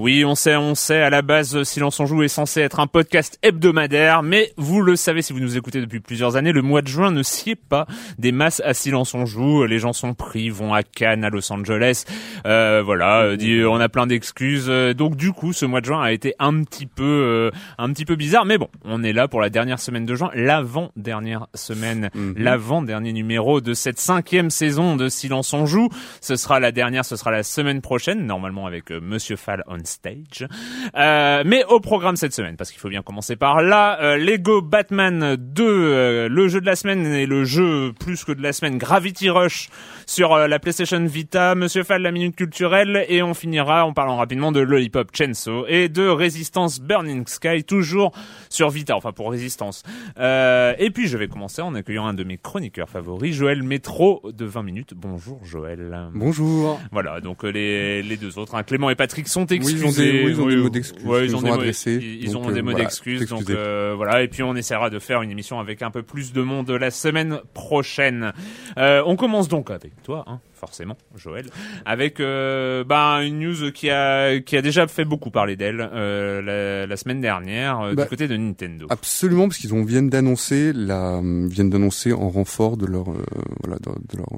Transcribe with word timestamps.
Oui, 0.00 0.24
on 0.24 0.36
sait, 0.36 0.54
on 0.54 0.76
sait, 0.76 1.02
à 1.02 1.10
la 1.10 1.22
base, 1.22 1.64
Silence 1.64 1.98
en 1.98 2.06
Joue 2.06 2.22
est 2.22 2.28
censé 2.28 2.60
être 2.60 2.78
un 2.78 2.86
podcast 2.86 3.36
hebdomadaire, 3.42 4.22
mais 4.22 4.52
vous 4.56 4.80
le 4.80 4.94
savez 4.94 5.22
si 5.22 5.32
vous 5.32 5.40
nous 5.40 5.56
écoutez 5.56 5.80
depuis 5.80 5.98
plusieurs 5.98 6.36
années, 6.36 6.52
le 6.52 6.62
mois 6.62 6.82
de 6.82 6.86
juin 6.86 7.10
ne 7.10 7.24
sied 7.24 7.56
pas 7.56 7.84
des 8.16 8.30
masses 8.30 8.62
à 8.64 8.74
Silence 8.74 9.16
en 9.16 9.26
Joue. 9.26 9.64
Les 9.64 9.80
gens 9.80 9.92
sont 9.92 10.14
pris, 10.14 10.50
vont 10.50 10.72
à 10.72 10.84
Cannes, 10.84 11.24
à 11.24 11.30
Los 11.30 11.52
Angeles, 11.52 12.04
euh, 12.46 12.80
voilà, 12.84 13.22
euh, 13.22 13.66
on 13.68 13.80
a 13.80 13.88
plein 13.88 14.06
d'excuses. 14.06 14.68
Donc 14.68 15.16
du 15.16 15.32
coup, 15.32 15.52
ce 15.52 15.66
mois 15.66 15.80
de 15.80 15.86
juin 15.86 16.00
a 16.00 16.12
été 16.12 16.32
un 16.38 16.62
petit 16.62 16.86
peu, 16.86 17.02
euh, 17.02 17.50
un 17.76 17.92
petit 17.92 18.04
peu 18.04 18.14
bizarre, 18.14 18.44
mais 18.44 18.56
bon, 18.56 18.68
on 18.84 19.02
est 19.02 19.12
là 19.12 19.26
pour 19.26 19.40
la 19.40 19.50
dernière 19.50 19.80
semaine 19.80 20.06
de 20.06 20.14
juin, 20.14 20.30
l'avant-dernière 20.32 21.48
semaine, 21.54 22.10
Mhm. 22.14 22.34
l'avant-dernier 22.36 23.12
numéro 23.12 23.60
de 23.60 23.74
cette 23.74 23.98
cinquième 23.98 24.50
saison 24.50 24.94
de 24.94 25.08
Silence 25.08 25.52
en 25.54 25.66
Joue. 25.66 25.88
Ce 26.20 26.36
sera 26.36 26.60
la 26.60 26.70
dernière, 26.70 27.04
ce 27.04 27.16
sera 27.16 27.32
la 27.32 27.42
semaine 27.42 27.80
prochaine, 27.80 28.24
normalement 28.26 28.64
avec 28.68 28.92
euh, 28.92 29.00
Monsieur 29.02 29.34
Fall 29.34 29.64
on 29.66 29.87
stage. 29.88 30.46
Euh, 30.96 31.42
mais 31.44 31.64
au 31.64 31.80
programme 31.80 32.16
cette 32.16 32.34
semaine, 32.34 32.56
parce 32.56 32.70
qu'il 32.70 32.80
faut 32.80 32.88
bien 32.88 33.02
commencer 33.02 33.36
par 33.36 33.62
là, 33.62 33.98
euh, 34.00 34.16
Lego 34.16 34.62
Batman 34.62 35.36
2, 35.36 35.64
euh, 35.64 36.28
le 36.28 36.48
jeu 36.48 36.60
de 36.60 36.66
la 36.66 36.76
semaine 36.76 37.06
et 37.06 37.26
le 37.26 37.44
jeu 37.44 37.92
plus 37.98 38.24
que 38.24 38.32
de 38.32 38.42
la 38.42 38.52
semaine, 38.52 38.78
Gravity 38.78 39.30
Rush 39.30 39.68
sur 40.06 40.32
euh, 40.34 40.46
la 40.46 40.58
PlayStation 40.58 41.04
Vita, 41.04 41.54
Monsieur 41.54 41.82
Fall 41.84 42.02
la 42.02 42.12
minute 42.12 42.36
culturelle, 42.36 43.04
et 43.08 43.22
on 43.22 43.34
finira 43.34 43.84
en 43.84 43.92
parlant 43.92 44.16
rapidement 44.16 44.52
de 44.52 44.60
Lollipop 44.60 45.10
Chainsaw 45.14 45.66
et 45.68 45.88
de 45.88 46.08
Resistance 46.08 46.80
Burning 46.80 47.26
Sky, 47.26 47.64
toujours 47.64 48.12
sur 48.48 48.70
Vita, 48.70 48.96
enfin 48.96 49.12
pour 49.12 49.30
Résistance. 49.30 49.82
Euh, 50.18 50.74
et 50.78 50.90
puis 50.90 51.08
je 51.08 51.18
vais 51.18 51.28
commencer 51.28 51.62
en 51.62 51.74
accueillant 51.74 52.06
un 52.06 52.14
de 52.14 52.24
mes 52.24 52.38
chroniqueurs 52.38 52.88
favoris, 52.88 53.34
Joël 53.34 53.62
Métro 53.62 54.22
de 54.32 54.44
20 54.44 54.62
minutes. 54.62 54.94
Bonjour 54.96 55.44
Joël. 55.44 56.08
Bonjour. 56.14 56.80
Voilà, 56.92 57.20
donc 57.20 57.44
euh, 57.44 57.50
les, 57.50 58.02
les 58.02 58.16
deux 58.16 58.38
autres, 58.38 58.54
hein, 58.54 58.62
Clément 58.62 58.90
et 58.90 58.94
Patrick 58.94 59.28
sont 59.28 59.46
excusés. 59.46 59.77
Ils 59.82 59.86
ont 59.86 59.90
des- 59.92 60.24
oui, 60.24 60.30
ils 60.32 60.40
ont 60.40 60.46
des 60.48 60.56
mots 60.56 60.68
d'excuses 60.68 61.04
Ouais, 61.04 61.24
ils 61.26 61.36
ont 61.36 61.40
des 61.42 61.48
mots, 61.48 61.54
adressés. 61.54 61.98
Ils, 62.02 62.32
Donc, 62.32 62.44
ont 62.46 62.50
des 62.50 62.58
euh, 62.58 62.62
mots 62.62 62.70
voilà, 62.70 62.84
d'excuses, 62.84 63.26
donc 63.28 63.48
euh, 63.50 63.94
voilà. 63.96 64.22
Et 64.22 64.28
puis 64.28 64.42
on 64.42 64.54
essaiera 64.56 64.90
de 64.90 64.98
faire 64.98 65.22
une 65.22 65.30
émission 65.30 65.58
avec 65.60 65.82
un 65.82 65.90
peu 65.90 66.02
plus 66.02 66.32
de 66.32 66.42
monde 66.42 66.70
la 66.70 66.90
semaine 66.90 67.40
prochaine. 67.54 68.32
Euh, 68.76 69.02
on 69.06 69.16
commence 69.16 69.48
donc 69.48 69.70
avec 69.70 69.92
toi, 70.02 70.24
hein, 70.26 70.40
forcément, 70.58 70.96
Joël, 71.16 71.46
avec 71.86 72.20
euh, 72.20 72.84
bah, 72.84 73.20
une 73.22 73.38
news 73.40 73.72
qui 73.72 73.88
a 73.90 74.40
qui 74.40 74.56
a 74.56 74.62
déjà 74.62 74.86
fait 74.86 75.04
beaucoup 75.04 75.30
parler 75.30 75.56
d'elle 75.56 75.80
euh, 75.92 76.42
la, 76.42 76.86
la 76.86 76.96
semaine 76.96 77.20
dernière 77.20 77.80
euh, 77.80 77.94
Bah, 77.94 78.02
du 78.04 78.08
côté 78.10 78.28
de 78.28 78.36
Nintendo. 78.36 78.86
Absolument, 78.90 79.48
parce 79.48 79.58
qu'ils 79.58 79.72
ont 79.74 79.84
viennent 79.84 80.10
d'annoncer 80.10 80.72
la 80.74 81.20
viennent 81.22 81.70
d'annoncer 81.70 82.12
en 82.12 82.28
renfort 82.28 82.76
de 82.76 82.86
leur 82.86 83.10
euh, 83.10 83.24
voilà 83.64 83.78
de, 83.78 83.90
de 84.12 84.18
leur 84.18 84.28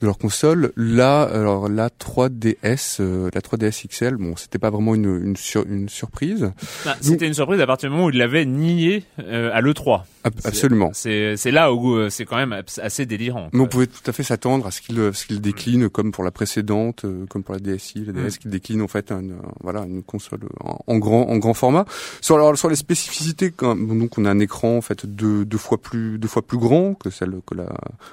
de 0.00 0.06
leur 0.06 0.16
console 0.18 0.72
la 0.76 1.22
alors 1.22 1.68
la 1.68 1.88
3DS 1.88 2.98
euh, 3.00 3.28
la 3.34 3.40
3DS 3.40 3.86
XL. 3.88 4.16
Bon, 4.16 4.36
c'était 4.36 4.58
pas 4.58 4.70
vraiment 4.70 4.94
une 4.94 5.20
une, 5.24 5.36
sur- 5.36 5.66
une 5.66 5.88
surprise. 5.88 6.52
Bah, 6.84 6.96
C'était 7.00 7.26
une 7.26 7.34
surprise 7.34 7.60
à 7.60 7.66
partir 7.66 7.88
du 7.88 7.94
moment 7.94 8.06
où 8.06 8.10
il 8.10 8.18
l'avait 8.18 8.44
nié 8.46 9.04
à 9.18 9.60
l'E3. 9.60 10.02
Ab- 10.24 10.32
C'est- 10.38 10.48
absolument. 10.48 10.90
C'est 10.94 11.50
là 11.50 11.72
où 11.72 12.08
c'est 12.10 12.24
quand 12.24 12.36
même 12.36 12.62
assez 12.82 13.06
délirant. 13.06 13.48
Mais 13.52 13.60
on 13.60 13.66
pouvait 13.66 13.86
tout 13.86 14.02
à 14.06 14.12
fait 14.12 14.22
s'attendre 14.22 14.66
à 14.66 14.70
ce 14.70 14.80
qu'il 14.80 14.98
euh, 14.98 15.12
ce 15.12 15.26
qu'il 15.26 15.40
décline 15.48 15.88
comme 15.88 16.12
pour 16.12 16.24
la 16.24 16.30
précédente, 16.30 17.04
euh, 17.04 17.26
comme 17.30 17.42
pour 17.42 17.54
la 17.54 17.60
DSi, 17.60 18.04
la 18.04 18.12
DS 18.12 18.38
qui 18.38 18.48
décline 18.48 18.82
en 18.82 18.88
fait 18.88 19.10
un, 19.12 19.24
euh, 19.24 19.36
voilà 19.62 19.80
une 19.82 20.02
console 20.02 20.40
en, 20.60 20.98
grand 20.98 21.24
en 21.28 21.36
grand 21.38 21.54
format. 21.54 21.84
Sur 22.20 22.36
alors 22.36 22.56
sur 22.56 22.68
les 22.68 22.76
spécificités, 22.76 23.50
quand, 23.50 23.76
donc 23.76 24.18
on 24.18 24.24
a 24.24 24.30
un 24.30 24.38
écran 24.38 24.76
en 24.76 24.80
fait 24.80 25.06
deux 25.06 25.44
deux 25.44 25.58
fois 25.58 25.78
plus 25.78 26.18
deux 26.18 26.28
fois 26.28 26.42
plus 26.42 26.58
grand 26.58 26.94
que 26.94 27.10
celle 27.10 27.34
que 27.46 27.54
la 27.54 27.66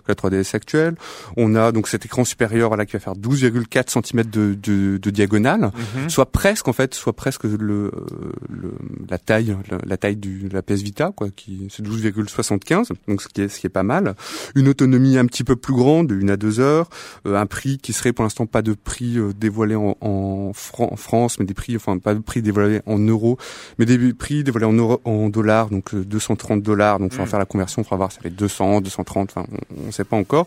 que 0.03 0.09
la 0.09 0.15
3DS 0.15 0.55
actuelle. 0.55 0.95
On 1.37 1.55
a 1.55 1.71
donc 1.71 1.87
cet 1.87 2.05
écran 2.05 2.23
supérieur 2.25 2.69
voilà 2.69 2.85
qui 2.85 2.93
va 2.93 2.99
faire 2.99 3.13
12,4 3.15 3.89
cm 3.89 4.23
de, 4.23 4.53
de, 4.61 4.97
de 4.97 5.09
diagonale, 5.09 5.71
Mhm. 5.95 6.09
soit 6.09 6.31
presque 6.31 6.67
en 6.67 6.73
fait, 6.73 6.93
soit 6.93 7.13
presque 7.13 7.43
le, 7.43 7.85
euh, 7.85 7.91
le 8.49 8.73
la 9.09 9.17
taille 9.17 9.55
la, 9.69 9.77
la 9.85 9.97
taille 9.97 10.15
du 10.15 10.47
de 10.49 10.53
la 10.53 10.61
PS 10.61 10.81
Vita 10.81 11.11
quoi, 11.15 11.29
qui 11.35 11.67
c'est 11.69 11.83
12,75 11.85 12.89
donc 13.07 13.21
ce 13.21 13.27
qui 13.27 13.41
est 13.41 13.49
ce 13.49 13.59
qui 13.59 13.67
est 13.67 13.75
pas 13.81 13.83
mal. 13.83 14.15
Une 14.55 14.67
autonomie 14.67 15.17
un 15.17 15.25
petit 15.25 15.43
peu 15.43 15.55
plus 15.55 15.73
grande, 15.73 16.11
une 16.11 16.29
à 16.29 16.37
deux 16.37 16.59
heures, 16.59 16.89
un 17.25 17.45
prix 17.45 17.77
qui 17.77 17.91
serait 17.93 18.13
pour 18.13 18.23
l'instant 18.23 18.45
pas 18.45 18.61
de 18.61 18.73
prix 18.73 19.17
euh, 19.17 19.33
dévoilé 19.33 19.75
en, 19.75 19.95
en, 20.01 20.51
Fran- 20.53 20.89
en 20.91 20.95
France, 20.95 21.39
mais 21.39 21.45
des 21.45 21.53
prix 21.53 21.75
enfin 21.75 21.97
pas 21.97 22.13
de 22.13 22.19
prix 22.19 22.41
dévoilé 22.41 22.81
en 22.85 22.99
euros, 22.99 23.37
mais 23.79 23.85
des 23.85 24.13
prix 24.13 24.43
dévoilés 24.43 24.65
en 24.67 24.73
euros 24.73 25.01
en 25.05 25.29
dollars 25.29 25.69
donc 25.69 25.93
euh, 25.93 26.03
230 26.05 26.61
dollars 26.61 26.99
donc 26.99 27.13
faut 27.13 27.21
en 27.21 27.25
Mm. 27.25 27.27
faire 27.27 27.39
la 27.39 27.45
conversion 27.45 27.83
pour 27.83 27.97
voir 27.97 28.11
ça 28.11 28.21
fait 28.21 28.29
200 28.29 28.81
230 28.81 29.29
enfin 29.31 29.47
on, 29.75 29.87
on 29.87 29.91
sait 29.91 30.03
pas 30.03 30.17
encore. 30.17 30.45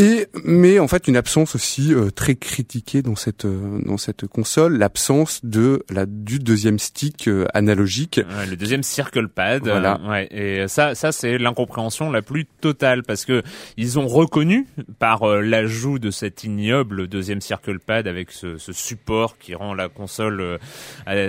Et 0.00 0.28
mais 0.44 0.78
en 0.78 0.86
fait 0.86 1.08
une 1.08 1.16
absence 1.16 1.56
aussi 1.56 1.92
euh, 1.92 2.10
très 2.10 2.36
critiquée 2.36 3.02
dans 3.02 3.16
cette 3.16 3.46
euh, 3.46 3.80
dans 3.84 3.96
cette 3.96 4.28
console, 4.28 4.78
l'absence 4.78 5.44
de 5.44 5.82
la 5.90 6.06
du 6.06 6.38
deuxième 6.38 6.78
stick 6.78 7.26
euh, 7.26 7.46
analogique. 7.52 8.20
Ouais, 8.38 8.46
le 8.46 8.54
deuxième 8.56 8.84
circle 8.84 9.26
pad. 9.26 9.64
Voilà. 9.64 9.98
euh, 10.04 10.08
ouais, 10.08 10.28
et 10.30 10.68
ça, 10.68 10.94
ça 10.94 11.10
c'est 11.10 11.36
l'incompréhension 11.36 12.12
la 12.12 12.22
plus 12.22 12.44
totale 12.44 13.02
parce 13.02 13.24
que 13.24 13.42
ils 13.76 13.98
ont 13.98 14.06
reconnu 14.06 14.68
par 15.00 15.24
euh, 15.24 15.40
l'ajout 15.40 15.98
de 15.98 16.12
cet 16.12 16.44
ignoble 16.44 17.08
deuxième 17.08 17.40
circle 17.40 17.80
pad 17.80 18.06
avec 18.06 18.30
ce, 18.30 18.56
ce 18.56 18.72
support 18.72 19.36
qui 19.36 19.56
rend 19.56 19.74
la 19.74 19.88
console 19.88 20.40
euh, 20.40 20.58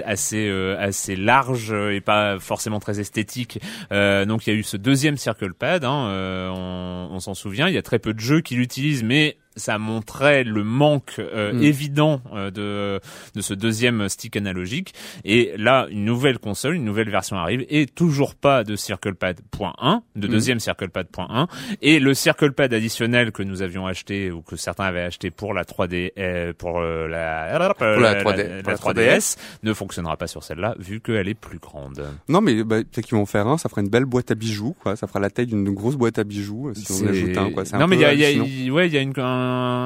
assez 0.05 0.47
euh, 0.47 0.77
assez 0.79 1.15
large 1.15 1.73
et 1.73 2.01
pas 2.01 2.37
forcément 2.37 2.79
très 2.79 2.99
esthétique. 2.99 3.59
Euh, 3.91 4.25
donc 4.25 4.45
il 4.45 4.53
y 4.53 4.55
a 4.55 4.59
eu 4.59 4.61
ce 4.61 4.77
deuxième 4.77 5.17
circle 5.17 5.55
pad. 5.55 5.83
Hein, 5.85 6.05
euh, 6.09 6.49
on, 6.49 7.15
on 7.15 7.19
s'en 7.19 7.33
souvient. 7.33 7.67
Il 7.67 7.73
y 7.73 7.79
a 7.79 7.81
très 7.81 7.97
peu 7.97 8.13
de 8.13 8.19
jeux 8.19 8.41
qui 8.41 8.58
l'utilisent, 8.59 9.03
mais 9.03 9.37
ça 9.59 9.77
montrait 9.77 10.43
le 10.43 10.63
manque 10.63 11.15
euh, 11.19 11.53
Mm. 11.53 11.63
évident 11.63 12.21
euh, 12.33 12.49
de 12.51 12.99
de 13.35 13.41
ce 13.41 13.53
deuxième 13.53 14.09
stick 14.09 14.35
analogique. 14.37 14.93
Et 15.25 15.53
là, 15.57 15.87
une 15.91 16.05
nouvelle 16.05 16.39
console, 16.39 16.75
une 16.75 16.85
nouvelle 16.85 17.09
version 17.09 17.37
arrive, 17.37 17.65
et 17.69 17.85
toujours 17.85 18.35
pas 18.35 18.63
de 18.63 18.75
CirclePad.1, 18.75 20.01
de 20.15 20.27
Mm. 20.27 20.31
deuxième 20.31 20.59
CirclePad.1, 20.59 21.47
et 21.81 21.99
le 21.99 22.13
CirclePad 22.13 22.73
additionnel 22.73 23.31
que 23.31 23.43
nous 23.43 23.61
avions 23.61 23.85
acheté 23.87 24.31
ou 24.31 24.41
que 24.41 24.55
certains 24.55 24.85
avaient 24.85 25.01
acheté 25.03 25.29
pour 25.31 25.53
la 25.53 25.63
3D, 25.63 26.13
euh, 26.17 26.53
pour 26.57 26.79
euh, 26.79 27.07
la, 27.07 27.73
Pour 27.77 27.85
la 27.85 28.15
3D, 28.15 28.47
la, 28.47 28.63
pour 28.63 28.71
la 28.71 28.77
3DS, 28.77 29.37
ne 29.63 29.73
fonctionnera 29.73 30.17
pas 30.17 30.27
sur 30.27 30.43
celle-là 30.43 30.75
vu 30.79 30.99
qu'elle 31.01 31.27
est 31.27 31.33
plus 31.33 31.59
grande. 31.59 32.05
Non, 32.27 32.41
mais 32.41 32.63
bah, 32.63 32.77
peut-être 32.77 33.05
qu'ils 33.07 33.15
vont 33.15 33.23
en 33.23 33.25
faire 33.25 33.47
un. 33.47 33.57
Ça 33.57 33.69
fera 33.69 33.81
une 33.81 33.89
belle 33.89 34.05
boîte 34.05 34.31
à 34.31 34.35
bijoux, 34.35 34.75
quoi. 34.81 34.95
Ça 34.95 35.07
fera 35.07 35.19
la 35.19 35.29
taille 35.29 35.47
d'une 35.47 35.69
grosse 35.71 35.95
boîte 35.95 36.19
à 36.19 36.23
bijoux 36.23 36.71
si 36.75 37.03
on 37.03 37.07
ajoute 37.07 37.37
un, 37.37 37.51
quoi. 37.51 37.65
C'est 37.65 37.75
un 37.75 37.79
non 37.79 37.87
mais 37.87 37.95
il 37.97 38.01
y 38.01 38.05
a, 38.05 38.13
y 38.13 38.23
a- 38.25 38.31
il- 38.31 38.71
ouais 38.71 38.87
il 38.87 38.93
y 38.93 38.97
a 38.97 39.01
une 39.01 39.13
un, 39.17 39.23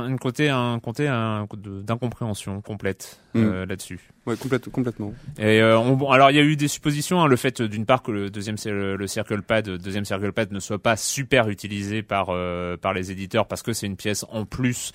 une 0.07 0.19
côté 0.19 0.49
un 0.49 0.79
côté 0.79 1.07
un, 1.07 1.47
de- 1.55 1.81
d'incompréhension 1.81 2.61
complète 2.61 3.19
Mm. 3.35 3.39
euh, 3.43 3.65
là-dessus. 3.65 3.99
Ouais, 4.27 4.35
complète- 4.35 4.69
complètement. 4.69 5.11
Et 5.39 5.59
euh, 5.59 5.77
on- 5.79 6.11
alors 6.11 6.29
il 6.29 6.35
y 6.37 6.39
a 6.39 6.43
eu 6.43 6.55
des 6.55 6.67
suppositions, 6.67 7.19
hein, 7.21 7.27
le 7.27 7.35
fait 7.35 7.61
euh, 7.61 7.67
d'une 7.67 7.85
part 7.87 8.03
que 8.03 8.11
le 8.11 8.29
deuxième 8.29 8.57
le, 8.65 8.95
le 8.95 9.07
CirclePad, 9.07 9.67
le 9.67 9.77
deuxième 9.79 10.05
CirclePad 10.05 10.51
ne 10.51 10.59
soit 10.59 10.77
pas 10.77 10.95
super 10.97 11.49
utilisé 11.49 12.03
par 12.03 12.27
euh, 12.29 12.77
par 12.77 12.93
les 12.93 13.11
éditeurs 13.11 13.47
parce 13.47 13.63
que 13.63 13.73
c'est 13.73 13.87
une 13.87 13.95
pièce 13.97 14.23
en 14.31 14.45
plus. 14.45 14.91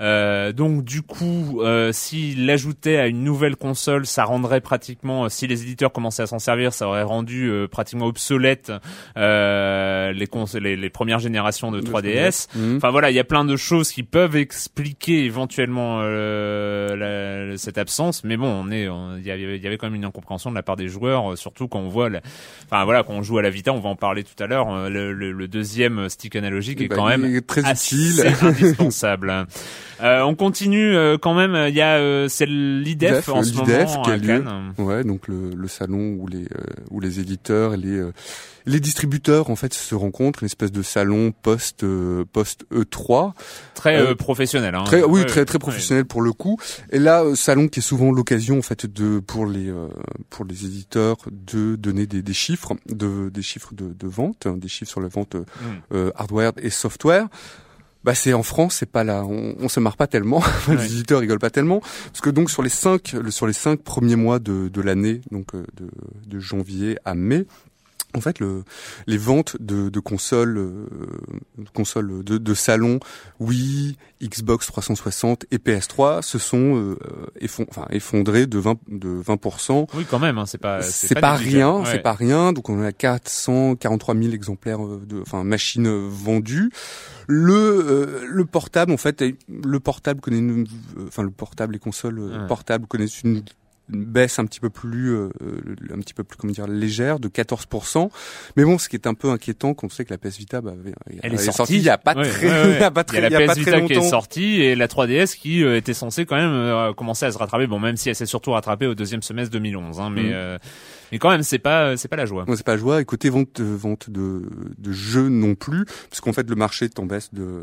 Euh, 0.00 0.52
donc 0.52 0.84
du 0.84 1.02
coup, 1.02 1.60
euh, 1.62 1.90
s'il 1.92 2.46
l'ajoutait 2.46 2.96
à 2.96 3.06
une 3.06 3.22
nouvelle 3.24 3.54
console, 3.56 4.06
ça 4.06 4.24
rendrait 4.24 4.60
pratiquement, 4.60 5.24
euh, 5.24 5.28
si 5.28 5.46
les 5.46 5.62
éditeurs 5.62 5.92
commençaient 5.92 6.22
à 6.22 6.26
s'en 6.26 6.38
servir, 6.40 6.72
ça 6.72 6.86
aurait 6.88 7.02
rendu 7.04 7.48
euh, 7.50 7.68
pratiquement 7.68 8.06
obsolète 8.06 8.72
euh, 9.16 10.12
les, 10.12 10.26
cons- 10.26 10.44
les 10.60 10.76
les 10.76 10.90
premières 10.90 11.18
générations 11.20 11.70
de 11.70 11.80
3DS. 11.80 12.48
Mhm. 12.54 12.76
Enfin 12.76 12.90
voilà, 12.90 13.10
il 13.10 13.14
y 13.14 13.20
a 13.20 13.24
plein 13.24 13.44
de 13.44 13.56
choses 13.56 13.90
qui 13.94 14.02
peuvent 14.02 14.34
expliquer 14.34 15.24
éventuellement 15.24 16.00
euh, 16.02 16.96
la- 17.52 17.56
cette 17.56 17.78
absence, 17.78 18.24
mais 18.24 18.36
bon, 18.36 18.48
on 18.48 18.72
est, 18.72 18.88
il 19.18 19.24
y 19.24 19.30
avait, 19.30 19.56
il 19.56 19.62
y 19.62 19.66
avait 19.68 19.76
quand 19.78 19.86
même 19.86 19.94
une 19.94 20.04
incompréhension 20.04 20.50
de 20.50 20.56
la 20.56 20.64
part 20.64 20.74
des 20.74 20.88
joueurs, 20.88 21.32
euh, 21.32 21.36
surtout 21.36 21.68
quand 21.68 21.78
on 21.78 21.88
voit, 21.88 22.08
la- 22.10 22.20
enfin 22.64 22.84
voilà, 22.84 23.04
quand 23.04 23.12
on 23.12 23.22
joue 23.22 23.38
à 23.38 23.42
la 23.42 23.50
Vita, 23.50 23.72
on 23.72 23.78
va 23.78 23.88
en 23.90 23.94
parler 23.94 24.24
tout 24.24 24.42
à 24.42 24.48
l'heure. 24.48 24.68
euh, 24.74 24.88
Le, 24.88 25.12
le- 25.12 25.30
le 25.30 25.46
deuxième 25.46 26.08
stick 26.08 26.34
analogique 26.34 26.80
est 26.80 26.88
Bah, 26.88 26.96
quand 26.96 27.08
il 27.08 27.18
même 27.20 27.36
est 27.36 27.46
très 27.46 27.64
assez 27.64 27.94
utile. 27.94 28.34
indispensable. 28.42 29.46
Euh, 30.02 30.22
on 30.22 30.34
continue 30.34 30.96
euh, 30.96 31.16
quand 31.18 31.34
même. 31.34 31.54
Il 31.68 31.74
y 31.74 31.80
a, 31.80 32.28
c'est 32.28 32.46
l'IDEF 32.46 33.10
L'IDEF, 33.10 33.28
en 33.28 33.42
ce 33.44 33.52
l'IDEF 33.52 33.88
moment 33.90 34.02
à. 34.02 34.18
Cannes. 34.18 34.72
Ouais, 34.76 35.04
donc 35.04 35.28
le, 35.28 35.50
le 35.56 35.68
salon 35.68 36.16
où 36.18 36.26
les 36.26 36.46
où 36.90 36.98
les 36.98 37.20
éditeurs 37.20 37.74
et 37.74 37.76
les 37.76 37.98
euh, 38.00 38.12
les 38.66 38.80
distributeurs 38.80 39.50
en 39.50 39.56
fait 39.56 39.74
se 39.74 39.94
rencontrent, 39.94 40.42
une 40.42 40.46
espèce 40.46 40.72
de 40.72 40.82
salon 40.82 41.32
post 41.32 41.84
euh, 41.84 42.24
post 42.32 42.64
E3. 42.72 43.32
Très 43.74 43.96
Euh, 43.98 44.10
euh, 44.10 44.14
professionnel. 44.14 44.74
Hein. 44.74 44.84
Très, 44.84 45.02
oui, 45.02 45.20
Ouais, 45.20 45.26
très 45.26 45.44
très 45.44 45.56
ouais. 45.56 45.58
professionnel 45.58 46.04
pour 46.06 46.22
le 46.22 46.32
coup. 46.32 46.58
Et 46.90 46.98
là, 46.98 47.22
euh, 47.24 47.34
salon 47.34 47.68
qui 47.68 47.80
est 47.80 47.82
souvent 47.82 48.10
l'occasion 48.10 48.58
en 48.58 48.62
fait 48.62 48.86
de 48.86 49.18
pour 49.20 49.46
les 49.46 49.68
euh, 49.68 49.88
pour 50.30 50.44
les 50.44 50.64
éditeurs 50.64 51.16
de 51.30 51.76
donner 51.76 52.06
des, 52.06 52.22
des 52.22 52.32
chiffres, 52.32 52.74
de 52.88 53.28
des 53.28 53.42
chiffres 53.42 53.74
de, 53.74 53.92
de 53.92 54.06
vente, 54.08 54.46
hein, 54.46 54.56
des 54.56 54.68
chiffres 54.68 54.90
sur 54.90 55.00
la 55.00 55.08
vente 55.08 55.34
euh, 55.34 55.40
Mm. 55.60 55.66
euh, 55.94 56.10
hardware 56.16 56.52
et 56.58 56.70
software. 56.70 57.28
Bah 58.02 58.14
c'est 58.14 58.34
en 58.34 58.42
France, 58.42 58.76
c'est 58.80 58.90
pas 58.90 59.02
là, 59.02 59.24
on, 59.24 59.54
on 59.58 59.68
se 59.70 59.80
marre 59.80 59.96
pas 59.96 60.06
tellement, 60.06 60.42
Ouais. 60.68 60.76
les 60.76 60.84
éditeurs 60.92 61.20
rigolent 61.20 61.38
pas 61.38 61.48
tellement, 61.50 61.80
parce 61.80 62.20
que 62.20 62.28
donc 62.28 62.50
sur 62.50 62.62
les 62.62 62.68
cinq 62.68 63.16
sur 63.30 63.46
les 63.46 63.52
cinq 63.54 63.80
premiers 63.82 64.16
mois 64.16 64.38
de, 64.38 64.68
de 64.68 64.80
l'année, 64.82 65.22
donc 65.30 65.54
de, 65.54 65.88
de 66.26 66.38
janvier 66.38 66.98
à 67.06 67.14
mai, 67.14 67.46
en 68.16 68.20
fait, 68.20 68.38
le, 68.40 68.64
les 69.06 69.16
ventes 69.18 69.56
de, 69.60 69.88
de 69.88 70.00
consoles, 70.00 70.56
euh, 70.58 70.86
de 71.58 71.68
consoles 71.74 72.22
de, 72.24 72.38
de 72.38 72.54
salon, 72.54 73.00
Wii, 73.40 73.96
Xbox 74.22 74.66
360 74.66 75.46
et 75.50 75.58
PS3 75.58 76.22
se 76.22 76.38
sont 76.38 76.76
euh, 76.76 76.96
enfin, 77.70 77.86
effondrées 77.90 78.46
de 78.46 78.58
20 78.58 78.78
de 78.88 79.20
20%. 79.22 79.86
Oui, 79.94 80.06
quand 80.10 80.18
même. 80.18 80.38
Hein, 80.38 80.46
c'est 80.46 80.58
pas. 80.58 80.82
C'est 80.82 81.20
pas, 81.20 81.34
rien, 81.34 81.78
Ouais. 81.80 81.84
c'est 81.90 82.02
pas 82.02 82.12
rien. 82.12 82.52
Donc 82.52 82.68
on 82.70 82.82
a 82.82 82.92
443 82.92 84.14
000 84.14 84.32
exemplaires 84.32 84.84
euh, 84.84 85.02
de, 85.06 85.20
enfin 85.20 85.44
machines 85.44 85.88
vendues. 86.08 86.70
Le 87.26 87.54
euh, 87.54 88.24
le 88.28 88.44
portable 88.44 88.92
en 88.92 88.96
fait, 88.96 89.24
le 89.48 89.80
portable 89.80 90.20
connaît, 90.20 90.38
une, 90.38 90.66
enfin 91.06 91.22
le 91.22 91.30
portable, 91.30 91.72
les 91.74 91.78
consoles 91.78 92.18
euh, 92.18 92.40
Ouais. 92.42 92.46
portables 92.48 92.86
connaissent 92.86 93.22
une 93.22 93.42
une 93.92 94.04
baisse 94.04 94.38
un 94.38 94.46
petit 94.46 94.60
peu 94.60 94.70
plus 94.70 95.10
euh, 95.14 95.28
un 95.92 95.98
petit 96.00 96.14
peu 96.14 96.24
plus 96.24 96.36
comment 96.38 96.52
dire 96.52 96.66
légère 96.66 97.18
de 97.20 97.28
14% 97.28 98.08
mais 98.56 98.64
bon 98.64 98.78
ce 98.78 98.88
qui 98.88 98.96
est 98.96 99.06
un 99.06 99.14
peu 99.14 99.30
inquiétant 99.30 99.74
quand 99.74 99.88
on 99.88 99.90
sait 99.90 100.04
que 100.04 100.10
la 100.10 100.18
PS 100.18 100.38
Vita 100.38 100.60
bah, 100.62 100.72
Elle 101.22 101.34
est 101.34 101.36
sortie 101.36 101.76
il 101.76 101.82
y 101.82 101.90
a 101.90 101.98
pas 101.98 102.14
Ouais, 102.14 102.28
très 102.28 102.46
ouais, 102.46 102.52
ouais. 102.52 102.74
il 102.76 102.80
y 102.80 102.84
a 102.84 102.90
pas 102.90 103.04
très 103.04 103.18
Il 103.18 103.22
y 103.22 103.24
a 103.24 103.28
il 103.28 103.32
y 103.32 103.36
a 103.36 103.40
la 103.40 103.46
PS 103.54 103.60
très 103.60 103.80
Vita 103.80 103.86
qui 103.86 103.92
est 103.92 104.08
sortie 104.08 104.62
et 104.62 104.74
la 104.74 104.86
3DS 104.86 105.36
qui 105.36 105.62
euh, 105.62 105.76
était 105.76 105.94
censée 105.94 106.24
quand 106.24 106.36
même 106.36 106.50
euh, 106.52 106.92
commencer 106.94 107.26
à 107.26 107.32
se 107.32 107.38
rattraper. 107.38 107.66
Bon, 107.66 107.78
même 107.78 107.96
si 107.96 108.08
elle 108.08 108.14
s'est 108.14 108.26
surtout 108.26 108.52
rattrapée 108.52 108.86
au 108.86 108.94
deuxième 108.94 109.22
semestre 109.22 109.52
2011, 109.52 110.00
hein, 110.00 110.10
mais 110.10 110.22
Mhm. 110.22 110.58
Euh, 111.14 111.16
mais 111.16 111.18
quand 111.18 111.30
même 111.30 111.42
c'est 111.42 111.58
pas 111.58 111.96
c'est 111.96 112.08
pas 112.08 112.16
la 112.16 112.26
joie. 112.26 112.44
Non, 112.48 112.56
c'est 112.56 112.66
pas 112.66 112.76
joie. 112.76 113.00
Et 113.00 113.04
côté 113.04 113.28
vente, 113.30 113.60
euh, 113.60 113.76
vente 113.76 114.10
de, 114.10 114.42
de 114.78 114.92
jeux 114.92 115.28
non 115.28 115.54
plus, 115.54 115.84
puisqu'en 116.10 116.32
fait 116.32 116.48
le 116.48 116.56
marché 116.56 116.86
est 116.86 116.98
en 116.98 117.06
baisse 117.06 117.32
de, 117.32 117.62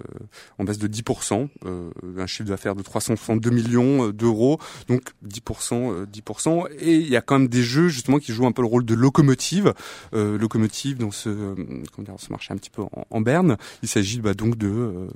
en 0.58 0.64
baisse 0.64 0.78
de 0.80 0.88
10%, 0.88 1.48
euh, 1.66 1.90
un 2.18 2.28
chiffre 2.28 2.50
d'affaires 2.50 2.76
de 2.76 2.82
362 2.82 3.50
millions 3.50 4.08
euh, 4.08 4.14
d'euros, 4.14 4.60
donc 4.88 5.02
10%, 5.28 5.92
euh, 5.92 6.06
10%. 6.06 6.68
Et 6.80 6.96
il 6.96 7.10
y 7.10 7.16
a 7.18 7.22
quand 7.22 7.40
même 7.40 7.48
des 7.48 7.64
jeux 7.64 7.88
justement 7.90 8.20
qui 8.20 8.32
jouent 8.34 8.46
un 8.48 8.52
peu 8.52 8.62
le 8.62 8.68
rôle 8.68 8.86
de 8.86 8.94
locomotive, 8.96 9.74
euh, 10.14 10.38
locomotive 10.38 10.98
dans 10.98 11.12
ce, 11.12 11.30
euh, 11.30 11.56
comment 11.96 12.06
dire, 12.06 12.16
ce 12.18 12.32
marché 12.32 12.54
un 12.54 12.58
petit 12.58 12.70
peu 12.70 12.82
en, 12.82 13.06
en 13.10 13.22
berne. 13.22 13.58
Il 13.84 13.90
s'agit 13.90 14.22
bah, 14.22 14.34
donc 14.34 14.58
de, 14.58 14.68
euh, 14.68 15.08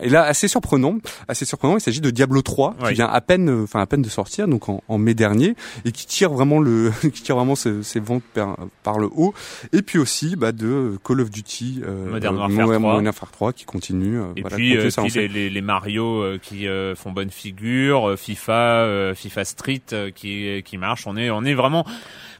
et 0.00 0.08
là 0.08 0.22
assez 0.24 0.48
surprenant, 0.48 0.98
assez 1.28 1.44
surprenant, 1.44 1.76
il 1.76 1.80
s'agit 1.80 2.00
de 2.00 2.10
Diablo 2.10 2.42
3 2.42 2.76
Oui. 2.80 2.88
qui 2.88 2.94
vient 2.94 3.08
à 3.08 3.20
peine, 3.20 3.48
euh, 3.48 3.64
enfin 3.64 3.80
à 3.80 3.86
peine 3.86 4.02
de 4.02 4.08
sortir, 4.08 4.48
donc 4.48 4.68
en, 4.68 4.82
en 4.88 4.98
mai 4.98 5.14
dernier, 5.14 5.54
et 5.84 5.92
qui 5.92 6.06
tire 6.06 6.32
vraiment 6.32 6.60
le, 6.60 6.92
qui 7.02 7.22
tire 7.22 7.36
vraiment 7.36 7.54
ses, 7.82 7.82
ses 7.82 8.00
ventes 8.00 8.22
par, 8.34 8.56
par 8.82 8.98
le 8.98 9.08
haut. 9.14 9.32
Et 9.72 9.82
puis 9.82 9.98
aussi 9.98 10.36
bah, 10.36 10.52
de 10.52 10.98
Call 11.04 11.20
of 11.20 11.30
Duty, 11.30 11.82
euh, 11.86 12.10
Modern 12.10 12.34
euh, 12.36 12.38
Warfare 12.38 12.68
ouais, 12.68 12.76
3. 12.76 12.78
Modern 12.78 13.04
Warfare 13.06 13.30
3 13.30 13.52
qui 13.52 13.64
continue. 13.64 14.18
euh, 14.18 14.32
Et 14.36 14.42
voilà, 14.42 14.56
puis, 14.56 14.76
continue 14.76 15.10
euh, 15.16 15.20
les, 15.20 15.28
les, 15.28 15.50
les 15.50 15.60
Mario 15.60 16.22
euh, 16.22 16.38
qui 16.40 16.66
euh, 16.66 16.94
font 16.94 17.12
bonne 17.12 17.30
figure, 17.30 18.10
euh, 18.10 18.16
FIFA, 18.16 18.52
euh, 18.52 19.14
FIFA 19.14 19.44
Street 19.44 19.82
euh, 19.92 20.10
qui 20.10 20.62
qui 20.64 20.78
marche. 20.78 21.06
On 21.06 21.16
est 21.16 21.30
on 21.30 21.44
est 21.44 21.54
vraiment 21.54 21.86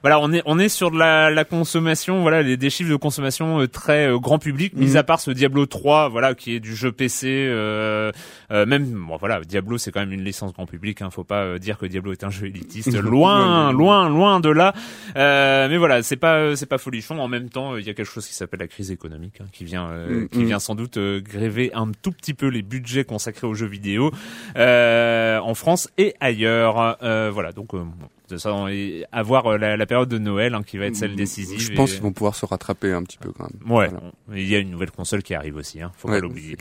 voilà, 0.02 0.20
on 0.20 0.32
est 0.32 0.42
on 0.44 0.58
est 0.58 0.68
sur 0.68 0.90
de 0.90 0.98
la, 0.98 1.30
la 1.30 1.44
consommation, 1.44 2.22
voilà, 2.22 2.42
les 2.42 2.56
des 2.56 2.70
chiffres 2.70 2.90
de 2.90 2.96
consommation 2.96 3.60
euh, 3.60 3.66
très 3.68 4.08
euh, 4.08 4.18
grand 4.18 4.38
public, 4.38 4.74
mis 4.76 4.90
Mhm. 4.90 4.96
à 4.96 5.02
part 5.02 5.20
ce 5.20 5.30
Diablo 5.30 5.66
3, 5.66 6.08
voilà, 6.08 6.34
qui 6.34 6.54
est 6.54 6.60
du 6.60 6.74
jeu 6.76 6.92
PC. 6.92 7.26
Euh, 7.28 8.12
euh, 8.52 8.66
même 8.66 8.84
bon, 8.84 9.16
voilà, 9.16 9.40
Diablo 9.40 9.78
c'est 9.78 9.90
quand 9.90 10.00
même 10.00 10.12
une 10.12 10.24
licence 10.24 10.52
grand 10.52 10.66
public. 10.66 11.02
Hein, 11.02 11.10
faut 11.10 11.24
pas 11.24 11.58
dire 11.58 11.78
que 11.78 11.86
Diablo 11.86 12.12
est 12.12 12.24
un 12.24 12.30
jeu 12.30 12.46
élitiste. 12.46 12.94
loin, 13.02 13.72
loin, 13.72 14.08
loin 14.08 14.40
de 14.40 14.50
là. 14.50 14.72
Euh, 15.16 15.68
mais 15.68 15.78
voilà, 15.78 16.02
c'est 16.02 16.16
pas 16.16 16.54
c'est 16.56 16.66
pas 16.66 16.78
folichon. 16.78 17.18
En 17.18 17.28
même 17.28 17.48
temps, 17.48 17.76
il 17.76 17.84
y 17.86 17.90
a 17.90 17.94
quelque 17.94 18.06
chose 18.10 18.26
qui 18.26 18.34
s'appelle 18.34 18.60
la 18.60 18.68
crise 18.68 18.90
économique, 18.90 19.40
hein, 19.40 19.46
qui 19.52 19.64
vient 19.64 19.88
euh, 19.88 20.12
Mm, 20.12 20.28
qui 20.28 20.38
mm. 20.40 20.44
vient 20.46 20.58
sans 20.58 20.74
doute 20.74 20.96
euh, 20.96 21.20
gréver 21.20 21.70
un 21.74 21.90
tout 22.02 22.12
petit 22.12 22.34
peu 22.34 22.46
les 22.48 22.62
budgets 22.62 23.04
consacrés 23.04 23.46
aux 23.46 23.54
jeux 23.54 23.66
vidéo 23.66 24.10
euh, 24.56 25.38
en 25.38 25.54
France 25.54 25.88
et 25.98 26.14
ailleurs. 26.20 26.98
Euh, 27.02 27.30
voilà, 27.32 27.52
donc 27.52 27.74
euh, 27.74 27.84
bon, 28.32 28.36
de 28.36 28.40
ça, 28.40 28.54
on 28.54 28.68
est- 28.68 29.04
à 29.12 29.22
voir 29.22 29.46
euh, 29.46 29.58
la, 29.58 29.76
la 29.76 29.86
période 29.86 30.08
de 30.08 30.18
Noël 30.18 30.54
hein, 30.54 30.62
qui 30.66 30.78
va 30.78 30.86
être 30.86 30.96
celle 30.96 31.14
décisive. 31.16 31.60
Je 31.60 31.72
pense 31.74 31.90
et- 31.90 31.94
qu'ils 31.94 32.02
vont 32.02 32.12
pouvoir 32.12 32.34
se 32.34 32.46
rattraper 32.46 32.92
un 32.92 33.02
petit 33.02 33.18
peu 33.18 33.30
quand 33.32 33.44
même. 33.44 33.70
Ouais, 33.72 33.88
Voilà. 33.88 34.12
il 34.34 34.48
y 34.48 34.54
a 34.54 34.58
une 34.58 34.70
nouvelle 34.70 34.90
console 34.90 35.22
qui 35.22 35.34
arrive 35.34 35.56
aussi, 35.56 35.80
hein, 35.82 35.92
faut 35.96 36.08
Ouais, 36.08 36.16
pas 36.20 36.20
l'oublier. 36.26 36.56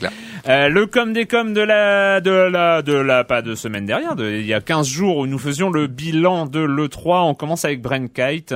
Euh, 0.47 0.69
le 0.69 0.85
com 0.87 1.13
des 1.13 1.25
com 1.25 1.53
de 1.53 1.61
la 1.61 2.21
de 2.21 2.31
la 2.31 2.81
de 2.81 2.93
la 2.93 3.23
pas 3.23 3.41
de 3.41 3.55
semaine 3.55 3.85
dernière, 3.85 4.15
de, 4.15 4.29
il 4.29 4.45
y 4.45 4.53
a 4.53 4.61
15 4.61 4.87
jours 4.87 5.17
où 5.17 5.27
nous 5.27 5.39
faisions 5.39 5.69
le 5.69 5.87
bilan 5.87 6.45
de 6.45 6.59
l'E3, 6.59 7.23
on 7.29 7.33
commence 7.35 7.65
avec 7.65 7.81
Bren 7.81 8.09
Kite 8.09 8.53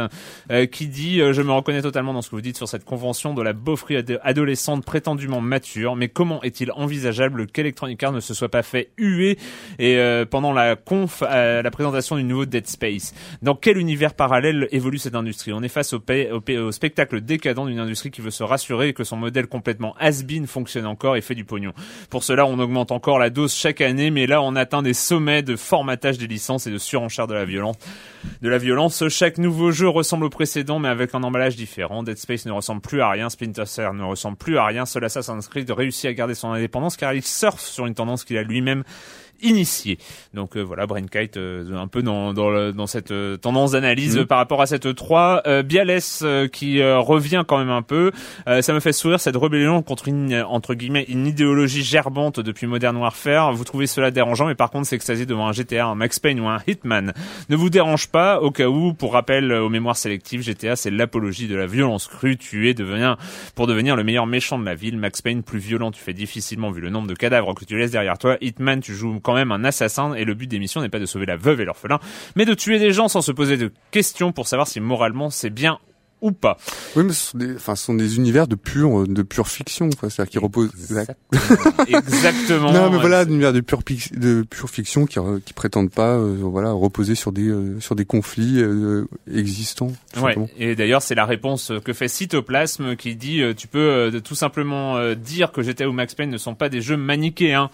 euh, 0.52 0.66
qui 0.66 0.88
dit 0.88 1.22
euh, 1.22 1.34
je 1.34 1.42
me 1.42 1.52
reconnais 1.52 1.82
totalement 1.82 2.14
dans 2.14 2.22
ce 2.22 2.30
que 2.30 2.36
vous 2.36 2.42
dites 2.42 2.58
sur 2.58 2.68
cette 2.68 2.86
convention 2.86 3.34
de 3.34 3.42
la 3.42 3.54
beaufrie 3.54 3.98
ado- 3.98 4.18
adolescente 4.24 4.84
prétendument 4.86 5.42
mature, 5.42 5.96
mais 5.96 6.08
comment 6.10 6.42
est-il 6.44 6.72
envisageable 6.72 7.48
qu'Electronic 7.48 8.02
Arts 8.04 8.12
ne 8.14 8.20
se 8.20 8.34
soit 8.34 8.50
pas 8.50 8.64
fait 8.64 8.90
huer? 8.98 9.38
Et 9.80 9.98
euh, 9.98 10.26
pendant 10.26 10.54
la 10.54 10.76
conf 10.76 11.22
à 11.24 11.62
la 11.62 11.72
présentation 11.72 12.16
du 12.18 12.24
nouveau 12.24 12.46
Dead 12.46 12.68
Space 12.68 13.05
Dans 13.42 13.56
quel 13.56 13.78
univers 13.78 14.14
parallèle 14.14 14.68
évolue 14.72 14.98
cette 14.98 15.16
industrie? 15.16 15.54
On 15.54 15.64
est 15.64 15.70
face 15.70 15.94
au, 15.94 16.02
spectacle 16.72 17.22
décadent 17.22 17.68
d'une 17.68 17.80
industrie 17.80 18.12
qui 18.12 18.22
veut 18.22 18.32
se 18.32 18.44
rassurer 18.44 18.94
que 18.94 19.04
son 19.04 19.18
modèle 19.18 19.48
complètement 19.48 19.96
has-been 20.00 20.48
fonctionne 20.48 20.86
encore 20.86 21.16
et 21.16 21.22
fait 21.22 21.36
du 21.36 21.46
pognon. 21.46 21.74
Pour 22.10 22.24
cela, 22.24 22.46
on 22.46 22.60
augmente 22.60 22.92
encore 22.92 23.20
la 23.20 23.30
dose 23.30 23.54
chaque 23.54 23.82
année, 23.82 24.12
mais 24.12 24.28
là, 24.28 24.42
on 24.42 24.56
atteint 24.56 24.82
des 24.82 24.94
sommets 24.94 25.44
de 25.44 25.56
formatage 25.56 26.18
des 26.18 26.28
licences 26.28 26.68
et 26.68 26.72
de 26.72 26.78
surenchère 26.78 27.28
de 27.28 27.34
la 27.34 27.46
violence. 27.46 27.76
De 28.42 28.50
la 28.50 28.58
violence, 28.58 29.08
chaque 29.10 29.38
nouveau 29.38 29.72
jeu 29.72 29.88
ressemble 29.88 30.26
au 30.26 30.30
précédent, 30.30 30.80
mais 30.80 30.90
avec 30.90 31.14
un 31.14 31.24
emballage 31.24 31.56
différent. 31.56 32.04
Dead 32.04 32.18
Space 32.18 32.46
ne 32.46 32.52
ressemble 32.52 32.82
plus 32.82 33.02
à 33.02 33.10
rien, 33.10 33.30
Splinter 33.30 33.66
Cell 33.66 33.92
ne 33.94 34.04
ressemble 34.04 34.38
plus 34.38 34.58
à 34.58 34.66
rien. 34.66 34.86
Seul 34.86 35.04
Assassin's 35.04 35.48
Creed 35.48 35.70
réussit 35.72 36.06
à 36.06 36.14
garder 36.14 36.36
son 36.36 36.50
indépendance 36.50 36.98
car 36.98 37.14
il 37.14 37.24
surfe 37.24 37.62
sur 37.62 37.86
une 37.86 37.94
tendance 37.94 38.24
qu'il 38.24 38.38
a 38.38 38.44
lui-même 38.44 38.84
initiés. 39.42 39.98
Donc 40.34 40.58
voilà, 40.58 40.86
Brainkite 40.86 41.38
un 41.38 41.88
peu 41.88 42.02
dans 42.02 42.34
dans, 42.34 42.72
dans 42.72 42.88
cette 42.88 43.14
tendance 43.42 43.72
d'analyse 43.72 44.18
mm. 44.18 44.26
par 44.26 44.38
rapport 44.38 44.62
à 44.62 44.66
cette 44.66 44.96
3 44.96 45.44
Bialès 45.64 46.24
qui 46.52 46.84
revient 46.84 47.44
quand 47.48 47.58
même 47.58 47.70
un 47.70 47.82
peu. 47.82 48.12
ça 48.46 48.74
me 48.74 48.80
fait 48.80 48.94
sourire 48.94 49.20
cette 49.20 49.38
rébellion 49.38 49.82
contre 49.82 50.08
une 50.08 50.44
entre 50.48 50.74
guillemets 50.74 51.06
une 51.08 51.28
idéologie 51.28 51.84
gerbante 51.84 52.40
depuis 52.40 52.68
Modern 52.68 52.96
Warfare. 52.98 53.54
Vous 53.54 53.64
trouvez 53.64 53.88
cela 53.88 54.12
dérangeant, 54.12 54.48
mais 54.48 54.56
par 54.56 54.72
contre 54.72 54.88
s'extasier 54.88 55.26
devant 55.26 55.48
un 55.48 55.52
GTA, 55.52 55.86
un 55.86 55.96
Max 55.96 56.20
Payne 56.20 56.40
ou 56.40 56.48
un 56.48 56.60
Hitman 56.68 57.14
ne 57.50 57.56
vous 57.56 57.70
dérange 57.70 58.08
pas. 58.08 58.40
Au 58.42 58.52
cas 58.52 58.68
où, 58.68 58.94
pour 58.94 59.14
rappel 59.14 59.52
aux 59.52 59.70
mémoires 59.70 59.98
sélectives, 59.98 60.42
GTA 60.42 60.76
c'est 60.76 60.92
l'apologie 60.92 61.48
de 61.48 61.56
la 61.56 61.68
violence 61.68 62.08
crue, 62.08 62.38
tuer 62.38 62.74
devenir 62.74 63.18
pour 63.56 63.68
devenir 63.68 63.96
le 63.96 64.04
meilleur 64.04 64.28
méchant 64.28 64.60
de 64.60 64.66
la 64.66 64.76
ville. 64.76 64.98
Max 64.98 65.22
Payne 65.22 65.44
plus 65.44 65.60
violent, 65.60 65.92
tu 65.92 66.02
fais 66.02 66.14
difficilement 66.14 66.72
vu 66.72 66.82
le 66.82 66.90
nombre 66.90 67.08
de 67.08 67.14
cadavres 67.16 67.54
que 67.54 67.66
tu 67.66 67.78
laisses 67.78 67.92
derrière 67.92 68.18
toi. 68.18 68.38
Hitman, 68.42 68.80
tu 68.80 68.94
joues 68.94 69.20
quand 69.26 69.34
même 69.34 69.52
un 69.52 69.66
assassin 69.66 70.14
et 70.14 70.24
le 70.24 70.36
but 70.36 70.48
des 70.48 70.60
missions 70.60 70.82
n'est 70.82 70.90
pas 70.90 71.00
de 71.00 71.06
sauver 71.06 71.26
la 71.26 71.36
veuve 71.36 71.60
et 71.60 71.66
l'orphelin, 71.66 72.00
mais 72.36 72.46
de 72.46 72.54
tuer 72.54 72.80
des 72.80 72.92
gens 72.92 73.08
sans 73.08 73.22
se 73.22 73.32
poser 73.32 73.58
de 73.58 73.72
questions 73.92 74.32
pour 74.32 74.48
savoir 74.48 74.68
si 74.68 74.80
moralement 74.80 75.30
c'est 75.30 75.50
bien 75.50 75.80
ou 76.22 76.32
pas. 76.32 76.58
Oui, 76.96 77.04
mais 77.04 77.14
ce 77.14 77.32
sont 77.32 77.38
des, 77.38 77.56
enfin, 77.56 77.76
ce 77.76 77.86
sont 77.86 77.94
des 77.94 78.16
univers 78.16 78.48
de 78.48 78.56
pure, 78.56 79.08
de 79.08 79.22
pure 79.22 79.48
fiction, 79.48 79.90
quoi. 79.90 80.10
C'est-à-dire 80.10 80.32
qui 80.32 80.40
reposent. 80.40 80.72
Exactement. 81.88 82.72
non, 82.72 82.90
mais 82.90 82.98
voilà, 82.98 83.26
des 83.26 83.32
univers 83.32 83.54
de 83.54 83.62
pure, 83.62 83.82
de 84.12 84.44
pure 84.44 84.70
fiction 84.70 85.06
qui, 85.06 85.20
qui 85.46 85.54
prétendent 85.54 85.92
pas, 85.92 86.16
euh, 86.16 86.38
voilà, 86.42 86.72
reposer 86.72 87.16
sur 87.16 87.32
des, 87.32 87.48
euh, 87.48 87.80
sur 87.80 87.96
des 87.96 88.06
conflits 88.06 88.60
euh, 88.60 89.06
existants. 89.32 89.92
Ouais. 90.22 90.36
Et 90.58 90.76
d'ailleurs, 90.76 91.02
c'est 91.02 91.16
la 91.16 91.26
réponse 91.26 91.72
que 91.84 91.94
fait 91.94 92.08
Cytoplasme 92.08 92.96
qui 92.96 93.16
dit, 93.16 93.42
tu 93.58 93.68
peux 93.68 94.22
tout 94.24 94.36
simplement 94.36 95.14
dire 95.14 95.52
que 95.52 95.62
GTA 95.62 95.88
ou 95.88 95.94
Max 95.94 96.16
Payne 96.16 96.30
ne 96.30 96.38
sont 96.38 96.56
pas 96.56 96.70
des 96.70 96.82
jeux 96.82 96.98
manichéens 96.98 97.70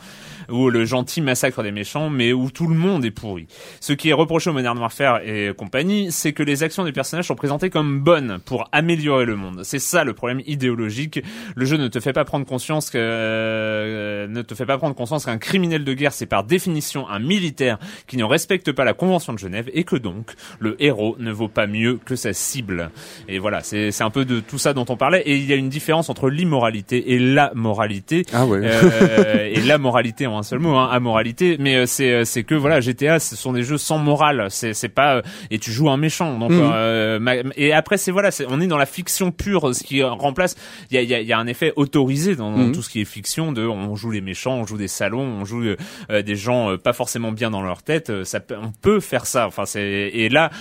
où 0.49 0.69
le 0.69 0.85
gentil 0.85 1.21
massacre 1.21 1.63
des 1.63 1.71
méchants, 1.71 2.09
mais 2.09 2.33
où 2.33 2.49
tout 2.49 2.67
le 2.67 2.75
monde 2.75 3.05
est 3.05 3.11
pourri. 3.11 3.47
Ce 3.79 3.93
qui 3.93 4.09
est 4.09 4.13
reproché 4.13 4.49
au 4.49 4.53
Modern 4.53 4.77
Warfare 4.77 5.21
et 5.23 5.53
compagnie, 5.55 6.11
c'est 6.11 6.33
que 6.33 6.43
les 6.43 6.63
actions 6.63 6.83
des 6.83 6.91
personnages 6.91 7.27
sont 7.27 7.35
présentées 7.35 7.69
comme 7.69 8.01
bonnes 8.01 8.30
pour 8.39 8.67
améliorer 8.71 9.25
le 9.25 9.35
monde. 9.35 9.61
C'est 9.63 9.79
ça 9.79 10.03
le 10.03 10.13
problème 10.13 10.41
idéologique. 10.45 11.23
Le 11.55 11.65
jeu 11.65 11.77
ne 11.77 11.87
te 11.87 11.99
fait 11.99 12.13
pas 12.13 12.25
prendre 12.25 12.45
conscience 12.45 12.89
que 12.89 12.97
euh, 12.99 14.27
ne 14.27 14.41
te 14.41 14.55
fait 14.55 14.65
pas 14.65 14.77
prendre 14.77 14.95
conscience 14.95 15.25
qu'un 15.25 15.37
criminel 15.37 15.83
de 15.83 15.93
guerre 15.93 16.13
c'est 16.13 16.25
par 16.25 16.43
définition 16.43 17.07
un 17.09 17.19
militaire 17.19 17.77
qui 18.07 18.17
ne 18.17 18.23
respecte 18.23 18.71
pas 18.71 18.83
la 18.83 18.93
convention 18.93 19.33
de 19.33 19.39
Genève 19.39 19.69
et 19.73 19.83
que 19.83 19.95
donc 19.95 20.31
le 20.59 20.75
héros 20.81 21.15
ne 21.19 21.31
vaut 21.31 21.47
pas 21.47 21.67
mieux 21.67 21.99
que 22.03 22.15
sa 22.15 22.33
cible. 22.33 22.91
Et 23.27 23.39
voilà, 23.39 23.61
c'est 23.61 23.91
c'est 23.91 24.03
un 24.03 24.09
peu 24.09 24.25
de 24.25 24.39
tout 24.39 24.57
ça 24.57 24.73
dont 24.73 24.85
on 24.89 24.97
parlait 24.97 25.21
et 25.21 25.35
il 25.35 25.45
y 25.45 25.53
a 25.53 25.55
une 25.55 25.69
différence 25.69 26.09
entre 26.09 26.29
l'immoralité 26.29 27.13
et 27.13 27.19
la 27.19 27.51
moralité. 27.55 28.25
Ah 28.33 28.45
ouais. 28.45 28.59
Euh, 28.63 29.49
et 29.51 29.61
la 29.61 29.77
moralité 29.77 30.27
en 30.27 30.37
un 30.37 30.43
seul 30.43 30.59
mot, 30.59 30.75
hein, 30.75 30.89
amoralité. 30.91 31.57
Mais 31.59 31.75
euh, 31.75 31.85
c'est 31.85 32.11
euh, 32.11 32.25
c'est 32.25 32.43
que 32.43 32.55
voilà, 32.55 32.81
GTA, 32.81 33.19
ce 33.19 33.35
sont 33.35 33.53
des 33.53 33.63
jeux 33.63 33.77
sans 33.77 33.97
morale. 33.97 34.47
C'est 34.49 34.73
c'est 34.73 34.89
pas 34.89 35.21
et 35.49 35.59
tu 35.59 35.71
joues 35.71 35.89
un 35.89 35.97
méchant. 35.97 36.37
Donc 36.37 36.51
mmh. 36.51 37.51
et 37.55 37.73
après 37.73 37.97
c'est 37.97 38.11
voilà 38.11 38.20
on 38.47 38.61
est 38.61 38.67
dans 38.67 38.77
la 38.77 38.85
fiction 38.85 39.31
pure, 39.31 39.73
ce 39.75 39.83
qui 39.83 40.03
remplace. 40.03 40.55
Il 40.89 40.95
y 40.95 40.97
a, 40.97 41.01
y, 41.01 41.13
a, 41.13 41.21
y 41.21 41.33
a, 41.33 41.37
un 41.37 41.47
effet 41.47 41.73
autorisé 41.75 42.35
dans, 42.35 42.51
mhm. 42.51 42.71
tout 42.71 42.81
ce 42.81 42.89
qui 42.89 43.01
est 43.01 43.05
fiction. 43.05 43.51
De, 43.51 43.65
on 43.65 43.95
joue 43.95 44.11
les 44.11 44.21
méchants, 44.21 44.53
on 44.53 44.65
joue 44.65 44.77
des 44.77 44.87
salons, 44.87 45.21
on 45.21 45.45
joue 45.45 45.63
euh, 46.09 46.21
des 46.21 46.35
gens 46.35 46.71
euh, 46.71 46.77
pas 46.77 46.93
forcément 46.93 47.31
bien 47.31 47.49
dans 47.51 47.61
leur 47.61 47.83
tête. 47.83 48.09
Euh, 48.09 48.23
ça, 48.23 48.39
on 48.51 48.71
peut 48.71 48.99
faire 48.99 49.25
ça. 49.25 49.47
Enfin, 49.47 49.65
c'est 49.65 49.81
et 49.81 50.29
là 50.29 50.51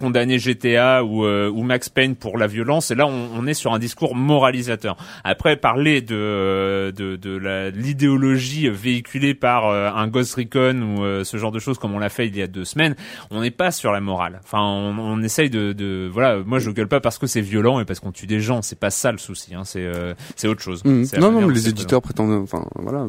condamner 0.00 0.38
GTA 0.38 1.04
ou, 1.04 1.26
ou 1.26 1.62
Max 1.62 1.88
Payne 1.88 2.16
pour 2.16 2.38
la 2.38 2.46
violence. 2.46 2.90
Et 2.90 2.94
là, 2.94 3.06
on, 3.06 3.30
on, 3.36 3.46
est 3.46 3.54
sur 3.54 3.72
un 3.72 3.78
discours 3.78 4.14
moralisateur. 4.14 4.96
Après, 5.24 5.56
parler 5.56 6.00
de 6.00 6.92
de, 6.94 7.16
de 7.16 7.72
l'idéologie 7.74 8.68
véhiculée 8.68 9.34
par 9.34 9.68
un 9.68 10.06
Ghost 10.08 10.34
Recon 10.34 10.96
ou 10.96 11.24
ce 11.24 11.36
genre 11.36 11.52
de 11.52 11.58
choses 11.58 11.78
comme 11.78 11.94
on 11.94 11.98
l'a 11.98 12.08
fait 12.08 12.26
il 12.26 12.36
y 12.36 12.42
a 12.42 12.46
deux 12.46 12.64
semaines, 12.64 12.94
on 13.30 13.40
n'est 13.40 13.50
pas 13.50 13.70
sur 13.70 13.92
la 13.92 14.00
morale. 14.00 14.40
Enfin, 14.44 14.60
on, 14.60 14.98
on 14.98 15.22
essaye 15.22 15.50
de, 15.50 15.72
de 15.72 16.08
voilà. 16.12 16.38
Moi, 16.44 16.58
je 16.58 16.70
gueule 16.70 16.88
pas 16.88 17.00
parce 17.04 17.18
que 17.18 17.26
c'est 17.26 17.42
violent 17.42 17.80
et 17.80 17.84
parce 17.84 18.00
qu'on 18.00 18.12
tue 18.12 18.26
des 18.26 18.40
gens. 18.40 18.62
C'est 18.62 18.78
pas 18.78 18.90
ça 18.90 19.12
le 19.12 19.18
souci. 19.18 19.54
Hein. 19.54 19.64
C'est 19.64 19.84
euh, 19.84 20.14
c'est 20.36 20.48
autre 20.48 20.62
chose. 20.62 20.82
Mmh. 20.84 21.04
Non 21.20 21.30
non, 21.30 21.48
les 21.48 21.68
éditeurs 21.68 22.00
prétendent, 22.00 22.42
enfin 22.42 22.66
voilà, 22.76 23.06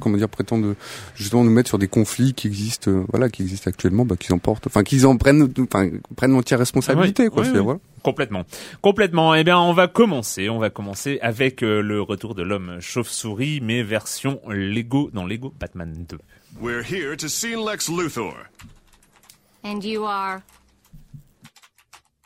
comment 0.00 0.16
dire, 0.16 0.28
prétendent 0.28 0.76
justement 1.16 1.42
nous 1.42 1.50
mettre 1.50 1.68
sur 1.68 1.78
des 1.78 1.88
conflits 1.88 2.32
qui 2.32 2.46
existent, 2.46 2.92
euh, 2.92 3.04
voilà, 3.10 3.28
qui 3.28 3.42
existent 3.42 3.68
actuellement, 3.68 4.04
bah, 4.04 4.14
qu'ils 4.16 4.32
en 4.32 4.38
portent, 4.38 4.68
enfin 4.68 4.84
qu'ils 4.84 5.04
en 5.04 5.16
prennent, 5.16 5.52
enfin 5.58 5.90
prennent 6.14 6.34
entière 6.34 6.60
responsabilité, 6.60 7.28
quoi. 7.28 7.42
voilà. 7.42 7.80
Complètement, 8.04 8.44
complètement. 8.80 9.34
Eh 9.34 9.42
bien, 9.42 9.58
on 9.58 9.72
va 9.72 9.88
commencer. 9.88 10.48
On 10.48 10.60
va 10.60 10.70
commencer 10.70 11.18
avec 11.20 11.64
euh, 11.64 11.80
le 11.80 12.00
retour 12.00 12.36
de 12.36 12.42
l'homme 12.42 12.76
chauve-souris, 12.78 13.60
mais 13.62 13.82
version 13.82 14.40
Lego 14.46 15.10
dans 15.12 15.26
Lego 15.26 15.52
Batman 15.58 16.06
2. 16.08 16.18
We're 16.60 16.84
here 16.84 17.16
to 17.16 17.28
see 17.28 17.56
Lex 17.56 17.88
Luthor. 17.88 18.34
And 19.64 19.80
you 19.82 20.04
are. 20.04 20.42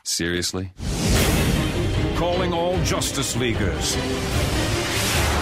Seriously? 0.09 0.71
calling 2.15 2.51
all 2.51 2.77
Justice 2.83 3.35
Leaguers. 3.37 3.93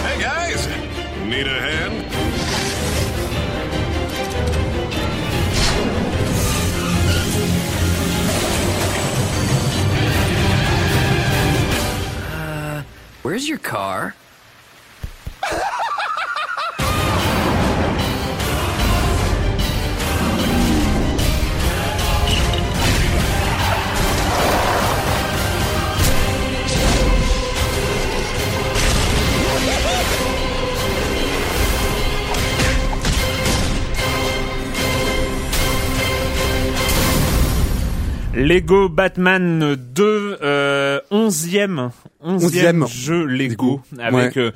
Hey 0.04 0.20
guys, 0.20 0.66
need 1.26 1.46
a 1.48 1.58
hand? 1.58 2.04
Uh, 12.30 12.82
where's 13.22 13.48
your 13.48 13.58
car? 13.58 14.14
Lego 38.38 38.88
Batman 38.88 39.74
2, 39.74 40.38
euh, 40.42 41.00
11e, 41.10 41.90
11e, 42.24 42.86
jeu 42.86 43.24
Lego. 43.24 43.80
Avec, 43.98 44.36
euh, 44.36 44.52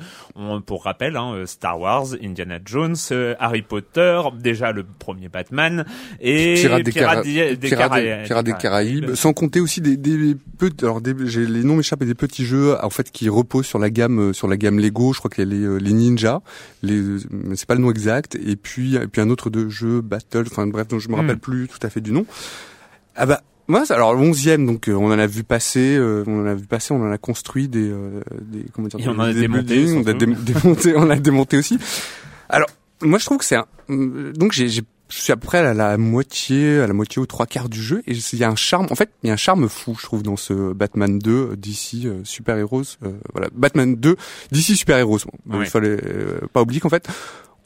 pour 0.65 0.85
rappel, 0.85 1.17
hein, 1.17 1.33
euh, 1.33 1.45
Star 1.45 1.77
Wars, 1.81 2.05
Indiana 2.23 2.59
Jones, 2.63 2.95
euh, 3.11 3.35
Harry 3.39 3.61
Potter, 3.61 4.21
déjà 4.39 4.71
le 4.71 4.85
premier 4.85 5.27
Batman 5.27 5.83
et 6.21 6.53
Pirates 6.55 6.83
des, 6.85 8.53
Caraïbes, 8.53 9.15
sans 9.15 9.33
compter 9.33 9.59
aussi 9.59 9.81
des, 9.81 9.97
des 9.97 10.35
petits, 10.57 10.85
alors 10.85 11.01
des, 11.01 11.13
les 11.13 11.63
noms 11.65 11.75
m'échappent, 11.75 12.05
des 12.05 12.15
petits 12.15 12.45
jeux 12.45 12.77
en 12.81 12.89
fait 12.89 13.11
qui 13.11 13.27
reposent 13.27 13.65
sur 13.65 13.79
la 13.79 13.89
gamme 13.89 14.33
sur 14.33 14.47
la 14.47 14.55
gamme 14.55 14.79
Lego. 14.79 15.11
Je 15.11 15.19
crois 15.19 15.29
qu'il 15.29 15.43
y 15.43 15.47
a 15.47 15.77
les, 15.77 15.83
les 15.83 15.93
Ninja, 15.93 16.41
les, 16.83 17.17
c'est 17.55 17.67
pas 17.67 17.75
le 17.75 17.81
nom 17.81 17.91
exact, 17.91 18.35
et 18.35 18.55
puis 18.55 18.95
et 18.95 19.07
puis 19.07 19.21
un 19.21 19.29
autre 19.29 19.49
de 19.49 19.67
jeu 19.67 19.99
Battle, 19.99 20.45
enfin 20.49 20.67
bref, 20.67 20.87
dont 20.87 20.99
je 20.99 21.09
me 21.09 21.15
hmm. 21.15 21.19
rappelle 21.19 21.39
plus 21.39 21.67
tout 21.67 21.85
à 21.85 21.89
fait 21.89 21.99
du 21.99 22.13
nom. 22.13 22.25
Ah 23.15 23.25
bah 23.25 23.41
moi, 23.67 23.83
alors 23.89 24.13
l'onzième, 24.13 24.65
donc 24.65 24.89
euh, 24.89 24.93
on 24.93 25.07
en 25.07 25.19
a 25.19 25.27
vu 25.27 25.43
passer, 25.43 25.95
euh, 25.95 26.23
on 26.27 26.41
en 26.41 26.45
a 26.45 26.53
vu 26.53 26.65
passer, 26.65 26.93
on 26.93 27.01
en 27.01 27.11
a 27.11 27.17
construit 27.17 27.69
des, 27.69 27.89
euh, 27.89 28.21
des 28.41 28.65
comment 28.73 28.89
dire, 28.89 28.99
on 29.07 29.19
en 29.19 29.19
a 29.19 29.33
démonté, 29.33 29.85
on 29.95 30.05
a 30.05 30.13
démonté, 30.13 30.93
on 30.97 31.09
a 31.09 31.15
démonté 31.15 31.57
aussi. 31.57 31.77
Alors 32.49 32.67
moi, 33.01 33.19
je 33.19 33.25
trouve 33.25 33.37
que 33.37 33.45
c'est 33.45 33.55
un, 33.55 33.65
donc 33.87 34.51
j'ai, 34.51 34.67
je 34.67 34.81
suis 35.09 35.31
à 35.31 35.37
peu 35.37 35.45
près 35.45 35.59
à 35.59 35.73
la 35.73 35.97
moitié, 35.97 36.79
à 36.79 36.87
la 36.87 36.93
moitié 36.93 37.21
ou 37.21 37.25
trois 37.25 37.45
quarts 37.45 37.69
du 37.69 37.81
jeu, 37.81 38.03
et 38.05 38.13
il 38.13 38.39
y 38.39 38.43
a 38.43 38.49
un 38.49 38.55
charme. 38.55 38.87
En 38.91 38.95
fait, 38.95 39.11
il 39.23 39.27
y 39.27 39.29
a 39.29 39.33
un 39.33 39.37
charme 39.37 39.69
fou, 39.69 39.95
je 39.97 40.03
trouve, 40.03 40.23
dans 40.23 40.37
ce 40.37 40.73
Batman 40.73 41.17
2 41.17 41.55
d'ici 41.55 42.07
Super 42.25 42.57
Heroes. 42.57 42.97
voilà, 43.31 43.47
Batman 43.53 43.95
2 43.95 44.17
d'ici 44.51 44.75
Super 44.75 44.97
Heroes. 44.97 45.19
Il 45.53 45.65
fallait 45.67 46.01
pas 46.51 46.61
oublier 46.61 46.81
qu'en 46.81 46.89
fait, 46.89 47.07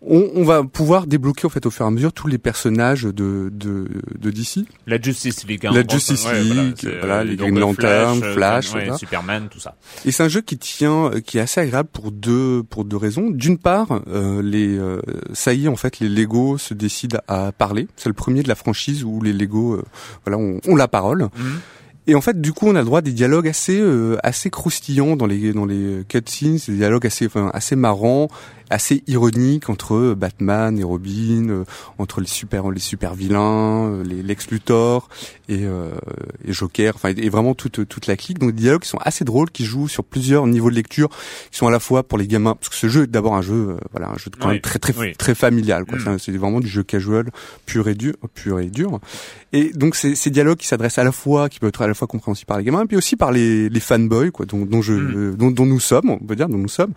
on, 0.01 0.29
on, 0.35 0.43
va 0.43 0.63
pouvoir 0.63 1.07
débloquer 1.07 1.45
au 1.45 1.49
fait 1.49 1.65
au 1.65 1.71
fur 1.71 1.85
et 1.85 1.87
à 1.87 1.91
mesure 1.91 2.13
tous 2.13 2.27
les 2.27 2.37
personnages 2.37 3.03
de 3.03 3.49
de, 3.51 3.87
de 4.17 4.31
DC. 4.31 4.65
La 4.85 5.01
Justice 5.01 5.45
League. 5.47 5.65
Hein, 5.65 5.71
la 5.73 5.85
Justice 5.87 6.27
League, 6.31 6.87
voilà, 6.99 7.23
les 7.23 7.35
Green 7.35 7.57
Lantern, 7.57 8.21
Flash, 8.21 8.69
Flash 8.69 8.99
Superman, 8.99 9.47
tout 9.49 9.59
ça. 9.59 9.75
Et 10.05 10.11
c'est 10.11 10.23
un 10.23 10.27
jeu 10.27 10.41
qui 10.41 10.57
tient, 10.57 11.11
qui 11.25 11.39
est 11.39 11.41
assez 11.41 11.61
agréable 11.61 11.89
pour 11.91 12.11
deux 12.11 12.63
pour 12.63 12.85
deux 12.85 12.97
raisons. 12.97 13.31
D'une 13.31 13.57
part, 13.57 14.01
euh, 14.07 14.41
les 14.41 14.77
euh, 14.77 15.01
ça 15.33 15.53
y 15.53 15.65
est 15.65 15.69
en 15.69 15.75
fait 15.75 15.99
les 15.99 16.09
Lego 16.09 16.57
se 16.57 16.73
décident 16.73 17.19
à 17.27 17.51
parler. 17.51 17.87
C'est 17.95 18.09
le 18.09 18.13
premier 18.13 18.43
de 18.43 18.47
la 18.47 18.55
franchise 18.55 19.03
où 19.03 19.21
les 19.21 19.33
Lego, 19.33 19.73
euh, 19.73 19.83
voilà, 20.25 20.37
ont, 20.37 20.75
la 20.75 20.87
parole. 20.87 21.23
Mhm. 21.23 21.59
Et 22.09 22.15
en 22.15 22.21
fait, 22.21 22.39
du 22.39 22.53
coup, 22.53 22.67
on 22.67 22.75
a 22.75 22.79
le 22.79 22.85
droit 22.85 22.99
à 22.99 23.01
des 23.01 23.11
dialogues 23.11 23.49
assez 23.49 23.83
assez 24.23 24.49
croustillants 24.49 25.17
dans 25.17 25.25
les 25.25 25.51
dans 25.51 25.65
les 25.65 26.03
cutscenes, 26.07 26.59
des 26.67 26.75
dialogues 26.75 27.05
assez 27.05 27.25
enfin, 27.25 27.49
assez 27.53 27.75
marrants 27.75 28.29
assez 28.69 29.03
ironique 29.07 29.69
entre 29.69 30.13
Batman 30.13 30.77
et 30.77 30.83
Robin, 30.83 31.63
entre 31.97 32.21
les 32.21 32.27
super 32.27 32.69
les 32.71 32.79
super 32.79 33.13
vilains, 33.13 34.03
les 34.03 34.21
Lex 34.23 34.49
Luthor 34.49 35.09
et, 35.49 35.63
et 35.63 36.53
Joker, 36.53 36.93
enfin 36.95 37.09
et 37.15 37.29
vraiment 37.29 37.53
toute 37.53 37.87
toute 37.87 38.07
la 38.07 38.17
clique. 38.17 38.39
Donc 38.39 38.51
des 38.51 38.61
dialogues 38.61 38.81
qui 38.81 38.89
sont 38.89 38.99
assez 39.01 39.23
drôles, 39.23 39.49
qui 39.51 39.65
jouent 39.65 39.87
sur 39.87 40.03
plusieurs 40.03 40.47
niveaux 40.47 40.69
de 40.69 40.75
lecture, 40.75 41.09
qui 41.51 41.57
sont 41.57 41.67
à 41.67 41.71
la 41.71 41.79
fois 41.79 42.03
pour 42.03 42.17
les 42.17 42.27
gamins, 42.27 42.55
parce 42.55 42.69
que 42.69 42.75
ce 42.75 42.87
jeu 42.87 43.03
est 43.03 43.07
d'abord 43.07 43.35
un 43.35 43.41
jeu, 43.41 43.77
voilà, 43.91 44.09
un 44.09 44.17
jeu 44.17 44.31
quand 44.39 44.49
même 44.49 44.61
très 44.61 44.79
très 44.79 45.13
très 45.13 45.35
familial. 45.35 45.85
Quoi. 45.85 45.97
Mm. 45.99 46.19
C'est 46.19 46.35
vraiment 46.35 46.59
du 46.59 46.67
jeu 46.67 46.83
casual 46.83 47.31
pur 47.65 47.87
et 47.87 47.95
dur, 47.95 48.15
pur 48.33 48.59
et 48.59 48.67
dur. 48.67 48.99
Et 49.53 49.71
donc 49.73 49.95
c'est 49.95 50.15
ces 50.15 50.29
dialogues 50.29 50.57
qui 50.57 50.67
s'adressent 50.67 50.97
à 50.97 51.03
la 51.03 51.11
fois, 51.11 51.49
qui 51.49 51.59
peuvent 51.59 51.69
être 51.69 51.81
à 51.81 51.87
la 51.87 51.93
fois 51.93 52.07
compréhensibles 52.07 52.47
par 52.47 52.57
les 52.57 52.63
gamins, 52.63 52.83
et 52.83 52.87
puis 52.87 52.97
aussi 52.97 53.15
par 53.15 53.31
les, 53.31 53.69
les 53.69 53.79
fanboys, 53.79 54.31
quoi, 54.31 54.45
dont, 54.45 54.65
dont 54.65 54.81
je, 54.81 54.93
mm. 54.93 55.35
dont, 55.35 55.51
dont, 55.51 55.65
nous 55.65 55.79
sommes, 55.79 56.09
on 56.09 56.19
peut 56.19 56.35
dire, 56.35 56.49
dont 56.49 56.57
nous 56.57 56.67
sommes. 56.67 56.93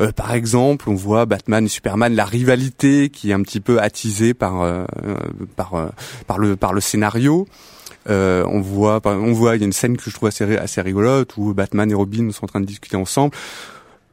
Euh, 0.00 0.12
par 0.12 0.32
exemple, 0.32 0.88
on 0.88 0.94
voit 0.94 1.07
Batman 1.26 1.64
et 1.64 1.68
Superman, 1.68 2.14
la 2.14 2.24
rivalité 2.24 3.08
qui 3.08 3.30
est 3.30 3.34
un 3.34 3.42
petit 3.42 3.60
peu 3.60 3.80
attisée 3.80 4.34
par 4.34 4.62
euh, 4.62 4.84
par 5.56 5.74
euh, 5.74 5.88
par 6.26 6.38
le 6.38 6.56
par 6.56 6.72
le 6.72 6.80
scénario. 6.80 7.46
Euh, 8.08 8.44
on 8.48 8.60
voit, 8.60 9.00
on 9.04 9.32
voit, 9.32 9.56
il 9.56 9.60
y 9.60 9.64
a 9.64 9.66
une 9.66 9.72
scène 9.72 9.96
que 9.96 10.08
je 10.08 10.14
trouve 10.14 10.28
assez, 10.28 10.56
assez 10.56 10.80
rigolote 10.80 11.36
où 11.36 11.52
Batman 11.52 11.90
et 11.90 11.94
Robin 11.94 12.30
sont 12.30 12.44
en 12.44 12.48
train 12.48 12.60
de 12.60 12.66
discuter 12.66 12.96
ensemble. 12.96 13.34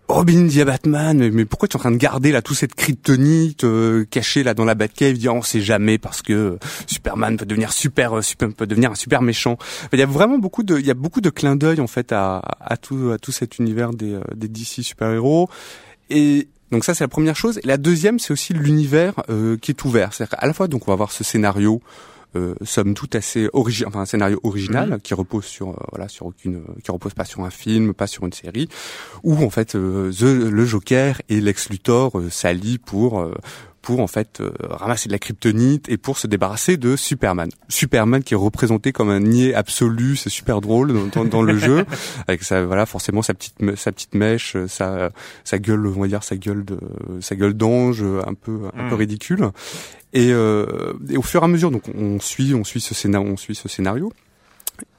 Robin 0.08 0.44
dit 0.44 0.62
à 0.62 0.66
Batman, 0.66 1.32
mais 1.32 1.46
pourquoi 1.46 1.68
tu 1.68 1.74
es 1.74 1.78
en 1.78 1.80
train 1.80 1.92
de 1.92 1.98
garder 1.98 2.32
là 2.32 2.44
toute 2.44 2.58
cette 2.58 2.76
kryptonite 2.76 3.64
euh, 3.64 4.06
cachée 4.06 4.44
là 4.44 4.54
dans 4.54 4.66
la 4.66 4.76
Batcave? 4.76 5.16
Il 5.16 5.18
dit 5.18 5.30
on 5.30 5.42
sait 5.42 5.62
jamais 5.62 5.98
parce 5.98 6.22
que 6.22 6.60
Superman 6.86 7.38
peut 7.38 7.46
devenir 7.46 7.74
super, 7.74 8.18
euh, 8.18 8.22
super 8.22 8.54
peut 8.54 8.68
devenir 8.68 8.92
un 8.92 8.96
super 8.96 9.24
méchant. 9.24 9.58
Il 9.94 10.00
y 10.00 10.04
a 10.04 10.06
vraiment 10.06 10.38
beaucoup 10.38 10.62
de, 10.62 10.78
il 10.78 10.86
y 10.86 10.92
a 10.92 10.96
beaucoup 10.96 11.22
de 11.22 11.32
clins 11.32 11.56
d'œil 11.56 11.82
en 11.82 11.88
fait 11.88 12.12
à, 12.12 12.38
à 12.60 12.78
tout 12.78 13.12
à 13.12 13.18
tout 13.18 13.32
cet 13.32 13.58
univers 13.58 13.92
des, 13.92 14.14
euh, 14.14 14.22
des 14.36 14.48
DC 14.48 14.84
super 14.84 15.10
héros. 15.10 15.50
Et 16.12 16.50
donc 16.76 16.84
ça 16.84 16.94
c'est 16.94 17.04
la 17.04 17.10
première 17.10 17.36
chose. 17.36 17.60
Et 17.64 17.68
la 17.68 17.78
deuxième 17.78 18.20
c'est 18.20 18.32
aussi 18.32 18.54
l'univers 18.54 19.14
qui 19.62 19.72
est 19.72 19.86
ouvert. 19.86 20.14
C'est-à-dire 20.14 20.38
à 20.40 20.48
la 20.48 20.54
fois 20.54 20.68
donc 20.68 20.88
on 20.88 20.92
va 20.92 20.94
avoir 20.94 21.12
ce 21.12 21.24
scénario 21.24 21.82
euh, 22.36 22.54
somme 22.64 22.94
toute 22.96 23.16
assez 23.16 23.48
original, 23.54 23.88
enfin 23.88 24.02
un 24.02 24.06
scénario 24.06 24.40
original 24.44 24.90
mhm. 24.90 25.00
qui 25.00 25.14
repose 25.14 25.46
sur 25.46 25.70
euh, 25.70 25.76
voilà 25.92 26.10
sur 26.10 26.26
aucune, 26.26 26.64
qui 26.84 26.92
repose 26.92 27.14
pas 27.14 27.24
sur 27.24 27.42
un 27.46 27.50
film, 27.50 27.94
pas 27.94 28.08
sur 28.08 28.26
une 28.26 28.34
série, 28.34 28.68
où 29.24 29.42
en 29.42 29.50
fait 29.50 29.76
euh, 29.76 30.12
le 30.20 30.66
Joker 30.66 31.22
et 31.30 31.40
Lex 31.40 31.70
Luthor 31.70 32.22
s'allient 32.30 32.78
pour 32.78 33.26
pour 33.86 34.02
en 34.02 34.08
fait 34.08 34.42
ramasser 34.70 35.08
de 35.08 35.14
la 35.14 35.20
kryptonite 35.20 35.88
et 35.90 35.98
pour 35.98 36.18
se 36.18 36.28
débarrasser 36.28 36.76
de 36.76 36.96
Superman. 36.96 37.50
Superman 37.70 38.24
qui 38.24 38.34
est 38.34 38.38
représenté 38.38 38.92
comme 38.92 39.10
un 39.10 39.20
niais 39.20 39.54
absolu, 39.54 40.18
c'est 40.18 40.30
super 40.30 40.60
drôle 40.60 40.94
dans, 41.14 41.24
dans, 41.24 41.42
le 41.42 41.58
jeu 41.66 41.86
avec 42.28 42.44
sa 42.44 42.66
voilà 42.66 42.86
forcément 42.86 43.22
sa 43.22 43.34
petite 43.34 43.56
sa 43.76 43.92
petite 43.92 44.16
mèche, 44.16 44.58
sa 44.68 45.12
sa 45.44 45.60
gueule 45.60 45.86
on 45.88 46.02
va 46.02 46.08
dire 46.08 46.24
sa 46.24 46.36
gueule 46.36 46.66
de 46.66 46.78
sa 47.22 47.36
gueule 47.36 47.54
d'ange 47.54 48.04
un 48.04 48.34
peu 48.34 48.62
un 48.76 48.90
peu 48.90 48.96
mm. 48.96 49.00
ridicule 49.00 49.52
et, 50.16 50.32
euh, 50.32 50.94
et, 51.10 51.18
au 51.18 51.22
fur 51.22 51.42
et 51.42 51.46
à 51.46 51.48
mesure, 51.50 51.72
donc 51.72 51.84
on 51.94 52.22
suit, 52.22 52.56
on 52.56 52.64
suit 52.64 52.80
ce 52.80 52.96
scénario, 52.96 53.30
on 53.30 53.38
suit 53.38 53.54
ce 53.54 53.68
scénario. 53.68 54.14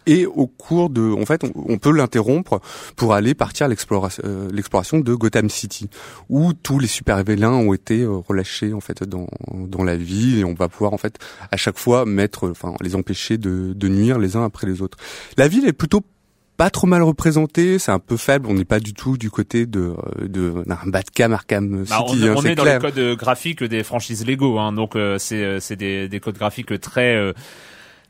Et 0.06 0.26
au 0.26 0.46
cours 0.46 0.90
de, 0.90 1.12
en 1.12 1.26
fait, 1.26 1.42
on, 1.54 1.78
peut 1.78 1.90
l'interrompre 1.90 2.60
pour 2.94 3.12
aller 3.12 3.34
partir 3.34 3.66
à 3.66 3.68
l'exploration, 3.68 4.22
euh, 4.24 4.48
l'exploration 4.52 5.00
de 5.00 5.14
Gotham 5.14 5.50
City, 5.50 5.88
où 6.28 6.52
tous 6.52 6.78
les 6.78 6.86
super 6.86 7.22
vilains 7.24 7.52
ont 7.52 7.74
été 7.74 8.02
euh, 8.02 8.16
relâchés 8.16 8.72
en 8.72 8.80
fait 8.80 9.02
dans 9.04 9.26
dans 9.54 9.82
la 9.82 9.96
ville, 9.96 10.38
et 10.38 10.44
on 10.44 10.54
va 10.54 10.68
pouvoir 10.68 10.92
en 10.92 10.98
fait 10.98 11.18
à 11.50 11.56
chaque 11.56 11.78
fois 11.78 12.06
mettre, 12.06 12.48
enfin, 12.50 12.74
les 12.80 12.94
empêcher 12.94 13.36
de, 13.36 13.72
de 13.74 13.88
nuire 13.88 14.18
les 14.18 14.36
uns 14.36 14.44
après 14.44 14.66
les 14.66 14.80
autres. 14.80 14.98
La 15.36 15.48
ville 15.48 15.66
est 15.66 15.72
plutôt 15.72 16.02
pas 16.56 16.70
trop 16.70 16.86
mal 16.86 17.02
représenté, 17.02 17.78
c'est 17.78 17.92
un 17.92 17.98
peu 17.98 18.16
faible, 18.16 18.46
on 18.48 18.54
n'est 18.54 18.64
pas 18.64 18.80
du 18.80 18.94
tout 18.94 19.16
du 19.16 19.30
côté 19.30 19.66
de 19.66 19.94
de 20.22 20.62
d'un 20.64 20.78
Batcam 20.86 21.32
Arkham 21.32 21.84
bah, 21.84 21.98
City. 22.06 22.24
on, 22.24 22.28
hein, 22.28 22.34
on 22.36 22.44
est, 22.44 22.54
dans 22.54 22.64
les 22.64 22.78
codes 22.78 23.16
graphiques 23.16 23.62
des 23.62 23.82
franchises 23.82 24.26
Lego, 24.26 24.58
hein, 24.58 24.72
donc 24.72 24.96
euh, 24.96 25.18
c'est 25.18 25.44
euh, 25.44 25.60
c'est 25.60 25.76
des, 25.76 26.08
des 26.08 26.20
codes 26.20 26.38
graphiques 26.38 26.80
très 26.80 27.14
euh, 27.14 27.32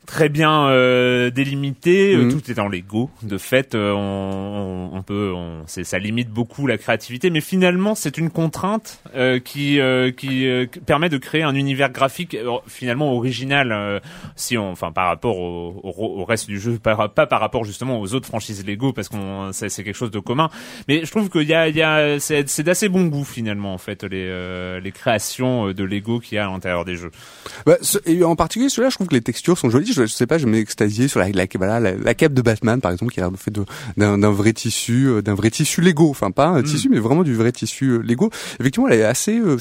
très 0.07 0.29
bien 0.29 0.69
euh, 0.69 1.29
délimité, 1.29 2.15
euh, 2.15 2.23
mhm. 2.23 2.31
tout 2.31 2.49
est 2.49 2.55
dans 2.55 2.69
Lego. 2.69 3.11
De 3.21 3.37
fait, 3.37 3.75
euh, 3.75 3.91
on, 3.91 4.89
on, 4.93 5.03
peut, 5.03 5.33
on, 5.35 5.63
ça 5.67 5.99
limite 5.99 6.29
beaucoup 6.29 6.65
la 6.65 6.77
créativité, 6.77 7.29
mais 7.29 7.41
finalement, 7.41 7.93
c'est 7.93 8.17
une 8.17 8.31
contrainte 8.31 9.03
euh, 9.15 9.39
qui 9.39 9.79
qui 10.15 10.47
permet 10.85 11.09
de 11.09 11.17
créer 11.17 11.43
un 11.43 11.53
univers 11.53 11.91
graphique 11.91 12.37
finalement 12.67 13.13
original. 13.13 14.01
si 14.37 14.57
on, 14.57 14.71
enfin, 14.71 14.93
par 14.93 15.07
rapport 15.07 15.37
au, 15.37 15.81
au, 15.83 16.23
reste 16.23 16.47
du 16.47 16.59
jeu, 16.59 16.79
pas, 16.79 17.09
pas 17.09 17.27
par 17.27 17.41
rapport 17.41 17.65
justement 17.65 17.99
aux 17.99 18.13
autres 18.13 18.27
franchises 18.27 18.65
Lego, 18.65 18.93
parce 18.93 19.09
qu'on 19.09 19.51
c'est, 19.51 19.69
quelque 19.69 19.93
chose 19.93 20.11
de 20.11 20.19
commun. 20.19 20.49
Mais 20.87 21.03
je 21.03 21.11
trouve 21.11 21.29
qu'il 21.29 21.47
y 21.47 21.53
a, 21.53 21.67
il 21.67 21.75
y 21.75 21.81
a, 21.81 22.19
c'est, 22.19 22.47
c'est 22.47 22.63
d'assez 22.63 22.87
bon 22.87 23.05
goût 23.07 23.25
finalement 23.25 23.73
en 23.73 23.77
fait 23.77 24.03
les 24.03 24.79
les 24.79 24.91
créations 24.93 25.73
de 25.73 25.83
Lego 25.83 26.19
qu'il 26.19 26.37
y 26.37 26.39
a 26.39 26.47
à 26.47 26.49
l'intérieur 26.49 26.85
des 26.85 26.95
jeux. 26.95 27.11
Bah, 27.65 27.75
et 28.05 28.23
en 28.23 28.37
particulier, 28.37 28.69
celui-là, 28.69 28.89
je 28.89 28.95
trouve 28.95 29.07
que 29.07 29.15
les 29.15 29.21
textures 29.21 29.57
sont 29.57 29.69
jolies 29.69 29.96
je, 30.05 30.13
sais 30.13 30.27
pas, 30.27 30.37
je 30.37 30.45
m'extasiais 30.45 31.07
sur 31.07 31.19
la, 31.19 31.29
la, 31.29 31.45
voilà, 31.55 31.79
la, 31.79 32.13
cape 32.13 32.33
de 32.33 32.41
Batman 32.41 32.81
par 32.81 32.91
exemple 32.91 33.11
qui 33.11 33.19
a 33.19 33.23
l'air 33.23 33.31
fait 33.37 33.53
d'un 33.97 34.31
vrai 34.31 34.53
tissu, 34.53 35.07
euh, 35.07 35.21
d'un 35.21 35.35
vrai 35.35 35.49
tissu 35.49 35.81
Lego, 35.81 36.09
enfin 36.09 36.31
pas 36.31 36.47
un 36.47 36.61
mm. 36.61 36.65
tissu 36.65 36.89
mais 36.89 36.99
vraiment 36.99 37.23
du 37.23 37.35
vrai 37.35 37.51
tissu 37.51 37.85
euh, 37.85 37.97
Lego. 37.99 38.29
Effectivement, 38.59 38.87
elle 38.87 38.99
est 38.99 39.03
assez, 39.03 39.39
euh, 39.39 39.57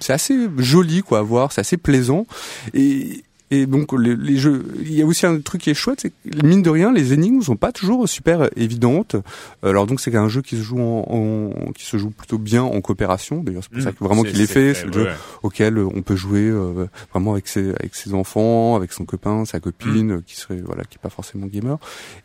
c'est 0.00 0.12
assez 0.12 0.48
joli 0.58 1.02
quoi 1.02 1.20
à 1.20 1.22
voir, 1.22 1.52
c'est 1.52 1.60
assez 1.60 1.76
plaisant 1.76 2.26
et 2.74 3.22
et 3.50 3.66
donc 3.66 3.92
les, 3.92 4.16
les, 4.16 4.36
jeux, 4.36 4.64
il 4.80 4.92
y 4.92 5.02
a 5.02 5.06
aussi 5.06 5.24
un 5.24 5.40
truc 5.40 5.62
qui 5.62 5.70
est 5.70 5.74
chouette, 5.74 6.00
c'est 6.00 6.10
que 6.10 6.44
mine 6.44 6.62
de 6.62 6.70
rien, 6.70 6.92
les 6.92 7.12
énigmes 7.12 7.42
sont 7.42 7.56
pas 7.56 7.70
toujours 7.70 8.08
super 8.08 8.48
évidentes. 8.56 9.16
Alors 9.62 9.86
donc 9.86 10.00
c'est 10.00 10.14
un 10.16 10.28
jeu 10.28 10.42
qui 10.42 10.56
se 10.56 10.62
joue 10.62 10.80
en, 10.80 11.04
en, 11.08 11.72
qui 11.72 11.84
se 11.84 11.96
joue 11.96 12.10
plutôt 12.10 12.38
bien 12.38 12.64
en 12.64 12.80
coopération. 12.80 13.42
D'ailleurs 13.42 13.62
c'est 13.62 13.72
pour 13.72 13.82
ça 13.82 13.90
mmh. 13.90 13.94
que 13.94 14.04
vraiment 14.04 14.22
qu'il 14.24 14.40
est 14.40 14.46
fait. 14.46 14.74
C'est 14.74 14.86
le 14.86 14.92
jeu 14.92 15.08
auquel 15.44 15.78
on 15.78 16.02
peut 16.02 16.16
jouer 16.16 16.48
euh, 16.48 16.86
vraiment 17.12 17.32
avec 17.32 17.46
ses 17.46 17.70
avec 17.70 17.94
ses 17.94 18.14
enfants, 18.14 18.74
avec 18.74 18.92
son 18.92 19.04
copain, 19.04 19.44
sa 19.44 19.60
copine, 19.60 20.16
mmh. 20.16 20.22
qui 20.22 20.36
serait 20.36 20.60
voilà 20.64 20.82
qui 20.82 20.96
est 20.96 21.02
pas 21.02 21.10
forcément 21.10 21.46
gamer. 21.46 21.78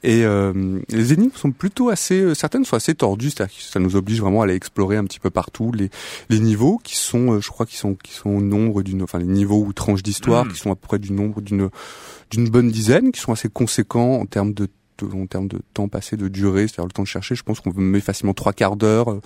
Et 0.04 0.26
euh, 0.26 0.80
les 0.90 1.14
énigmes 1.14 1.36
sont 1.36 1.52
plutôt 1.52 1.90
assez 1.90 2.34
certaines 2.34 2.66
sont 2.66 2.76
assez 2.78 2.96
tordues, 2.96 3.30
c'est-à-dire 3.30 3.56
que 3.56 3.64
ça 3.64 3.80
nous 3.80 3.96
oblige 3.96 4.22
vraiment 4.22 4.42
à 4.42 4.46
aller 4.46 4.56
explorer 4.56 4.98
un 4.98 5.06
petit 5.06 5.20
peu 5.20 5.30
partout 5.30 5.72
les 5.72 5.92
les 6.30 6.40
niveaux 6.40 6.80
qui 6.84 6.96
sont, 6.96 7.34
euh, 7.34 7.42
je 7.42 7.50
crois, 7.50 7.68
qui 7.68 7.78
sont 7.78 7.94
qui 7.94 8.14
sont 8.14 8.32
au 8.32 8.42
nombre 8.42 8.82
d'une, 8.82 9.04
enfin 9.04 9.20
les 9.20 9.26
niveaux 9.26 9.64
ou 9.64 9.72
tranches 9.72 10.02
d'histoire 10.02 10.46
mmh. 10.46 10.52
qui 10.54 10.60
sont 10.60 10.72
à 10.72 10.76
peu 10.76 10.88
près 10.88 11.00
nombre 11.12 11.42
d'une 11.42 11.70
d'une 12.30 12.50
bonne 12.50 12.70
dizaine, 12.70 13.12
qui 13.12 13.20
sont 13.20 13.34
assez 13.34 13.50
conséquents 13.50 14.16
en 14.16 14.26
termes 14.26 14.54
de 14.54 14.68
en 15.04 15.26
termes 15.26 15.48
de 15.48 15.60
temps 15.74 15.88
passé, 15.88 16.18
de 16.18 16.28
durée, 16.28 16.68
c'est-à-dire 16.68 16.86
le 16.86 16.92
temps 16.92 17.04
de 17.04 17.08
chercher, 17.08 17.36
je 17.36 17.44
pense 17.44 17.60
qu'on 17.60 17.74
met 17.74 18.00
facilement 18.00 18.34
trois 18.34 18.54
quarts 18.54 18.76
d'heure, 18.76 19.12
euh, 19.12 19.22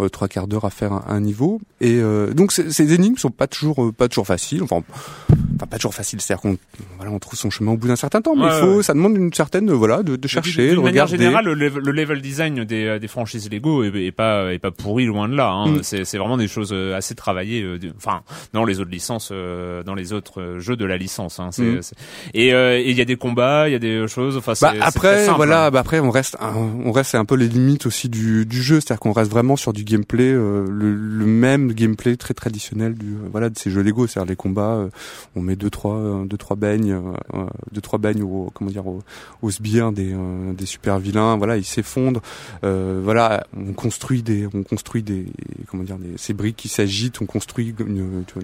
euh, 0.00 0.08
trois 0.08 0.28
quarts 0.28 0.46
d'heure 0.46 0.64
à 0.64 0.70
faire 0.70 0.92
un, 0.92 1.20
niveau. 1.20 1.60
Et 1.80 1.96
euh, 1.96 2.32
donc 2.32 2.52
ces 2.52 2.92
énigmes 2.92 3.16
sont 3.16 3.30
pas 3.30 3.46
toujours 3.46 3.92
pas 3.96 4.08
toujours 4.08 4.26
faciles. 4.26 4.62
Enfin, 4.62 4.82
enfin 5.56 5.66
pas 5.66 5.76
toujours 5.76 5.94
facile, 5.94 6.20
c'est-à-dire 6.20 6.42
qu'on 6.42 6.58
voilà, 6.96 7.10
on 7.10 7.18
trouve 7.18 7.38
son 7.38 7.50
chemin 7.50 7.72
au 7.72 7.76
bout 7.76 7.88
d'un 7.88 7.96
certain 7.96 8.20
temps, 8.20 8.36
mais 8.36 8.46
il 8.46 8.60
faut, 8.60 8.82
ça 8.82 8.94
demande 8.94 9.16
une 9.16 9.32
certaine 9.32 9.70
voilà 9.72 10.02
de, 10.02 10.16
de 10.16 10.28
chercher, 10.28 10.74
de 10.74 10.76
regarder. 10.76 10.80
De 10.80 10.84
manière 10.84 11.06
générale, 11.06 11.44
le 11.46 11.92
level, 11.92 12.20
design 12.20 12.64
des, 12.64 12.98
des 12.98 13.08
franchises 13.08 13.50
Lego 13.50 13.84
est, 13.84 14.12
pas 14.12 14.52
est 14.52 14.58
pas 14.58 14.70
pourri 14.70 15.06
loin 15.06 15.28
de 15.28 15.34
là. 15.34 15.50
Hein. 15.50 15.68
Mm. 15.68 15.78
C'est 15.82 16.04
c'est 16.04 16.18
vraiment 16.18 16.36
des 16.36 16.48
choses 16.48 16.72
assez 16.72 17.14
travaillées. 17.14 17.66
Enfin, 17.96 18.22
dans 18.52 18.64
les 18.64 18.80
autres 18.80 18.90
licences, 18.90 19.32
dans 19.32 19.94
les 19.94 20.12
autres 20.12 20.56
jeux 20.58 20.76
de 20.76 20.84
la 20.84 20.96
licence. 20.96 21.40
Hein. 21.40 21.50
Mm. 21.58 21.80
Et 22.34 22.50
il 22.50 22.96
y 22.96 23.00
a 23.00 23.04
des 23.04 23.16
combats, 23.16 23.68
il 23.68 23.72
y 23.72 23.76
a 23.76 23.80
des 23.80 24.06
choses. 24.08 24.36
Enfin, 24.36 24.52
bah, 24.60 24.74
après 24.80 25.15
voilà, 25.36 25.66
hein. 25.66 25.70
bah 25.70 25.80
après 25.80 26.00
on 26.00 26.10
reste, 26.10 26.36
on 26.40 26.92
reste 26.92 27.10
c'est 27.10 27.16
un 27.16 27.24
peu 27.24 27.36
les 27.36 27.48
limites 27.48 27.86
aussi 27.86 28.08
du, 28.08 28.46
du 28.46 28.62
jeu, 28.62 28.80
c'est-à-dire 28.80 29.00
qu'on 29.00 29.12
reste 29.12 29.30
vraiment 29.30 29.56
sur 29.56 29.72
du 29.72 29.84
gameplay, 29.84 30.32
euh, 30.32 30.64
le, 30.68 30.94
le, 30.94 31.26
même 31.26 31.72
gameplay 31.72 32.16
très 32.16 32.34
traditionnel 32.34 32.94
du, 32.94 33.12
euh, 33.12 33.28
voilà, 33.30 33.48
de 33.48 33.58
ces 33.58 33.70
jeux 33.70 33.82
Lego, 33.82 34.06
c'est-à-dire 34.06 34.28
les 34.28 34.36
combats, 34.36 34.74
euh, 34.74 34.88
on 35.34 35.40
met 35.40 35.56
deux 35.56 35.70
trois, 35.70 36.24
deux 36.26 36.36
trois 36.36 36.56
beignes, 36.56 37.00
deux 37.72 37.80
trois 37.80 37.98
beignes 37.98 38.22
au, 38.22 38.50
comment 38.54 38.70
dire, 38.70 38.86
au, 38.86 39.02
au 39.42 39.50
sbires 39.50 39.92
des, 39.92 40.14
des 40.56 40.66
super 40.66 40.98
vilains, 40.98 41.36
voilà, 41.36 41.56
ils 41.56 41.64
s'effondrent, 41.64 42.22
voilà, 42.62 43.46
on 43.56 43.72
construit 43.72 44.22
des, 44.22 44.48
on 44.52 44.62
construit 44.62 45.02
des, 45.02 45.26
comment 45.70 45.82
dire, 45.82 45.98
des, 45.98 46.16
ces 46.16 46.34
briques 46.34 46.56
qui 46.56 46.68
s'agitent, 46.68 47.20
on 47.20 47.26
construit 47.26 47.74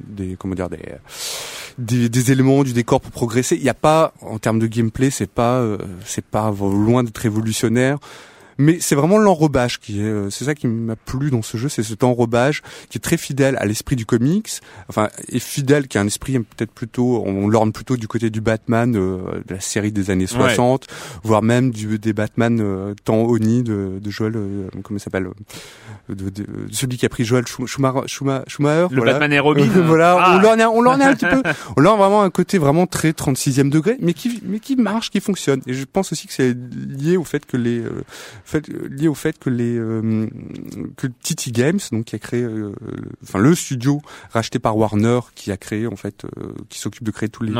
des, 0.08 0.36
comment 0.38 0.54
dire, 0.54 0.68
des, 0.68 0.78
des, 1.78 2.08
des 2.08 2.32
éléments 2.32 2.62
du 2.64 2.72
décor 2.72 3.00
pour 3.00 3.10
progresser. 3.10 3.56
Il 3.56 3.62
n'y 3.62 3.68
a 3.68 3.74
pas, 3.74 4.12
en 4.20 4.38
termes 4.38 4.58
de 4.58 4.66
gameplay, 4.66 5.10
c'est 5.10 5.30
pas, 5.30 5.64
c'est 6.04 6.24
pas 6.24 6.50
loin 6.68 7.04
d'être 7.04 7.18
révolutionnaire 7.18 7.98
mais 8.58 8.78
c'est 8.80 8.94
vraiment 8.94 9.18
l'enrobage 9.18 9.78
qui 9.80 10.00
est 10.00 10.04
euh, 10.04 10.30
c'est 10.30 10.44
ça 10.44 10.54
qui 10.54 10.66
m'a 10.66 10.96
plu 10.96 11.30
dans 11.30 11.42
ce 11.42 11.56
jeu 11.56 11.68
c'est 11.68 11.82
cet 11.82 12.04
enrobage 12.04 12.62
qui 12.90 12.98
est 12.98 13.00
très 13.00 13.16
fidèle 13.16 13.56
à 13.58 13.66
l'esprit 13.66 13.96
du 13.96 14.06
comics 14.06 14.48
enfin 14.88 15.08
et 15.28 15.38
fidèle 15.38 15.88
qui 15.88 15.98
a 15.98 16.00
un 16.00 16.06
esprit 16.06 16.38
peut-être 16.38 16.72
plutôt 16.72 17.22
on 17.26 17.48
l'orne 17.48 17.72
plutôt 17.72 17.96
du 17.96 18.08
côté 18.08 18.30
du 18.30 18.40
Batman 18.40 18.94
euh, 18.96 19.42
de 19.46 19.54
la 19.54 19.60
série 19.60 19.92
des 19.92 20.10
années 20.10 20.26
60 20.26 20.86
voire 21.22 21.42
même 21.42 21.70
du 21.70 21.98
des 21.98 22.12
Batman 22.12 22.58
euh, 22.60 22.94
temps 23.04 23.22
Oni 23.22 23.62
de, 23.62 23.98
de 24.00 24.10
Joel 24.10 24.34
euh, 24.36 24.68
comment 24.82 24.98
il 24.98 25.00
s'appelle 25.00 25.28
de, 26.08 26.30
de, 26.30 26.46
celui 26.70 26.96
qui 26.96 27.06
a 27.06 27.08
pris 27.08 27.24
Joel 27.24 27.44
Schumacher, 27.46 28.06
Schumacher 28.06 28.88
le 28.90 29.02
Batman 29.02 29.32
et 29.32 29.38
Robin. 29.38 29.66
Voilà 29.82 30.16
on 30.16 30.20
ah. 30.20 30.40
l'orne 30.42 30.62
on 30.62 30.82
l'orne 30.82 31.02
un 31.02 31.14
petit 31.14 31.26
peu. 31.26 31.42
On 31.76 31.80
l'orne 31.80 31.98
vraiment 31.98 32.22
un 32.22 32.30
côté 32.30 32.58
vraiment 32.58 32.86
très 32.86 33.10
36e 33.10 33.70
degré 33.70 33.96
mais 34.00 34.14
qui 34.14 34.40
mais 34.44 34.58
qui 34.58 34.76
marche 34.76 35.10
qui 35.10 35.20
fonctionne. 35.20 35.60
Et 35.66 35.74
je 35.74 35.84
pense 35.84 36.12
aussi 36.12 36.26
que 36.26 36.32
c'est 36.32 36.54
lié 36.54 37.16
au 37.16 37.24
fait 37.24 37.46
que 37.46 37.56
les 37.56 37.82
fait, 38.44 38.68
lié 38.68 39.08
au 39.08 39.14
fait 39.14 39.38
que 39.38 39.50
les 39.50 39.76
que 40.96 41.06
TT 41.06 41.52
Games, 41.52 41.80
donc 41.90 42.06
qui 42.06 42.16
a 42.16 42.18
créé, 42.18 42.46
enfin 43.22 43.38
le 43.38 43.54
studio 43.54 44.00
racheté 44.30 44.58
par 44.58 44.76
Warner, 44.76 45.20
qui 45.34 45.52
a 45.52 45.56
créé 45.56 45.86
en 45.86 45.96
fait, 45.96 46.24
qui 46.68 46.78
s'occupe 46.78 47.04
de 47.04 47.10
créer 47.10 47.28
tous 47.28 47.42
les 47.42 47.52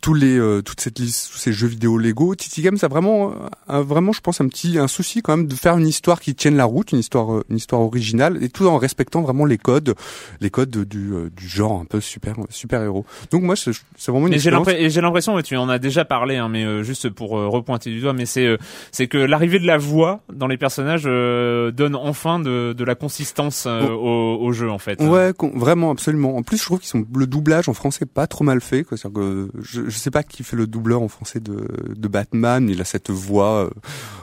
tous 0.00 0.14
les 0.14 0.38
euh, 0.38 0.62
toute 0.62 0.80
cette 0.80 0.98
liste 0.98 1.32
tous 1.32 1.38
ces 1.38 1.52
jeux 1.52 1.66
vidéo 1.66 1.98
Lego 1.98 2.34
Titi 2.34 2.62
Games 2.62 2.78
a 2.82 2.88
vraiment 2.88 3.34
a 3.66 3.80
vraiment 3.80 4.12
je 4.12 4.20
pense 4.20 4.40
un 4.40 4.46
petit 4.48 4.78
un 4.78 4.86
souci 4.86 5.22
quand 5.22 5.36
même 5.36 5.46
de 5.46 5.54
faire 5.54 5.76
une 5.76 5.88
histoire 5.88 6.20
qui 6.20 6.34
tienne 6.34 6.56
la 6.56 6.66
route 6.66 6.92
une 6.92 7.00
histoire 7.00 7.34
euh, 7.34 7.44
une 7.50 7.56
histoire 7.56 7.82
originale 7.82 8.42
et 8.42 8.48
tout 8.48 8.66
en 8.66 8.78
respectant 8.78 9.22
vraiment 9.22 9.44
les 9.44 9.58
codes 9.58 9.94
les 10.40 10.50
codes 10.50 10.70
du 10.70 11.12
euh, 11.12 11.30
du 11.36 11.48
genre 11.48 11.80
un 11.80 11.84
peu 11.84 12.00
super 12.00 12.36
super 12.48 12.82
héros. 12.82 13.04
Donc 13.32 13.42
moi 13.42 13.56
c'est 13.56 13.72
vraiment 14.06 14.28
une 14.28 14.34
et 14.34 14.38
j'ai 14.38 15.00
l'impression 15.00 15.40
tu 15.42 15.56
en 15.56 15.68
as 15.68 15.78
déjà 15.78 16.04
parlé 16.04 16.36
hein, 16.36 16.48
mais 16.48 16.84
juste 16.84 17.08
pour 17.08 17.30
repointer 17.30 17.90
du 17.90 18.00
doigt 18.00 18.12
mais 18.12 18.26
c'est 18.26 18.56
c'est 18.92 19.08
que 19.08 19.18
l'arrivée 19.18 19.58
de 19.58 19.66
la 19.66 19.78
voix 19.78 20.20
dans 20.32 20.46
les 20.46 20.58
personnages 20.58 21.04
donne 21.04 21.96
enfin 21.96 22.38
de, 22.38 22.72
de 22.72 22.84
la 22.84 22.94
consistance 22.94 23.66
au, 23.66 24.38
au, 24.40 24.52
jeu 24.52 24.70
en 24.70 24.78
fait. 24.78 25.00
Ouais 25.00 25.32
vraiment 25.54 25.90
absolument. 25.90 26.36
En 26.36 26.42
plus 26.42 26.58
je 26.58 26.64
trouve 26.64 26.78
qu'ils 26.78 26.88
sont 26.88 27.04
le 27.14 27.26
doublage 27.26 27.68
en 27.68 27.74
français 27.74 28.06
pas 28.06 28.26
trop 28.26 28.44
mal 28.44 28.60
fait 28.60 28.84
quoi. 28.84 28.96
Que 28.98 29.48
je, 29.60 29.87
je 29.88 29.96
sais 29.96 30.10
pas 30.10 30.22
qui 30.22 30.44
fait 30.44 30.56
le 30.56 30.66
doubleur 30.66 31.02
en 31.02 31.08
français 31.08 31.40
de, 31.40 31.66
de 31.94 32.08
Batman. 32.08 32.68
Il 32.68 32.80
a 32.80 32.84
cette 32.84 33.10
voix, 33.10 33.64
euh, 33.64 33.70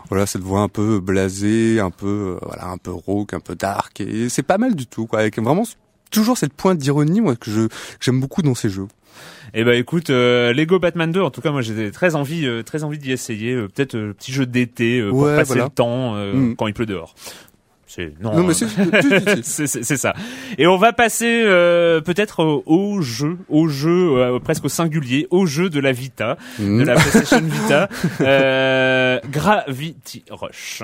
voilà, 0.09 0.25
cette 0.25 0.41
voix 0.41 0.61
un 0.61 0.69
peu 0.69 0.99
blasée, 0.99 1.79
un 1.79 1.91
peu, 1.91 2.37
euh, 2.37 2.45
voilà, 2.45 2.67
un 2.67 2.77
peu 2.77 2.91
rauque, 2.91 3.33
un 3.33 3.39
peu 3.39 3.55
dark. 3.55 4.01
Et 4.01 4.29
c'est 4.29 4.43
pas 4.43 4.57
mal 4.57 4.75
du 4.75 4.87
tout, 4.87 5.07
quoi. 5.07 5.19
Avec 5.19 5.39
vraiment 5.39 5.63
toujours 6.11 6.37
cette 6.37 6.53
pointe 6.53 6.77
d'ironie, 6.77 7.21
moi, 7.21 7.35
que 7.35 7.51
je 7.51 7.67
j'aime 7.99 8.19
beaucoup 8.19 8.41
dans 8.41 8.55
ces 8.55 8.69
jeux. 8.69 8.87
Eh 9.53 9.63
ben 9.63 9.73
écoute, 9.79 10.09
euh, 10.09 10.53
Lego 10.53 10.79
Batman 10.79 11.11
2, 11.11 11.21
en 11.21 11.29
tout 11.29 11.39
cas 11.39 11.51
moi 11.51 11.61
j'ai 11.61 11.89
très 11.91 12.15
envie, 12.15 12.45
très 12.65 12.83
envie 12.83 12.97
d'y 12.97 13.13
essayer. 13.13 13.55
Peut-être 13.55 14.11
petit 14.11 14.33
jeu 14.33 14.45
d'été 14.45 15.01
pour 15.09 15.25
passer 15.25 15.55
le 15.55 15.69
temps 15.69 16.15
mm. 16.15 16.55
quand 16.57 16.67
il 16.67 16.73
pleut 16.73 16.85
dehors. 16.85 17.15
C'est 17.87 18.13
non, 18.19 18.43
mais 18.43 18.53
c'est 18.53 19.97
ça. 19.97 20.13
Et 20.57 20.65
on 20.67 20.77
va 20.77 20.91
passer 20.91 21.43
euh, 21.45 22.01
peut-être 22.01 22.63
au 22.65 23.01
jeu, 23.01 23.37
au 23.47 23.67
jeu 23.67 24.17
euh, 24.17 24.39
presque 24.39 24.65
au 24.65 24.69
singulier, 24.69 25.27
au 25.29 25.45
jeu 25.45 25.69
de 25.69 25.79
la 25.79 25.91
Vita, 25.91 26.37
de 26.59 26.63
mm. 26.63 26.83
la 26.83 26.95
PlayStation 26.95 27.41
Vita, 27.41 27.89
euh, 28.21 29.19
Gravity 29.29 30.23
Rush. 30.31 30.83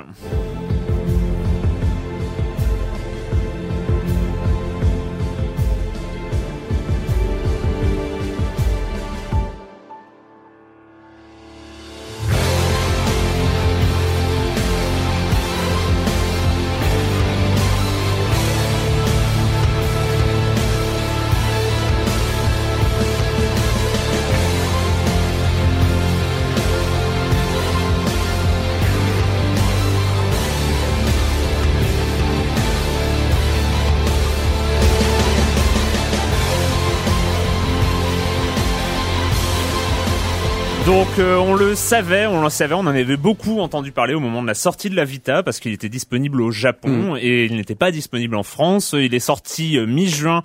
Le 41.72 41.78
savait, 41.78 42.26
on 42.26 42.42
le 42.42 42.50
savait, 42.50 42.74
on 42.74 42.80
en 42.80 42.88
avait 42.88 43.16
beaucoup 43.16 43.62
entendu 43.62 43.94
parler 43.94 44.14
au 44.14 44.20
moment 44.20 44.42
de 44.42 44.48
la 44.48 44.54
sortie 44.54 44.90
de 44.90 44.96
la 44.98 45.06
Vita 45.06 45.42
parce 45.42 45.62
qu'il 45.62 45.72
était 45.72 45.88
disponible 45.88 46.42
au 46.42 46.52
Japon 46.52 47.14
mm. 47.14 47.18
et 47.22 47.46
il 47.46 47.56
n'était 47.56 47.76
pas 47.76 47.92
disponible 47.92 48.36
en 48.36 48.44
France. 48.44 48.94
Il 48.94 49.14
est 49.14 49.22
sorti 49.22 49.78
euh, 49.78 49.86
mi-juin 49.86 50.44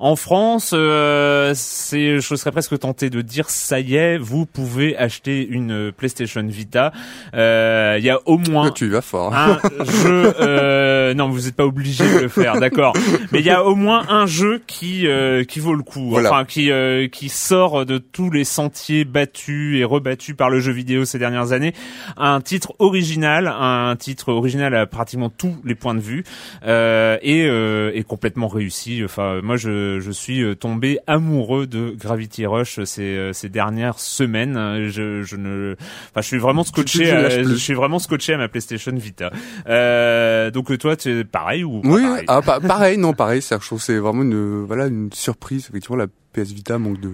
en 0.00 0.14
France, 0.14 0.70
euh, 0.74 1.52
c'est, 1.56 2.20
je 2.20 2.34
serais 2.36 2.52
presque 2.52 2.78
tenté 2.78 3.10
de 3.10 3.20
dire, 3.20 3.50
ça 3.50 3.80
y 3.80 3.96
est, 3.96 4.16
vous 4.16 4.46
pouvez 4.46 4.96
acheter 4.96 5.44
une 5.44 5.90
PlayStation 5.90 6.44
Vita. 6.46 6.92
Euh, 7.34 7.96
il 7.98 8.04
y 8.04 8.10
a 8.10 8.20
au 8.26 8.38
moins 8.38 8.70
tu 8.70 8.88
vas 8.88 9.02
fort. 9.02 9.34
un 9.34 9.58
jeu. 9.84 10.34
Euh, 10.38 11.14
non, 11.14 11.28
vous 11.28 11.42
n'êtes 11.42 11.56
pas 11.56 11.66
obligé 11.66 12.04
de 12.04 12.20
le 12.20 12.28
faire, 12.28 12.60
d'accord. 12.60 12.92
Mais 13.32 13.40
il 13.40 13.46
y 13.46 13.50
a 13.50 13.64
au 13.64 13.74
moins 13.74 14.04
un 14.08 14.26
jeu 14.26 14.62
qui 14.66 15.06
qui 15.48 15.60
vaut 15.60 15.74
le 15.74 15.82
coup, 15.82 16.16
enfin 16.16 16.44
qui 16.44 16.70
qui 17.10 17.28
sort 17.28 17.84
de 17.84 17.98
tous 17.98 18.30
les 18.30 18.44
sentiers 18.44 19.04
battus 19.04 19.80
et 19.80 19.84
rebattus 19.84 20.36
par 20.36 20.50
le 20.50 20.60
jeu 20.60 20.72
vidéo 20.72 21.04
ces 21.04 21.18
dernières 21.18 21.52
années. 21.52 21.72
Un 22.16 22.40
titre 22.40 22.74
original, 22.78 23.48
un 23.48 23.96
titre 23.96 24.32
original 24.32 24.74
à 24.74 24.86
pratiquement 24.86 25.30
tous 25.30 25.56
les 25.64 25.74
points 25.74 25.94
de 25.94 26.00
vue 26.00 26.24
et, 26.64 27.46
et 27.94 28.04
complètement 28.04 28.48
réussi. 28.48 29.02
Enfin, 29.04 29.40
moi 29.42 29.56
je 29.56 29.87
je 30.00 30.10
suis 30.10 30.42
euh, 30.42 30.54
tombé 30.54 30.98
amoureux 31.06 31.66
de 31.66 31.94
Gravity 31.98 32.46
Rush 32.46 32.82
ces, 32.84 33.02
euh, 33.02 33.32
ces 33.32 33.48
dernières 33.48 33.98
semaines. 33.98 34.88
Je, 34.88 35.22
je 35.22 35.36
ne, 35.36 35.76
enfin, 36.10 36.20
je 36.20 36.26
suis 36.26 36.38
vraiment 36.38 36.64
scotché. 36.64 37.10
À, 37.10 37.42
je 37.42 37.54
suis 37.54 37.74
vraiment 37.74 37.98
scotché 37.98 38.34
à 38.34 38.38
ma 38.38 38.48
PlayStation 38.48 38.92
Vita. 38.94 39.30
Euh, 39.68 40.50
donc 40.50 40.76
toi, 40.78 40.96
tu 40.96 41.10
es 41.10 41.24
pareil 41.24 41.64
ou 41.64 41.80
Oui, 41.84 42.02
pareil, 42.02 42.24
ah, 42.28 42.42
pareil, 42.42 42.98
non, 42.98 43.12
pareil. 43.12 43.40
Je 43.40 43.56
trouve 43.56 43.80
c'est 43.82 43.98
vraiment 43.98 44.22
une, 44.22 44.64
voilà, 44.64 44.86
une 44.86 45.12
surprise. 45.12 45.66
Effectivement, 45.70 45.96
la 45.96 46.06
PS 46.06 46.52
Vita 46.52 46.78
manque 46.78 47.00
de, 47.00 47.12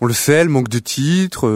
on 0.00 0.06
le 0.06 0.14
sait, 0.14 0.32
elle 0.32 0.48
manque 0.48 0.68
de 0.68 0.78
titres. 0.78 1.48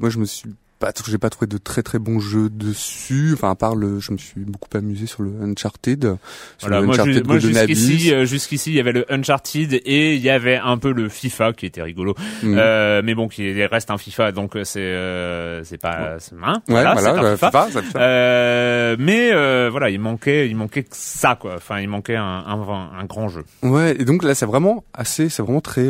moi, 0.00 0.10
je 0.10 0.18
me 0.18 0.24
suis 0.24 0.50
pas 0.82 0.92
j'ai 1.06 1.18
pas 1.18 1.30
trouvé 1.30 1.46
de 1.46 1.58
très 1.58 1.82
très 1.84 2.00
bons 2.00 2.18
jeux 2.18 2.50
dessus. 2.50 3.30
Enfin 3.34 3.50
à 3.50 3.54
part 3.54 3.76
le 3.76 4.00
je 4.00 4.10
me 4.10 4.18
suis 4.18 4.40
beaucoup 4.40 4.68
amusé 4.76 5.06
sur 5.06 5.22
le 5.22 5.30
Uncharted 5.40 6.16
sur 6.58 6.68
le 6.68 6.76
Uncharted 6.76 7.24
moi, 7.24 7.38
jusqu'ici 7.38 8.12
euh, 8.12 8.24
jusqu'ici 8.24 8.70
il 8.70 8.76
y 8.76 8.80
avait 8.80 8.92
le 8.92 9.04
Uncharted 9.12 9.74
et 9.84 10.16
il 10.16 10.20
y 10.20 10.28
avait 10.30 10.56
un 10.56 10.78
peu 10.78 10.92
le 10.92 11.08
FIFA 11.08 11.52
qui 11.52 11.66
était 11.66 11.82
rigolo. 11.82 12.14
Mm. 12.42 12.54
euh, 12.58 13.00
mais 13.04 13.14
bon 13.14 13.28
qui 13.28 13.64
reste 13.64 13.92
un 13.92 13.98
FIFA 13.98 14.32
donc 14.32 14.56
euh, 14.56 14.64
c'est 14.64 14.80
euh, 14.80 15.62
c'est 15.62 15.78
pas 15.78 16.16
c'est 16.18 16.34
ouais, 16.34 16.40
voilà, 16.66 16.94
voilà 16.94 17.36
FIFA, 17.36 17.68
FIFA 17.68 17.98
euh, 18.00 18.96
mais 18.98 19.30
euh, 19.32 19.68
voilà 19.70 19.88
il 19.90 20.00
manquait 20.00 20.48
il 20.48 20.56
manquait 20.56 20.84
ça 20.90 21.36
quoi. 21.36 21.54
Enfin 21.56 21.78
il 21.78 21.88
manquait 21.88 22.16
un, 22.16 22.24
un, 22.24 22.98
un 22.98 23.04
grand 23.04 23.28
jeu. 23.28 23.44
Ouais 23.62 23.94
et 24.00 24.04
donc 24.04 24.24
là 24.24 24.34
c'est 24.34 24.46
vraiment 24.46 24.82
assez 24.94 25.28
c'est 25.28 25.42
vraiment 25.42 25.60
très 25.60 25.88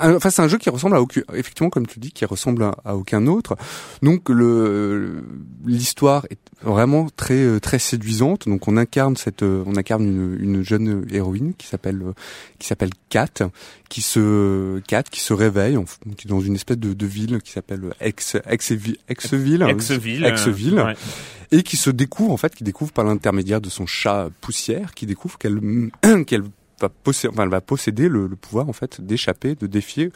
enfin 0.00 0.30
c'est 0.30 0.42
un 0.42 0.48
jeu 0.48 0.58
qui 0.58 0.70
ressemble 0.70 0.96
à 0.96 1.00
aucun 1.00 1.20
effectivement 1.32 1.70
comme 1.70 1.86
tu 1.86 2.00
dis 2.00 2.10
qui 2.10 2.24
ressemble 2.24 2.64
à, 2.64 2.74
à 2.84 2.96
aucun 2.96 3.26
autre 3.28 3.56
donc 4.02 4.28
le 4.28 5.24
l'histoire 5.64 6.26
est 6.30 6.38
vraiment 6.62 7.06
très 7.16 7.42
euh, 7.44 7.60
très 7.60 7.78
séduisante. 7.78 8.48
Donc 8.48 8.68
on 8.68 8.76
incarne 8.76 9.16
cette 9.16 9.42
euh, 9.42 9.62
on 9.66 9.76
incarne 9.76 10.04
une, 10.04 10.36
une 10.40 10.62
jeune 10.62 11.06
héroïne 11.10 11.54
qui 11.54 11.66
s'appelle 11.66 12.02
euh, 12.02 12.12
qui 12.58 12.66
s'appelle 12.66 12.90
Kat, 13.08 13.48
qui 13.88 14.02
se 14.02 14.80
Kat 14.80 15.04
qui 15.04 15.20
se 15.20 15.32
réveille 15.32 15.78
qui 16.16 16.26
est 16.26 16.30
dans 16.30 16.40
une 16.40 16.54
espèce 16.54 16.78
de, 16.78 16.92
de 16.92 17.06
ville 17.06 17.40
qui 17.42 17.52
s'appelle 17.52 17.94
ex 18.00 18.36
ex 18.48 18.72
ville 18.72 18.96
ex 19.08 19.32
ville 19.32 19.62
ex 20.24 20.48
ville 20.48 20.94
et 21.52 21.62
qui 21.62 21.76
se 21.76 21.90
découvre 21.90 22.32
en 22.32 22.36
fait 22.36 22.54
qui 22.54 22.64
découvre 22.64 22.92
par 22.92 23.04
l'intermédiaire 23.04 23.60
de 23.60 23.68
son 23.68 23.86
chat 23.86 24.28
poussière 24.40 24.94
qui 24.94 25.06
découvre 25.06 25.38
qu'elle 25.38 25.60
qu'elle 26.26 26.44
va 26.80 26.88
posséder, 26.88 27.32
enfin, 27.32 27.44
elle 27.44 27.50
va 27.50 27.60
posséder 27.60 28.08
le, 28.08 28.26
le 28.26 28.36
pouvoir 28.36 28.68
en 28.68 28.72
fait 28.72 29.00
d'échapper, 29.00 29.54
de 29.54 29.66
défier 29.66 30.10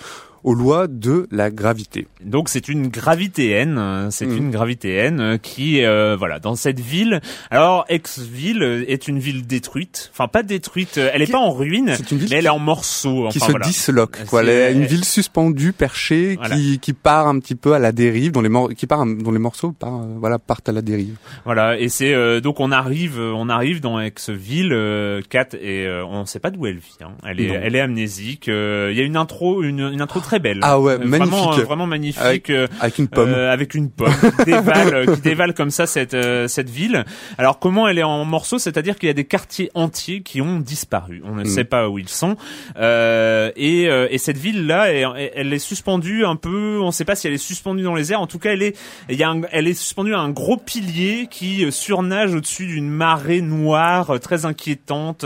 aux 0.44 0.54
lois 0.54 0.86
de 0.86 1.26
la 1.30 1.50
gravité. 1.50 2.06
Donc 2.24 2.48
c'est 2.48 2.68
une 2.68 2.88
gravitéenne, 2.88 4.08
c'est 4.10 4.26
mm. 4.26 4.36
une 4.36 4.50
gravitéenne 4.50 5.38
qui, 5.42 5.84
euh, 5.84 6.16
voilà, 6.16 6.38
dans 6.38 6.54
cette 6.54 6.80
ville. 6.80 7.20
Alors 7.50 7.84
ex-ville 7.88 8.84
est 8.88 9.08
une 9.08 9.18
ville 9.18 9.46
détruite, 9.46 10.10
enfin 10.12 10.28
pas 10.28 10.42
détruite, 10.42 10.98
elle 10.98 11.22
est 11.22 11.30
pas 11.30 11.38
en 11.38 11.52
ruine, 11.52 11.96
mais 12.12 12.36
elle 12.36 12.46
est 12.46 12.50
en 12.50 12.58
morceaux. 12.58 13.28
Qui 13.30 13.40
se 13.40 13.52
disloque, 13.64 14.24
quoi. 14.26 14.42
Elle 14.42 14.48
est 14.48 14.72
une 14.72 14.84
ville 14.84 15.04
suspendue, 15.04 15.72
perchée, 15.72 16.38
qui, 16.50 16.78
qui 16.78 16.92
part 16.92 17.28
un 17.28 17.38
petit 17.38 17.54
peu 17.54 17.74
à 17.74 17.78
la 17.78 17.92
dérive, 17.92 18.32
dont 18.32 18.40
les 18.40 18.74
qui 18.74 18.86
part, 18.86 19.04
dont 19.06 19.30
les 19.30 19.38
morceaux 19.38 19.72
part, 19.72 20.00
voilà, 20.18 20.38
partent 20.38 20.68
à 20.68 20.72
la 20.72 20.82
dérive. 20.82 21.16
Voilà, 21.44 21.78
et 21.78 21.88
c'est 21.88 22.14
euh, 22.14 22.40
donc 22.40 22.60
on 22.60 22.72
arrive, 22.72 23.18
on 23.18 23.48
arrive 23.48 23.80
dans 23.80 24.00
ex-ville, 24.00 24.72
euh, 24.72 25.20
Kat 25.28 25.48
et 25.60 25.86
euh, 25.86 26.04
on 26.04 26.26
sait 26.26 26.40
pas 26.40 26.50
d'où 26.50 26.66
elle 26.66 26.78
vit. 26.78 26.96
Hein. 27.02 27.12
Elle 27.24 27.40
est, 27.40 27.48
elle 27.48 27.74
est 27.76 27.80
amnésique. 27.80 28.46
Il 28.48 28.52
y 28.52 29.00
a 29.00 29.04
une 29.04 29.16
intro, 29.16 29.62
une, 29.62 29.80
une 29.80 30.00
intro 30.00 30.20
très 30.28 30.40
belle. 30.40 30.58
Ah 30.62 30.78
ouais, 30.78 30.98
magnifique. 30.98 31.32
Vraiment, 31.32 31.52
vraiment 31.52 31.86
magnifique. 31.86 32.20
Avec, 32.22 32.50
euh, 32.50 32.66
avec, 32.80 32.98
une 32.98 33.08
pomme. 33.08 33.32
Euh, 33.32 33.50
avec 33.50 33.74
une 33.74 33.90
pomme 33.90 34.12
qui 34.38 34.44
dévale, 34.44 34.94
euh, 34.94 35.14
qui 35.14 35.20
dévale 35.22 35.54
comme 35.54 35.70
ça 35.70 35.86
cette 35.86 36.16
cette 36.48 36.68
ville. 36.68 37.06
Alors 37.38 37.58
comment 37.58 37.88
elle 37.88 37.98
est 37.98 38.02
en 38.02 38.26
morceaux? 38.26 38.58
C'est-à-dire 38.58 38.98
qu'il 38.98 39.06
y 39.06 39.10
a 39.10 39.14
des 39.14 39.24
quartiers 39.24 39.70
entiers 39.74 40.20
qui 40.20 40.42
ont 40.42 40.60
disparu. 40.60 41.22
On 41.24 41.34
ne 41.34 41.44
mm. 41.44 41.46
sait 41.46 41.64
pas 41.64 41.88
où 41.88 41.98
ils 41.98 42.10
sont. 42.10 42.36
Euh, 42.76 43.50
et, 43.56 43.84
et 43.84 44.18
cette 44.18 44.36
ville 44.36 44.66
là, 44.66 44.90
elle, 44.92 45.32
elle 45.34 45.52
est 45.52 45.58
suspendue 45.58 46.26
un 46.26 46.36
peu. 46.36 46.78
On 46.82 46.88
ne 46.88 46.92
sait 46.92 47.06
pas 47.06 47.14
si 47.14 47.26
elle 47.26 47.32
est 47.32 47.38
suspendue 47.38 47.82
dans 47.82 47.94
les 47.94 48.12
airs. 48.12 48.20
En 48.20 48.26
tout 48.26 48.38
cas, 48.38 48.52
elle 48.52 48.62
est, 48.62 48.76
il 49.08 49.16
y 49.16 49.22
a 49.22 49.30
un, 49.30 49.40
elle 49.50 49.66
est 49.66 49.74
suspendue 49.74 50.14
à 50.14 50.18
un 50.18 50.30
gros 50.30 50.58
pilier 50.58 51.26
qui 51.30 51.64
surnage 51.72 52.34
au-dessus 52.34 52.66
d'une 52.66 52.90
marée 52.90 53.40
noire 53.40 54.20
très 54.20 54.44
inquiétante, 54.44 55.24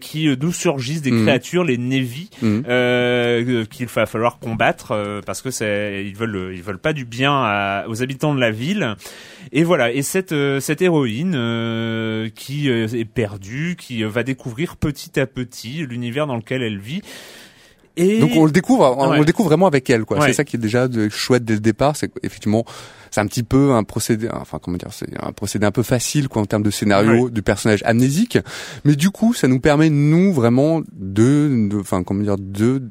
qui 0.00 0.36
d'où 0.36 0.52
surgissent 0.52 1.02
des 1.02 1.10
mm. 1.10 1.22
créatures, 1.24 1.64
les 1.64 1.78
Nevi, 1.78 2.30
mm. 2.42 3.64
qu'il 3.70 3.86
va 3.86 4.06
falloir 4.06 4.19
falloir 4.20 4.38
combattre 4.38 5.22
parce 5.24 5.42
que 5.42 5.50
c'est 5.50 6.04
ils 6.06 6.14
veulent 6.14 6.52
ils 6.54 6.62
veulent 6.62 6.78
pas 6.78 6.92
du 6.92 7.04
bien 7.04 7.84
aux 7.86 8.02
habitants 8.02 8.34
de 8.34 8.40
la 8.40 8.50
ville. 8.50 8.96
Et 9.52 9.64
voilà. 9.64 9.90
Et 9.92 10.02
cette 10.02 10.34
cette 10.60 10.82
héroïne 10.82 11.32
qui 12.34 12.68
est 12.68 13.04
perdue, 13.04 13.76
qui 13.78 14.02
va 14.02 14.22
découvrir 14.22 14.76
petit 14.76 15.18
à 15.18 15.26
petit 15.26 15.86
l'univers 15.86 16.26
dans 16.26 16.36
lequel 16.36 16.62
elle 16.62 16.78
vit. 16.78 17.02
Et... 17.96 18.20
Donc 18.20 18.30
on 18.36 18.44
le 18.44 18.52
découvre, 18.52 18.94
on, 18.98 19.18
le 19.18 19.24
découvre 19.24 19.48
vraiment 19.48 19.66
avec 19.66 19.90
elle, 19.90 20.04
quoi. 20.04 20.24
C'est 20.26 20.32
ça 20.32 20.44
qui 20.44 20.56
est 20.56 20.60
déjà 20.60 20.86
chouette 21.10 21.44
dès 21.44 21.54
le 21.54 21.60
départ, 21.60 21.96
c'est 21.96 22.10
effectivement 22.22 22.64
c'est 23.10 23.20
un 23.20 23.26
petit 23.26 23.42
peu 23.42 23.72
un 23.72 23.82
procédé, 23.82 24.28
enfin 24.32 24.58
comment 24.62 24.76
dire, 24.76 24.92
c'est 24.92 25.08
un 25.20 25.32
procédé 25.32 25.66
un 25.66 25.72
peu 25.72 25.82
facile 25.82 26.28
quoi 26.28 26.42
en 26.42 26.46
termes 26.46 26.62
de 26.62 26.70
scénario, 26.70 27.28
du 27.28 27.42
personnage 27.42 27.82
amnésique, 27.84 28.38
mais 28.84 28.94
du 28.94 29.10
coup 29.10 29.34
ça 29.34 29.48
nous 29.48 29.60
permet 29.60 29.90
nous 29.90 30.32
vraiment 30.32 30.82
de, 30.92 31.68
enfin 31.80 32.04
comment 32.04 32.22
dire, 32.22 32.36
de 32.38 32.82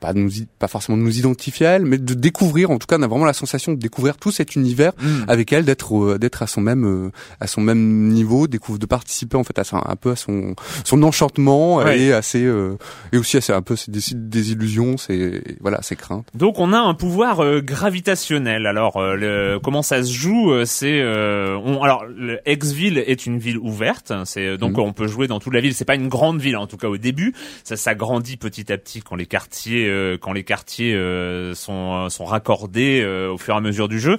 pas 0.00 0.12
nous 0.12 0.30
pas 0.58 0.68
forcément 0.68 0.96
de 0.96 1.02
nous 1.02 1.18
identifier 1.18 1.66
à 1.66 1.70
elle 1.72 1.84
mais 1.84 1.98
de 1.98 2.14
découvrir 2.14 2.70
en 2.70 2.78
tout 2.78 2.86
cas 2.86 2.96
on 2.98 3.02
a 3.02 3.06
vraiment 3.06 3.24
la 3.24 3.32
sensation 3.32 3.72
de 3.72 3.78
découvrir 3.78 4.16
tout 4.16 4.30
cet 4.30 4.56
univers 4.56 4.92
mm. 4.98 5.24
avec 5.28 5.52
elle 5.52 5.64
d'être 5.64 5.96
euh, 5.96 6.18
d'être 6.18 6.42
à 6.42 6.46
son 6.46 6.60
même 6.60 6.84
euh, 6.86 7.10
à 7.40 7.46
son 7.46 7.60
même 7.60 8.08
niveau 8.08 8.46
découvrir 8.46 8.78
de 8.78 8.86
participer 8.86 9.36
en 9.36 9.44
fait 9.44 9.58
à 9.58 9.62
un 9.72 9.96
peu 9.96 10.12
à 10.12 10.16
son 10.16 10.54
son 10.84 11.02
enchantement 11.02 11.86
et 11.86 12.12
à 12.12 12.22
ses 12.22 12.44
euh, 12.44 12.76
et 13.12 13.18
aussi 13.18 13.36
à 13.36 13.40
ses, 13.40 13.52
un 13.52 13.62
peu 13.62 13.76
ses 13.76 13.90
désillusions 14.14 14.96
c'est 14.96 15.42
voilà 15.60 15.82
ses 15.82 15.96
craintes. 15.96 16.26
Donc 16.34 16.58
on 16.58 16.72
a 16.72 16.78
un 16.78 16.94
pouvoir 16.94 17.60
gravitationnel. 17.60 18.66
Alors 18.66 19.00
le, 19.00 19.58
comment 19.62 19.82
ça 19.82 20.02
se 20.02 20.12
joue 20.12 20.64
c'est 20.64 21.02
on 21.02 21.82
alors 21.82 22.04
le 22.06 22.38
Exville 22.46 22.98
est 22.98 23.26
une 23.26 23.38
ville 23.38 23.58
ouverte 23.58 24.12
c'est 24.24 24.56
donc 24.56 24.76
mm. 24.76 24.80
on 24.80 24.92
peut 24.92 25.06
jouer 25.06 25.26
dans 25.26 25.40
toute 25.40 25.52
la 25.52 25.60
ville. 25.60 25.74
C'est 25.74 25.84
pas 25.84 25.94
une 25.94 26.08
grande 26.08 26.40
ville 26.40 26.56
en 26.56 26.66
tout 26.66 26.76
cas 26.76 26.88
au 26.88 26.96
début. 26.96 27.34
Ça 27.64 27.76
s'agrandit 27.76 28.36
petit 28.36 28.72
à 28.72 28.78
petit 28.78 29.02
quand 29.02 29.16
les 29.16 29.26
quartiers 29.26 29.57
euh, 29.66 30.16
quand 30.20 30.32
les 30.32 30.44
quartiers 30.44 30.94
euh, 30.94 31.54
sont 31.54 32.04
euh, 32.06 32.08
sont 32.08 32.24
raccordés 32.24 33.04
au 33.30 33.38
fur 33.38 33.54
et 33.54 33.56
à 33.56 33.60
mesure 33.60 33.88
du 33.88 33.98
jeu. 33.98 34.18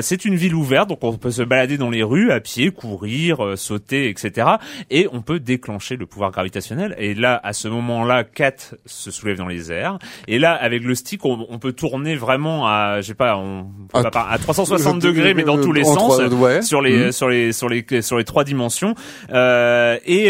c'est 0.00 0.24
une 0.24 0.36
ville 0.36 0.54
ouverte, 0.54 0.88
donc 0.88 0.98
on 1.02 1.16
peut 1.16 1.30
se 1.30 1.42
balader 1.42 1.76
dans 1.78 1.90
les 1.90 2.02
rues 2.02 2.30
à 2.30 2.40
pied, 2.40 2.70
courir, 2.70 3.54
sauter, 3.56 4.08
etc. 4.08 4.48
Et 4.90 5.08
on 5.12 5.22
peut 5.22 5.40
déclencher 5.40 5.96
le 5.96 6.06
pouvoir 6.06 6.30
gravitationnel. 6.30 6.94
Et 6.98 7.14
là, 7.14 7.40
à 7.42 7.52
ce 7.52 7.68
moment-là, 7.68 8.24
Kat 8.24 8.56
se 8.86 9.10
soulève 9.10 9.36
dans 9.36 9.48
les 9.48 9.72
airs. 9.72 9.98
Et 10.28 10.38
là, 10.38 10.52
avec 10.52 10.82
le 10.82 10.94
stick, 10.94 11.24
on, 11.24 11.58
peut 11.58 11.72
tourner 11.72 12.16
vraiment 12.16 12.66
à, 12.66 13.00
je 13.00 13.08
sais 13.08 13.14
pas, 13.14 13.36
on, 13.36 13.66
à 13.92 14.38
360 14.38 14.98
degrés, 15.00 15.34
mais 15.34 15.44
dans 15.44 15.60
tous 15.60 15.72
les 15.72 15.84
sens, 15.84 16.16
sur 16.62 16.80
les, 16.80 17.08
mmh. 17.08 17.12
sur 17.12 17.28
les, 17.28 17.52
sur 17.52 17.68
les, 17.68 18.02
sur 18.02 18.18
les 18.18 18.24
trois 18.24 18.44
dimensions. 18.44 18.94
Euh, 19.32 19.98
et 20.04 20.28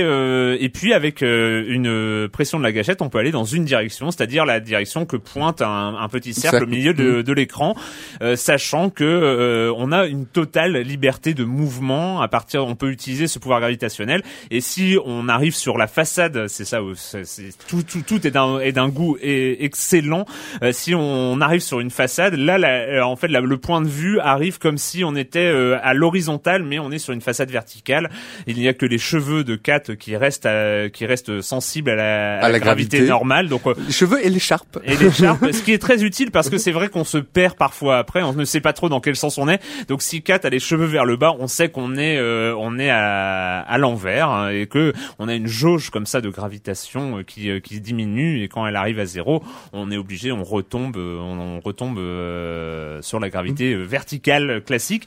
et 0.65 0.69
puis 0.69 0.93
avec 0.93 1.23
une 1.23 2.29
pression 2.33 2.59
de 2.59 2.65
la 2.65 2.73
gâchette, 2.73 3.03
on 3.03 3.09
peut 3.09 3.19
aller 3.19 3.31
dans 3.31 3.45
une 3.45 3.65
direction, 3.65 4.11
c'est-à-dire 4.11 4.44
la 4.47 4.61
direction 4.61 5.07
que 5.07 5.17
pointe 5.17 5.63
un, 5.63 5.97
un 5.99 6.09
petit 6.09 6.35
cercle 6.35 6.65
au 6.65 6.67
milieu 6.67 6.95
de, 6.95 7.23
de 7.23 7.33
l'écran, 7.33 7.75
euh, 8.23 8.37
sachant 8.37 8.91
que 8.91 9.05
euh, 9.05 9.73
on 9.77 9.93
a 9.93 10.07
une 10.07 10.27
totale 10.27 10.79
liberté 10.79 11.35
de 11.35 11.45
mouvement 11.45 12.21
à 12.21 12.29
partir, 12.29 12.67
on 12.67 12.75
peut 12.75 12.91
utiliser 12.91 13.27
ce 13.27 13.39
pouvoir 13.39 13.61
gravitationnel. 13.61 14.23
Et 14.51 14.61
si 14.61 14.97
on 15.05 15.29
arrive 15.29 15.55
sur 15.55 15.79
la 15.79 15.87
façade, 15.87 16.49
c'est 16.49 16.65
ça, 16.65 16.81
c'est, 16.95 17.25
tout, 17.67 17.83
tout, 17.83 18.03
tout 18.07 18.27
est 18.27 18.31
d'un, 18.31 18.59
est 18.61 18.73
d'un 18.73 18.89
goût 18.89 19.17
excellent. 19.21 20.27
Euh, 20.63 20.73
si 20.73 20.95
on 20.95 21.41
arrive 21.41 21.61
sur 21.61 21.81
une 21.81 21.91
façade, 21.91 22.35
là, 22.35 22.59
la, 22.59 23.07
en 23.07 23.17
fait, 23.17 23.29
le 23.29 23.59
point 23.59 23.81
de 23.81 23.89
vue 23.89 24.19
arrive 24.21 24.59
comme 24.59 24.79
si 24.79 25.05
on 25.05 25.17
était 25.17 25.53
à 25.83 25.95
l'horizontale, 25.95 26.63
mais 26.63 26.79
on 26.79 26.91
est 26.91 26.99
sur 26.99 27.13
une 27.13 27.21
façade 27.21 27.51
verticale. 27.51 28.11
Il 28.47 28.57
n'y 28.57 28.69
a 28.69 28.75
que 28.75 28.87
les 28.87 28.99
cheveux 28.99 29.45
de 29.45 29.57
Kat 29.57 29.81
qui 29.99 30.17
restent, 30.17 30.49
qui 30.93 31.07
restent 31.07 31.41
sensibles 31.41 31.91
à 31.91 31.95
la, 31.97 32.39
à 32.41 32.49
la, 32.49 32.59
gravité. 32.59 33.03
normale. 33.03 33.49
Donc 33.49 33.63
les 33.87 33.93
cheveux 33.93 34.25
et 34.25 34.31
l'écharpe 34.35 34.79
et 34.85 34.97
l'écharpe, 34.97 35.45
ce 35.53 35.63
qui 35.63 35.73
est 35.73 35.79
très 35.79 36.03
utile 36.03 36.31
parce 36.31 36.51
que 36.51 36.59
c'est 36.59 36.73
vrai 36.73 36.89
qu'on 36.89 37.05
se 37.05 37.19
perd 37.19 37.55
parfois 37.55 37.99
après, 37.99 38.23
on 38.23 38.33
ne 38.33 38.45
sait 38.45 38.61
pas 38.61 38.73
trop 38.73 38.89
dans 38.89 39.01
quel 39.01 39.17
sens 39.17 39.39
on 39.39 39.49
est. 39.49 39.61
Donc 39.89 40.03
si 40.03 40.23
Kat 40.23 40.41
a 40.43 40.51
les 40.51 40.59
cheveux 40.59 40.87
vers 40.87 41.05
le 41.05 41.17
bas, 41.17 41.35
on 41.39 41.47
sait 41.47 41.71
qu'on 41.71 41.97
est 41.97 42.19
euh, 42.19 42.55
on 42.59 42.79
est 42.79 42.91
à, 42.91 43.61
à 43.61 43.79
l'envers 43.79 44.29
hein, 44.29 44.51
et 44.51 44.67
que 44.67 44.93
on 45.19 45.29
a 45.29 45.35
une 45.35 45.47
jauge 45.47 45.91
comme 45.91 46.07
ça 46.07 46.21
de 46.21 46.29
gravitation 46.29 47.19
euh, 47.19 47.23
qui 47.23 47.49
euh, 47.49 47.61
qui 47.61 47.81
diminue 47.81 48.43
et 48.43 48.49
quand 48.49 48.67
elle 48.67 48.77
arrive 48.77 48.99
à 48.99 49.07
zéro, 49.07 49.43
on 49.73 49.91
est 49.91 49.97
obligé, 49.97 50.33
on 50.33 50.45
retombe 50.45 50.97
on, 50.97 51.61
retombe 51.61 51.99
sur 53.03 53.21
la 53.21 53.31
gravité 53.31 53.75
verticale 53.75 54.63
classique. 54.65 55.07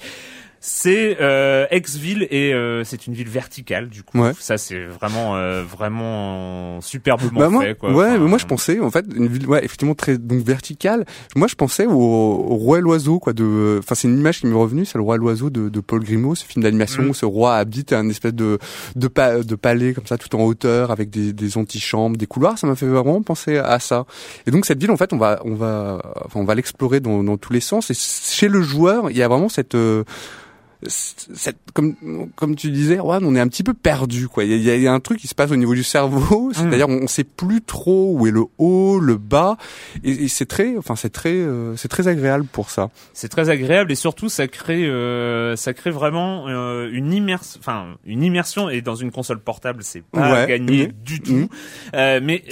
C'est 0.59 1.17
euh, 1.21 1.65
Exville 1.69 2.27
et 2.31 2.53
euh, 2.53 2.83
c'est 2.83 3.07
une 3.07 3.13
ville 3.13 3.29
verticale 3.29 3.89
du 3.89 4.03
coup. 4.03 4.19
Ça 4.39 4.57
c'est 4.57 4.85
vraiment 4.85 5.35
euh, 5.35 5.63
vraiment 5.63 6.81
superbement 6.81 7.39
bah, 7.39 7.49
moi, 7.49 7.63
fait 7.63 7.75
quoi. 7.75 7.91
Ouais, 7.91 8.17
mais 8.17 8.27
moi 8.27 8.37
je 8.37 8.45
pensais 8.45 8.79
en 8.79 8.89
fait 8.89 9.05
une 9.15 9.27
ville 9.27 9.47
ouais 9.47 9.63
effectivement 9.63 9.95
très 9.95 10.17
donc 10.17 10.43
verticale. 10.43 11.05
Moi 11.35 11.47
je 11.47 11.55
pensais 11.55 11.85
au, 11.85 11.93
roi 11.93 12.79
l'oiseau 12.79 13.19
quoi 13.19 13.33
de 13.33 13.77
enfin 13.79 13.95
c'est 13.95 14.07
une 14.07 14.17
image 14.17 14.39
qui 14.39 14.47
m'est 14.47 14.55
revenue, 14.55 14.85
c'est 14.85 14.97
le 14.97 15.03
roi 15.03 15.17
l'oiseau 15.17 15.49
de, 15.49 15.69
de, 15.69 15.79
Paul 15.79 16.03
Grimaud, 16.03 16.35
ce 16.35 16.45
film 16.45 16.63
d'animation 16.63 17.03
mm. 17.03 17.09
où 17.09 17.13
ce 17.13 17.25
roi 17.25 17.55
habite 17.55 17.93
un 17.93 18.09
espèce 18.09 18.33
de 18.33 18.57
de, 18.95 19.07
de 19.43 19.55
palais 19.55 19.93
comme 19.93 20.07
ça 20.07 20.17
tout 20.17 20.35
en 20.35 20.43
hauteur 20.43 20.91
avec 20.91 21.09
des, 21.09 21.33
des 21.33 21.57
antichambres, 21.57 22.17
des 22.17 22.27
couloirs, 22.27 22.57
ça 22.57 22.67
m'a 22.67 22.75
fait 22.75 22.87
vraiment 22.87 23.21
penser 23.21 23.57
à 23.57 23.79
ça. 23.79 24.05
Et 24.47 24.51
donc 24.51 24.65
cette 24.65 24.79
ville 24.79 24.91
en 24.91 24.97
fait 24.97 25.13
on 25.13 25.17
va 25.17 25.39
on 25.45 25.55
va 25.55 26.01
enfin 26.25 26.39
on 26.39 26.45
va 26.45 26.55
l'explorer 26.55 26.99
dans, 26.99 27.23
dans 27.23 27.37
tous 27.37 27.53
les 27.53 27.61
sens 27.61 27.91
et 27.91 27.93
chez 27.93 28.47
le 28.47 28.61
joueur, 28.61 29.09
il 29.11 29.17
y 29.17 29.23
a 29.23 29.27
vraiment 29.27 29.49
cette 29.49 29.75
euh, 29.75 30.03
cette, 30.85 31.57
comme 31.73 31.95
comme 32.35 32.55
tu 32.55 32.69
disais, 32.69 32.99
ouais, 32.99 33.17
on 33.21 33.35
est 33.35 33.39
un 33.39 33.47
petit 33.47 33.63
peu 33.63 33.73
perdu 33.73 34.27
quoi. 34.27 34.43
Il 34.43 34.61
y 34.61 34.69
a, 34.69 34.75
y 34.75 34.87
a, 34.87 34.93
un 34.93 34.99
truc 34.99 35.19
qui 35.19 35.27
se 35.27 35.33
passe 35.33 35.51
au 35.51 35.55
niveau 35.55 35.73
du 35.73 35.83
cerveau, 35.83 36.49
mm. 36.49 36.53
c'est-à-dire 36.53 36.87
on, 36.87 37.07
sait 37.07 37.23
plus 37.23 37.61
trop 37.61 38.13
où 38.13 38.27
est 38.27 38.31
le 38.31 38.43
haut, 38.59 38.99
le 38.99 39.15
bas, 39.15 39.57
et, 40.03 40.27
c'est 40.27 40.45
très, 40.45 40.77
enfin 40.77 40.95
c'est 40.95 41.09
très, 41.09 41.33
euh, 41.33 41.75
c'est 41.77 41.87
très 41.87 42.07
agréable 42.07 42.45
pour 42.45 42.69
ça. 42.69 42.89
C'est 43.13 43.29
très 43.29 43.49
agréable 43.49 43.91
et 43.91 43.95
surtout 43.95 44.29
ça 44.29 44.47
crée, 44.47 44.85
euh, 44.85 45.55
ça 45.55 45.73
crée 45.73 45.89
vraiment 45.89 46.47
euh, 46.47 46.89
une 46.91 47.11
immersion, 47.11 47.59
enfin 47.59 47.95
une 48.05 48.23
immersion 48.23 48.69
et 48.69 48.81
dans 48.81 48.95
une 48.95 49.11
console 49.11 49.39
portable 49.39 49.83
c'est 49.83 50.03
pas 50.03 50.45
gagné 50.45 50.89
mm. 50.89 50.91
du 51.03 51.21
tout. 51.21 51.49
Mm. 51.93 52.19
mais 52.21 52.43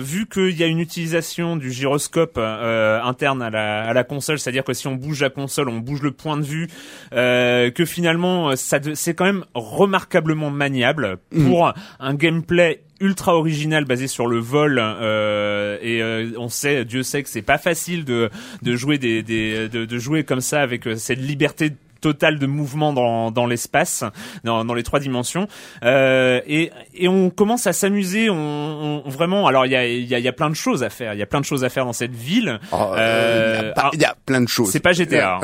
vu 0.00 0.26
qu'il 0.26 0.56
y 0.58 0.64
a 0.64 0.66
une 0.66 0.80
utilisation 0.80 1.56
du 1.56 1.70
gyroscope 1.70 2.38
interne 2.38 3.40
à 3.40 3.50
la, 3.50 3.84
à 3.84 3.92
la 3.92 4.04
console, 4.04 4.40
c'est-à-dire 4.40 4.64
que 4.64 4.72
si 4.72 4.88
on 4.88 4.96
bouge 4.96 5.22
la 5.22 5.30
console, 5.30 5.68
on 5.68 5.78
bouge 5.78 6.02
le 6.02 6.10
point 6.10 6.36
de 6.36 6.42
vue. 6.42 6.68
Euh, 7.12 7.51
euh, 7.52 7.70
que 7.70 7.84
finalement 7.84 8.50
euh, 8.50 8.56
ça 8.56 8.78
c'est 8.94 9.14
quand 9.14 9.24
même 9.24 9.44
remarquablement 9.54 10.50
maniable 10.50 11.18
mm. 11.32 11.48
pour 11.48 11.72
un 12.00 12.14
gameplay 12.14 12.82
ultra 13.00 13.36
original 13.36 13.84
basé 13.84 14.06
sur 14.06 14.26
le 14.26 14.38
vol 14.38 14.78
euh, 14.80 15.76
et 15.82 16.36
on 16.38 16.48
sait 16.48 16.84
Dieu 16.84 17.02
sait 17.02 17.22
que 17.22 17.28
c'est 17.28 17.42
pas 17.42 17.58
facile 17.58 18.04
de 18.04 18.30
de 18.62 18.76
jouer 18.76 18.98
des, 18.98 19.22
des 19.22 19.68
de, 19.68 19.84
de, 19.84 19.98
jouer 19.98 20.24
comme 20.24 20.40
ça 20.40 20.62
avec 20.62 20.88
cette 20.96 21.18
liberté 21.18 21.72
total 22.02 22.38
de 22.38 22.46
mouvement 22.46 22.92
dans, 22.92 23.30
dans 23.30 23.46
l'espace, 23.46 24.04
dans, 24.44 24.66
dans 24.66 24.74
les 24.74 24.82
trois 24.82 25.00
dimensions. 25.00 25.46
Euh, 25.84 26.40
et, 26.46 26.70
et 26.94 27.08
on 27.08 27.30
commence 27.30 27.66
à 27.66 27.72
s'amuser. 27.72 28.28
On, 28.28 29.02
on, 29.06 29.08
vraiment, 29.08 29.46
alors 29.46 29.64
il 29.64 29.72
y 29.72 29.76
a, 29.76 29.86
y, 29.86 30.14
a, 30.14 30.18
y 30.18 30.28
a 30.28 30.32
plein 30.32 30.50
de 30.50 30.54
choses 30.54 30.82
à 30.82 30.90
faire. 30.90 31.14
Il 31.14 31.18
y 31.18 31.22
a 31.22 31.26
plein 31.26 31.40
de 31.40 31.44
choses 31.44 31.64
à 31.64 31.70
faire 31.70 31.86
dans 31.86 31.92
cette 31.92 32.14
ville. 32.14 32.58
Oh, 32.72 32.76
euh, 32.96 33.72
il 33.92 34.00
y, 34.00 34.04
a 34.04 34.14
plein 34.26 34.42
de 34.42 34.48
choses. 34.48 34.70
C'est 34.70 34.80
pas 34.80 34.92
GTA. 34.92 35.36
Hein. 35.36 35.40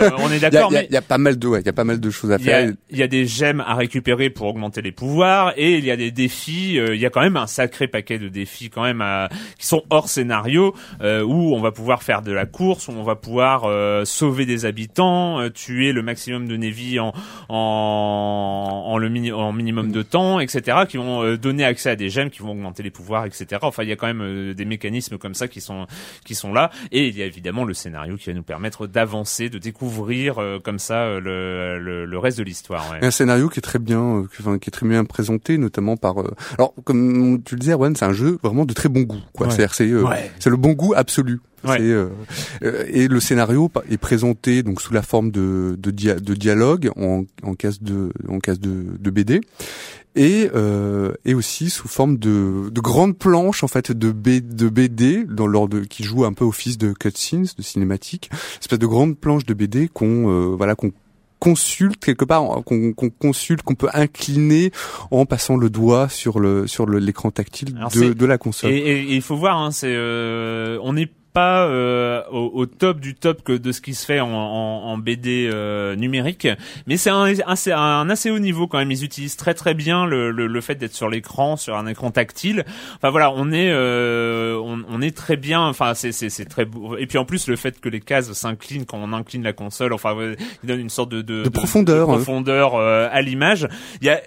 Euh, 0.00 0.10
on 0.18 0.30
est 0.30 0.40
d'accord. 0.40 0.72
Il 0.72 0.92
y, 0.92 0.96
a 0.96 1.02
pas 1.02 1.18
mal 1.18 1.38
de, 1.38 1.46
ouais, 1.46 1.60
il 1.60 1.66
y 1.66 1.68
a 1.68 1.72
pas 1.72 1.84
mal 1.84 2.00
de 2.00 2.10
choses 2.10 2.32
à 2.32 2.38
faire. 2.38 2.72
Il 2.90 2.98
y 2.98 3.02
a 3.02 3.06
des 3.06 3.26
gemmes 3.26 3.62
à 3.66 3.74
récupérer 3.74 4.30
pour 4.30 4.48
augmenter 4.48 4.82
les 4.82 4.92
pouvoirs 4.92 5.52
et 5.56 5.76
il 5.76 5.84
y 5.84 5.90
a 5.90 5.96
des 5.96 6.10
défis. 6.10 6.78
Euh, 6.78 6.94
il 6.94 7.00
y 7.00 7.06
a 7.06 7.10
quand 7.10 7.20
même 7.20 7.36
un 7.36 7.46
sacré 7.46 7.86
paquet 7.86 8.18
de 8.18 8.28
défis 8.28 8.68
quand 8.68 8.82
même 8.82 9.00
à, 9.00 9.28
qui 9.58 9.66
sont 9.66 9.82
hors 9.90 10.08
scénario 10.08 10.74
euh, 11.02 11.22
où 11.22 11.54
on 11.54 11.60
va 11.60 11.70
pouvoir 11.70 12.02
faire 12.02 12.22
de 12.22 12.32
la 12.32 12.46
course, 12.46 12.88
où 12.88 12.92
on 12.92 13.04
va 13.04 13.14
pouvoir 13.14 13.66
sauver 14.06 14.46
des 14.46 14.64
habitants, 14.64 15.48
tuer 15.50 15.92
le 15.92 15.99
le 16.00 16.06
maximum 16.06 16.48
de 16.48 16.56
Navy 16.56 16.98
en, 16.98 17.12
en, 17.48 18.84
en 18.86 18.98
le 18.98 19.08
mini, 19.08 19.32
en 19.32 19.52
minimum 19.52 19.92
de 19.92 20.02
temps, 20.02 20.40
etc., 20.40 20.78
qui 20.88 20.96
vont 20.96 21.22
euh, 21.22 21.36
donner 21.36 21.64
accès 21.64 21.90
à 21.90 21.96
des 21.96 22.10
gemmes, 22.10 22.30
qui 22.30 22.40
vont 22.40 22.52
augmenter 22.52 22.82
les 22.82 22.90
pouvoirs, 22.90 23.26
etc. 23.26 23.46
Enfin, 23.62 23.82
il 23.82 23.88
y 23.88 23.92
a 23.92 23.96
quand 23.96 24.06
même 24.06 24.22
euh, 24.22 24.54
des 24.54 24.64
mécanismes 24.64 25.18
comme 25.18 25.34
ça 25.34 25.48
qui 25.48 25.60
sont 25.60 25.86
qui 26.24 26.34
sont 26.34 26.52
là, 26.52 26.70
et 26.92 27.08
il 27.08 27.16
y 27.16 27.22
a 27.22 27.26
évidemment 27.26 27.64
le 27.64 27.74
scénario 27.74 28.16
qui 28.16 28.30
va 28.30 28.34
nous 28.34 28.42
permettre 28.42 28.86
d'avancer, 28.86 29.48
de 29.48 29.58
découvrir 29.58 30.38
euh, 30.38 30.58
comme 30.58 30.78
ça 30.78 31.20
le, 31.20 31.78
le, 31.78 32.04
le 32.04 32.18
reste 32.18 32.38
de 32.38 32.44
l'histoire. 32.44 32.90
Ouais. 32.90 33.04
Un 33.04 33.10
scénario 33.10 33.48
qui 33.48 33.58
est 33.58 33.62
très 33.62 33.78
bien, 33.78 34.26
qui 34.60 34.68
est 34.68 34.70
très 34.70 34.86
bien 34.86 35.04
présenté, 35.04 35.58
notamment 35.58 35.96
par. 35.96 36.16
alors, 36.58 36.74
comme 36.84 37.42
tu 37.44 37.54
le 37.54 37.60
disais, 37.60 37.72
Erwan, 37.72 37.94
c'est 37.94 38.04
un 38.04 38.12
jeu 38.12 38.38
vraiment 38.42 38.64
de 38.64 38.72
très 38.72 38.88
bon 38.88 39.02
goût. 39.02 39.20
Quoi. 39.32 39.50
C'est 39.50 39.60
c'est 40.38 40.50
le 40.50 40.56
bon 40.56 40.72
goût 40.72 40.94
absolu. 40.94 41.40
Euh, 41.68 42.08
euh, 42.62 42.84
et 42.88 43.08
le 43.08 43.20
scénario 43.20 43.70
est 43.90 43.98
présenté 43.98 44.62
donc 44.62 44.80
sous 44.80 44.92
la 44.92 45.02
forme 45.02 45.30
de, 45.30 45.76
de, 45.78 45.90
de 45.90 46.34
dialogue 46.34 46.90
en, 46.96 47.24
en 47.42 47.54
case 47.54 47.82
de 47.82 48.12
en 48.28 48.38
case 48.38 48.60
de, 48.60 48.96
de 48.98 49.10
BD 49.10 49.40
et 50.16 50.50
euh, 50.54 51.12
et 51.24 51.34
aussi 51.34 51.70
sous 51.70 51.88
forme 51.88 52.16
de, 52.16 52.70
de 52.70 52.80
grandes 52.80 53.16
planches 53.16 53.62
en 53.62 53.68
fait 53.68 53.92
de, 53.92 54.10
B, 54.10 54.40
de 54.40 54.68
BD 54.68 55.24
dans 55.24 55.46
l'ordre 55.46 55.80
qui 55.80 56.02
joue 56.02 56.24
un 56.24 56.32
peu 56.32 56.44
au 56.44 56.52
fils 56.52 56.78
de 56.78 56.92
cutscenes 56.92 57.46
de 57.56 57.62
cinématiques 57.62 58.30
espèce 58.60 58.78
de 58.78 58.86
grandes 58.86 59.18
planches 59.18 59.44
de 59.44 59.54
BD 59.54 59.88
qu'on 59.88 60.30
euh, 60.30 60.54
voilà 60.56 60.74
qu'on 60.74 60.92
consulte 61.40 62.04
quelque 62.04 62.24
part, 62.24 62.62
qu'on 62.64 62.92
consulte, 62.92 63.62
qu'on 63.62 63.74
peut 63.74 63.88
incliner 63.94 64.70
en 65.10 65.24
passant 65.24 65.56
le 65.56 65.70
doigt 65.70 66.08
sur 66.08 66.38
le 66.38 66.66
sur 66.66 66.86
l'écran 66.86 67.30
tactile 67.30 67.74
de, 67.94 68.12
de, 68.12 68.26
la 68.26 68.38
console. 68.38 68.70
Et, 68.70 69.14
il 69.14 69.22
faut 69.22 69.36
voir, 69.36 69.56
hein, 69.56 69.70
c'est 69.70 69.92
euh, 69.92 70.78
on 70.82 70.96
est 70.96 71.10
pas 71.32 71.68
au, 72.30 72.50
au, 72.54 72.66
top 72.66 73.00
du 73.00 73.14
top 73.14 73.42
que 73.42 73.52
de 73.52 73.72
ce 73.72 73.80
qui 73.80 73.94
se 73.94 74.04
fait 74.04 74.20
en, 74.20 74.28
en, 74.30 74.84
en 74.84 74.98
BD 74.98 75.50
numérique, 75.96 76.48
mais 76.86 76.96
c'est 76.96 77.10
un, 77.10 77.24
un, 77.24 77.72
un, 77.72 78.10
assez 78.10 78.30
haut 78.30 78.38
niveau 78.38 78.66
quand 78.66 78.78
même. 78.78 78.90
Ils 78.90 79.04
utilisent 79.04 79.36
très 79.36 79.54
très 79.54 79.74
bien 79.74 80.06
le, 80.06 80.30
le, 80.30 80.46
le 80.46 80.60
fait 80.60 80.74
d'être 80.74 80.94
sur 80.94 81.08
l'écran, 81.08 81.56
sur 81.56 81.76
un 81.76 81.86
écran 81.86 82.10
tactile. 82.10 82.64
Enfin 82.96 83.10
voilà, 83.10 83.32
on 83.32 83.52
est 83.52 83.72
on, 83.72 84.82
on, 84.88 85.02
est 85.02 85.16
très 85.16 85.36
bien. 85.36 85.60
Enfin 85.62 85.94
c'est 85.94 86.12
c'est 86.12 86.44
très 86.44 86.64
beau. 86.64 86.96
Et 86.96 87.06
puis 87.06 87.18
en 87.18 87.24
plus 87.24 87.48
le 87.48 87.56
fait 87.56 87.80
que 87.80 87.88
les 87.88 88.00
cases 88.00 88.32
s'inclinent 88.32 88.86
quand 88.86 88.98
on 88.98 89.12
incline 89.12 89.42
la 89.42 89.52
console. 89.52 89.92
Enfin 89.92 90.16
il 90.62 90.66
donne 90.66 90.80
une 90.80 90.90
sorte 90.90 91.10
de 91.10 91.22
de, 91.22 91.44
de 91.44 91.48
profondeur, 91.48 92.08
de 92.08 92.12
profondeur 92.14 92.76
à 92.76 93.20
l'image. 93.22 93.68
Il 94.00 94.06
y 94.06 94.10
a 94.10 94.20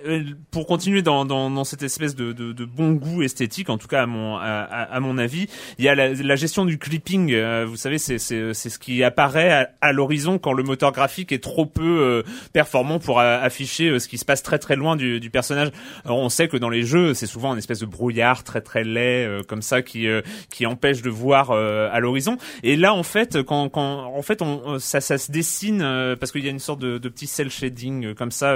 pour 0.52 0.66
continuer 0.68 1.02
dans, 1.02 1.26
dans, 1.26 1.50
dans 1.50 1.64
cette 1.64 1.84
espèce 1.84 2.16
de, 2.16 2.32
de, 2.32 2.52
de, 2.54 2.66
bon 2.66 2.94
goût 2.94 3.24
esthétique, 3.24 3.70
en 3.70 3.78
tout 3.78 3.88
cas 3.88 4.04
à 4.04 4.06
mon, 4.06 4.38
à, 4.38 4.42
à 4.42 5.00
mon 5.00 5.18
avis, 5.18 5.48
il 5.78 5.86
y 5.86 5.90
a 5.90 5.96
la, 5.96 6.14
la 6.14 6.36
gestion 6.36 6.66
du 6.66 6.78
clipping. 6.78 6.93
Euh, 7.32 7.66
vous 7.68 7.76
savez, 7.76 7.98
c'est 7.98 8.18
ce 8.18 8.80
qui 8.80 9.04
apparaît 9.04 9.68
à, 9.82 9.94
l'horizon 9.94 10.40
quand 10.40 10.54
le 10.54 10.64
moteur 10.64 10.92
graphique 10.92 11.32
est 11.32 11.44
trop 11.44 11.66
peu 11.66 11.84
euh, 11.84 12.24
performant 12.52 13.00
pour 13.00 13.20
afficher 13.20 13.90
euh, 13.90 14.00
ce 14.00 14.08
qui 14.08 14.18
se 14.18 14.26
passe 14.26 14.44
très 14.44 14.60
très 14.60 14.76
loin 14.76 14.96
du, 14.96 15.20
du 15.20 15.30
personnage. 15.30 15.70
Alors, 16.06 16.20
on 16.20 16.30
sait 16.30 16.48
que 16.48 16.58
dans 16.58 16.70
les 16.70 16.84
jeux, 16.84 17.14
c'est 17.14 17.28
souvent 17.28 17.54
une 17.54 17.60
espèce 17.60 17.80
de 17.80 17.86
brouillard 17.86 18.44
très 18.44 18.62
très 18.62 18.84
laid 18.84 19.44
comme 19.48 19.62
ça 19.62 19.82
qui 19.82 20.08
qui 20.50 20.66
empêche 20.66 21.02
de 21.02 21.10
voir 21.10 21.52
à 21.52 22.00
l'horizon. 22.00 22.38
Et 22.64 22.76
là, 22.76 22.94
en 22.94 23.04
fait, 23.04 23.42
quand, 23.44 23.70
quand 23.70 24.14
en 24.16 24.22
fait 24.22 24.42
on, 24.42 24.80
ça, 24.80 25.02
ça 25.02 25.18
se 25.18 25.32
dessine 25.32 25.80
parce 26.20 26.32
qu'il 26.32 26.44
y 26.44 26.48
a 26.48 26.52
une 26.52 26.60
sorte 26.60 26.80
de, 26.80 26.98
de 26.98 27.10
petit 27.10 27.28
cel 27.28 27.50
shading 27.50 28.14
comme 28.16 28.32
ça 28.32 28.56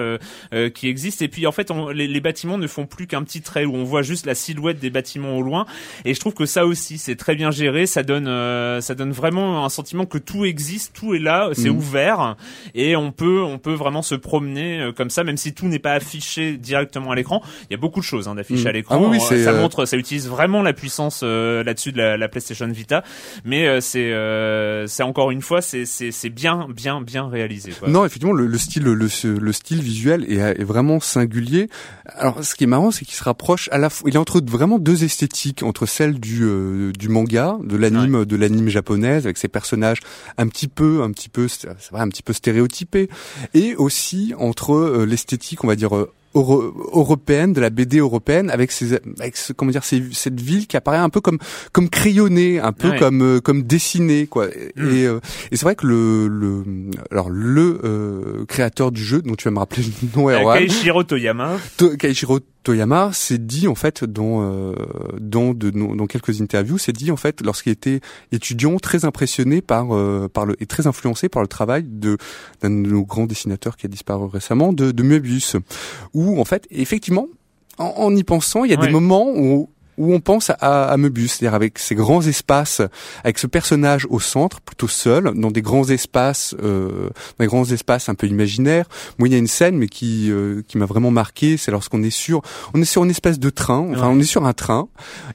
qui 0.73 0.87
existe. 0.87 1.21
Et 1.21 1.27
puis 1.27 1.47
en 1.47 1.51
fait, 1.51 1.71
on, 1.71 1.89
les, 1.89 2.07
les, 2.07 2.21
bâtiments 2.21 2.57
ne 2.57 2.67
font 2.67 2.85
plus 2.85 3.07
qu'un 3.07 3.23
petit 3.23 3.41
trait 3.41 3.65
où 3.65 3.75
on 3.75 3.83
voit 3.83 4.01
juste 4.01 4.25
la 4.25 4.35
silhouette 4.35 4.79
des 4.79 4.89
bâtiments 4.89 5.37
au 5.37 5.41
loin. 5.41 5.65
Et 6.05 6.13
je 6.13 6.19
trouve 6.19 6.33
que 6.33 6.45
ça 6.45 6.65
aussi, 6.65 6.97
c'est 6.97 7.15
très 7.15 7.35
bien 7.35 7.51
géré. 7.51 7.85
Ça 7.85 8.03
donne, 8.03 8.26
euh, 8.27 8.81
ça 8.81 8.95
donne 8.95 9.11
vraiment 9.11 9.65
un 9.65 9.69
sentiment 9.69 10.05
que 10.05 10.17
tout 10.17 10.45
existe, 10.45 10.93
tout 10.93 11.13
est 11.13 11.19
là, 11.19 11.49
c'est 11.53 11.69
mm. 11.69 11.77
ouvert 11.77 12.35
et 12.75 12.95
on 12.95 13.11
peut, 13.11 13.41
on 13.41 13.57
peut 13.57 13.73
vraiment 13.73 14.01
se 14.01 14.15
promener 14.15 14.81
euh, 14.81 14.91
comme 14.91 15.09
ça, 15.09 15.23
même 15.23 15.37
si 15.37 15.53
tout 15.53 15.67
n'est 15.67 15.79
pas 15.79 15.93
affiché 15.93 16.57
directement 16.57 17.11
à 17.11 17.15
l'écran. 17.15 17.41
Il 17.69 17.73
y 17.73 17.75
a 17.75 17.77
beaucoup 17.77 17.99
de 17.99 18.05
choses 18.05 18.27
hein, 18.27 18.35
d'afficher 18.35 18.65
mm. 18.65 18.67
à 18.67 18.71
l'écran. 18.71 19.01
Ah 19.03 19.09
oui, 19.09 19.19
ça 19.19 19.53
montre, 19.53 19.85
ça 19.85 19.97
utilise 19.97 20.27
vraiment 20.27 20.61
la 20.61 20.73
puissance 20.73 21.21
euh, 21.23 21.63
là-dessus 21.63 21.91
de 21.91 21.97
la, 21.97 22.17
la, 22.17 22.27
PlayStation 22.27 22.67
Vita. 22.67 23.03
Mais 23.45 23.81
c'est, 23.81 24.13
c'est 24.87 25.03
encore 25.03 25.31
une 25.31 25.41
fois, 25.41 25.61
c'est, 25.61 25.85
c'est, 25.85 26.29
bien, 26.29 26.67
bien, 26.73 27.01
bien 27.01 27.27
réalisé. 27.27 27.71
Quoi. 27.71 27.89
Non, 27.89 28.05
effectivement, 28.05 28.33
le, 28.33 28.45
le 28.45 28.57
style, 28.57 28.83
le, 28.83 28.93
le, 28.93 29.51
style 29.53 29.81
visuel 29.81 30.25
est, 30.29 30.37
est 30.37 30.63
vraiment 30.63 30.99
singulier. 30.99 31.69
Alors, 32.05 32.43
ce 32.43 32.55
qui 32.55 32.63
est 32.63 32.67
marrant, 32.67 32.91
c'est 32.91 33.05
qu'il 33.05 33.15
se 33.15 33.23
rapproche 33.23 33.69
à 33.71 33.77
la 33.77 33.89
fois. 33.89 34.09
Il 34.09 34.15
est 34.15 34.19
entre 34.19 34.41
vraiment 34.45 34.79
deux 34.79 35.03
esthétiques, 35.03 35.63
entre 35.63 35.85
celle 35.85 36.19
du 36.19 36.43
euh, 36.43 36.91
du 36.93 37.09
manga, 37.09 37.57
de 37.63 37.75
l'anime, 37.77 38.16
de 38.25 38.35
l'anime 38.35 38.69
japonaise, 38.69 39.25
avec 39.25 39.37
ses 39.37 39.47
personnages 39.47 39.99
un 40.37 40.47
petit 40.47 40.67
peu, 40.67 41.01
un 41.03 41.11
petit 41.11 41.29
peu, 41.29 41.47
c'est 41.47 41.67
vrai, 41.91 42.01
un 42.01 42.09
petit 42.09 42.23
peu 42.23 42.33
stéréotypés, 42.33 43.09
et 43.53 43.75
aussi 43.75 44.33
entre 44.37 44.73
euh, 44.73 45.05
l'esthétique, 45.05 45.63
on 45.63 45.67
va 45.67 45.75
dire 45.75 45.93
euh, 46.39 46.73
européenne, 46.93 47.53
de 47.53 47.61
la 47.61 47.69
BD 47.69 47.99
européenne, 47.99 48.49
avec 48.49 48.71
ces, 48.71 48.93
avec 49.19 49.35
comment 49.55 49.71
dire, 49.71 49.83
cette 49.83 50.39
ville 50.39 50.67
qui 50.67 50.77
apparaît 50.77 50.97
un 50.97 51.09
peu 51.09 51.21
comme 51.21 51.39
comme 51.71 51.89
crayonnée, 51.89 52.59
un 52.59 52.73
peu 52.73 52.91
comme 52.97 53.21
euh, 53.21 53.39
comme 53.41 53.63
dessinée, 53.63 54.27
quoi. 54.27 54.47
Mm. 54.47 54.95
Et, 54.95 55.05
euh, 55.05 55.19
et 55.51 55.57
c'est 55.57 55.65
vrai 55.65 55.75
que 55.75 55.85
le 55.85 56.27
le 56.27 56.63
alors 57.11 57.29
le 57.29 57.79
euh, 57.83 58.45
créateur 58.45 58.91
du 58.91 59.03
jeu, 59.03 59.21
dont 59.21 59.35
tu 59.35 59.45
vas 59.45 59.51
me 59.51 59.59
rappeler 59.59 59.83
le 59.83 60.21
nom, 60.21 60.27
Kaishiro 60.53 61.03
Toyama. 61.03 61.57
To, 61.77 61.95
Kaishiro 61.97 62.39
Toyama 62.67 63.13
s'est 63.13 63.37
dit 63.37 63.69
en 63.69 63.75
fait 63.75 64.03
dans 64.03 64.41
euh, 64.41 64.73
dans 65.21 65.53
de 65.53 65.69
dans 65.69 66.05
quelques 66.05 66.41
interviews, 66.41 66.77
s'est 66.77 66.91
dit 66.91 67.11
en 67.11 67.15
fait 67.15 67.39
lorsqu'il 67.41 67.71
était 67.71 68.01
étudiant 68.33 68.75
très 68.75 69.05
impressionné 69.05 69.61
par 69.61 69.95
euh, 69.95 70.27
par 70.27 70.45
le 70.45 70.61
et 70.61 70.65
très 70.65 70.85
influencé 70.85 71.29
par 71.29 71.41
le 71.41 71.47
travail 71.47 71.85
de 71.87 72.17
d'un 72.61 72.69
de 72.69 72.89
nos 72.89 73.03
grands 73.03 73.25
dessinateurs 73.25 73.77
qui 73.77 73.85
a 73.85 73.89
disparu 73.89 74.27
récemment 74.27 74.73
de 74.73 74.91
de 74.91 75.01
Möbius 75.01 75.55
où 76.13 76.26
en 76.39 76.45
fait 76.45 76.67
effectivement 76.69 77.27
en, 77.79 78.15
y 78.15 78.23
pensant, 78.23 78.63
il 78.63 78.71
y 78.71 78.73
a 78.73 78.77
des 78.77 78.89
moments 78.89 79.29
où 79.35 79.69
où 79.97 80.13
on 80.13 80.19
pense 80.19 80.51
à, 80.51 80.53
à 80.89 80.97
Möbius, 80.97 81.33
c'est-à-dire 81.33 81.55
avec 81.55 81.79
ces 81.79 81.95
grands 81.95 82.21
espaces, 82.21 82.81
avec 83.23 83.39
ce 83.39 83.47
personnage 83.47 84.05
au 84.09 84.19
centre, 84.19 84.61
plutôt 84.61 84.87
seul, 84.87 85.33
dans 85.35 85.49
des 85.49 85.61
grands 85.61 85.89
espaces, 85.89 86.55
euh, 86.61 87.09
dans 87.37 87.43
des 87.43 87.47
grands 87.47 87.65
espaces 87.65 88.07
un 88.07 88.15
peu 88.15 88.27
imaginaires. 88.27 88.87
Moi, 89.17 89.27
il 89.27 89.31
y 89.31 89.35
a 89.35 89.39
une 89.39 89.47
scène, 89.47 89.75
mais 89.77 89.87
qui 89.87 90.29
euh, 90.29 90.61
qui 90.67 90.77
m'a 90.77 90.85
vraiment 90.85 91.11
marqué, 91.11 91.57
c'est 91.57 91.71
lorsqu'on 91.71 92.03
est 92.03 92.11
sur, 92.11 92.41
on 92.73 92.81
est 92.81 92.85
sur 92.85 93.03
une 93.03 93.09
espèce 93.09 93.39
de 93.39 93.49
train, 93.49 93.87
enfin, 93.91 94.09
on 94.09 94.19
est 94.19 94.23
sur 94.23 94.45
un 94.45 94.53
train, 94.53 94.87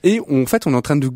et 0.05 0.21
en 0.31 0.47
fait, 0.47 0.67
on 0.67 0.73
est 0.73 0.77
en 0.77 0.83
train 0.83 0.97
de 0.97 1.11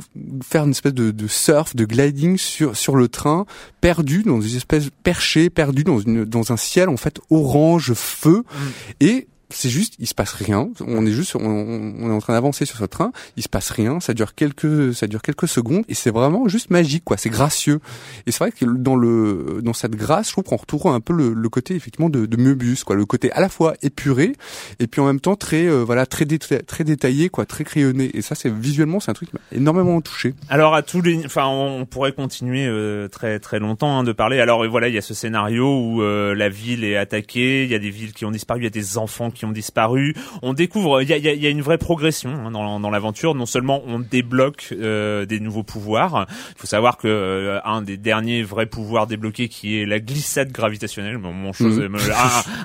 faire 0.45 0.65
une 0.65 0.73
espèce 0.73 0.95
de, 0.95 1.13
de 1.13 1.27
surf, 1.29 1.77
de 1.77 1.85
gliding 1.85 2.39
sur 2.39 2.77
sur 2.77 2.97
le 2.97 3.07
train, 3.07 3.47
perdu 3.81 4.25
dans 4.25 4.41
une 4.41 4.57
espèce 4.57 4.89
perché, 5.05 5.51
perdu 5.51 5.85
dans 5.85 6.01
une 6.01 6.25
dans 6.25 6.51
un 6.51 6.57
ciel 6.57 6.89
en 6.89 6.97
fait 6.97 7.21
orange 7.31 7.93
feu, 7.95 8.43
mm. 8.43 8.67
et 9.01 9.29
c'est 9.51 9.69
juste, 9.69 9.95
il 9.99 10.07
se 10.07 10.15
passe 10.15 10.33
rien. 10.33 10.69
On 10.81 11.07
est 11.07 11.13
juste, 11.13 11.37
on, 11.37 12.11
est 12.11 12.13
en 12.13 12.19
train 12.19 12.33
d'avancer 12.33 12.65
sur 12.67 12.79
ce 12.79 12.85
train. 12.85 13.13
Il 13.37 13.43
se 13.43 13.49
passe 13.49 13.71
rien. 13.71 14.01
Ça 14.01 14.15
dure 14.15 14.35
quelques, 14.35 14.95
ça 14.95 15.07
dure 15.07 15.23
quelques 15.23 15.49
secondes 15.49 15.85
et 15.89 15.95
c'est 15.95 16.11
vraiment 16.11 16.49
juste 16.49 16.71
magique, 16.71 17.05
quoi. 17.05 17.17
C'est 17.17 17.31
gracieux. 17.31 17.81
Et 18.27 18.33
c'est 18.33 18.39
vrai 18.39 18.53
que 18.53 18.65
dans 18.65 18.97
le, 18.97 19.61
dans 19.63 19.73
cette 19.73 19.95
grâce, 19.95 20.29
je 20.29 20.33
trouve 20.33 20.45
qu'on 20.45 20.57
retrouve 20.57 20.89
un 20.89 21.01
peu 21.01 21.13
le, 21.13 21.33
le, 21.33 21.49
côté 21.49 21.75
effectivement 21.75 22.11
de, 22.11 22.27
de 22.27 22.37
Möbius, 22.37 22.85
quoi. 22.85 22.97
Le 22.97 23.07
côté 23.07 23.31
à 23.33 23.41
la 23.41 23.49
fois 23.49 23.75
épuré 23.83 24.33
et 24.79 24.87
puis 24.87 25.01
en 25.01 25.07
même 25.07 25.21
temps 25.21 25.37
très, 25.37 25.67
euh, 25.67 25.85
voilà, 25.85 26.07
très, 26.07 26.27
très 26.27 26.85
détaillé, 26.85 27.29
quoi, 27.29 27.47
très 27.47 27.65
crayonné. 27.65 28.11
Et 28.15 28.23
ça, 28.23 28.35
c'est 28.35 28.53
visuellement, 28.53 29.01
c'est 29.01 29.11
un 29.11 29.15
truc 29.15 29.31
qui 29.31 29.37
m'a 29.37 29.57
énormément 29.57 30.01
touché. 30.01 30.35
Alors 30.49 30.75
à 30.75 30.83
tous 30.83 31.03
les, 31.03 31.25
enfin, 31.25 31.47
on 31.47 31.87
pourrait 31.87 32.13
continuer 32.13 32.67
euh, 32.67 33.09
très 33.09 33.39
très 33.39 33.59
longtemps 33.59 33.99
hein, 33.99 34.05
de 34.05 34.13
parler. 34.13 34.41
Alors 34.41 34.67
voilà, 34.69 34.89
il 34.89 34.95
y 34.95 34.99
a 34.99 35.03
ce 35.03 35.15
scénario 35.15 35.79
où 35.79 36.03
euh, 36.03 36.35
la 36.35 36.49
ville 36.49 36.85
est 36.85 36.97
attaquée. 36.97 37.65
Il 37.65 37.71
y 37.71 37.75
a 37.75 37.79
des 37.79 37.91
villes 37.91 38.13
qui 38.13 38.25
ont 38.25 38.31
disparu. 38.31 38.61
Il 38.61 38.65
y 38.65 38.69
a 38.69 38.71
des 38.71 38.99
enfants 38.99 39.31
qui 39.37 39.45
ont 39.45 39.53
disparu. 39.53 40.15
On 40.43 40.55
découvre, 40.55 41.03
il 41.03 41.09
y 41.09 41.13
a, 41.13 41.19
y 41.19 41.47
a, 41.47 41.51
une 41.51 41.63
vraie 41.63 41.79
progression 41.79 42.31
hein, 42.31 42.51
dans, 42.51 42.81
dans 42.81 42.91
l'aventure. 42.91 43.35
Non 43.35 43.47
seulement 43.47 43.83
on 43.87 43.99
débloque 43.99 44.69
euh, 44.73 45.27
des 45.27 45.41
nouveaux 45.41 45.63
pouvoirs. 45.63 46.27
Il 46.29 46.61
faut 46.61 46.67
savoir 46.67 46.97
que 46.97 47.09
euh, 47.09 47.61
un 47.65 47.83
des 47.83 47.97
derniers 47.97 48.43
vrais 48.43 48.67
pouvoirs 48.67 49.07
débloqués, 49.07 49.49
qui 49.49 49.81
est 49.81 49.87
la 49.87 50.01
glissade 50.01 50.51
gravitationnelle, 50.53 51.19
mon 51.19 51.53
chose, 51.53 51.79
mhm. 51.79 51.97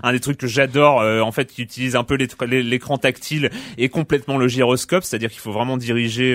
un, 0.03 0.11
des 0.11 0.19
trucs 0.19 0.37
que 0.37 0.47
j'adore, 0.47 1.01
euh, 1.01 1.21
en 1.21 1.31
fait, 1.31 1.51
qui 1.51 1.61
utilise 1.61 1.95
un 1.95 2.03
peu 2.03 2.15
l'écran 2.15 2.97
tactile 2.97 3.49
et 3.77 3.89
complètement 3.89 4.37
le 4.37 4.47
gyroscope, 4.47 5.03
c'est-à-dire 5.03 5.29
qu'il 5.29 5.39
faut 5.39 5.51
vraiment 5.51 5.77
diriger 5.77 6.31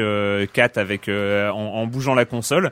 Kat 0.52 0.70
avec 0.76 1.08
en, 1.08 1.52
en, 1.52 1.86
bougeant 1.86 2.14
la 2.14 2.24
console. 2.24 2.70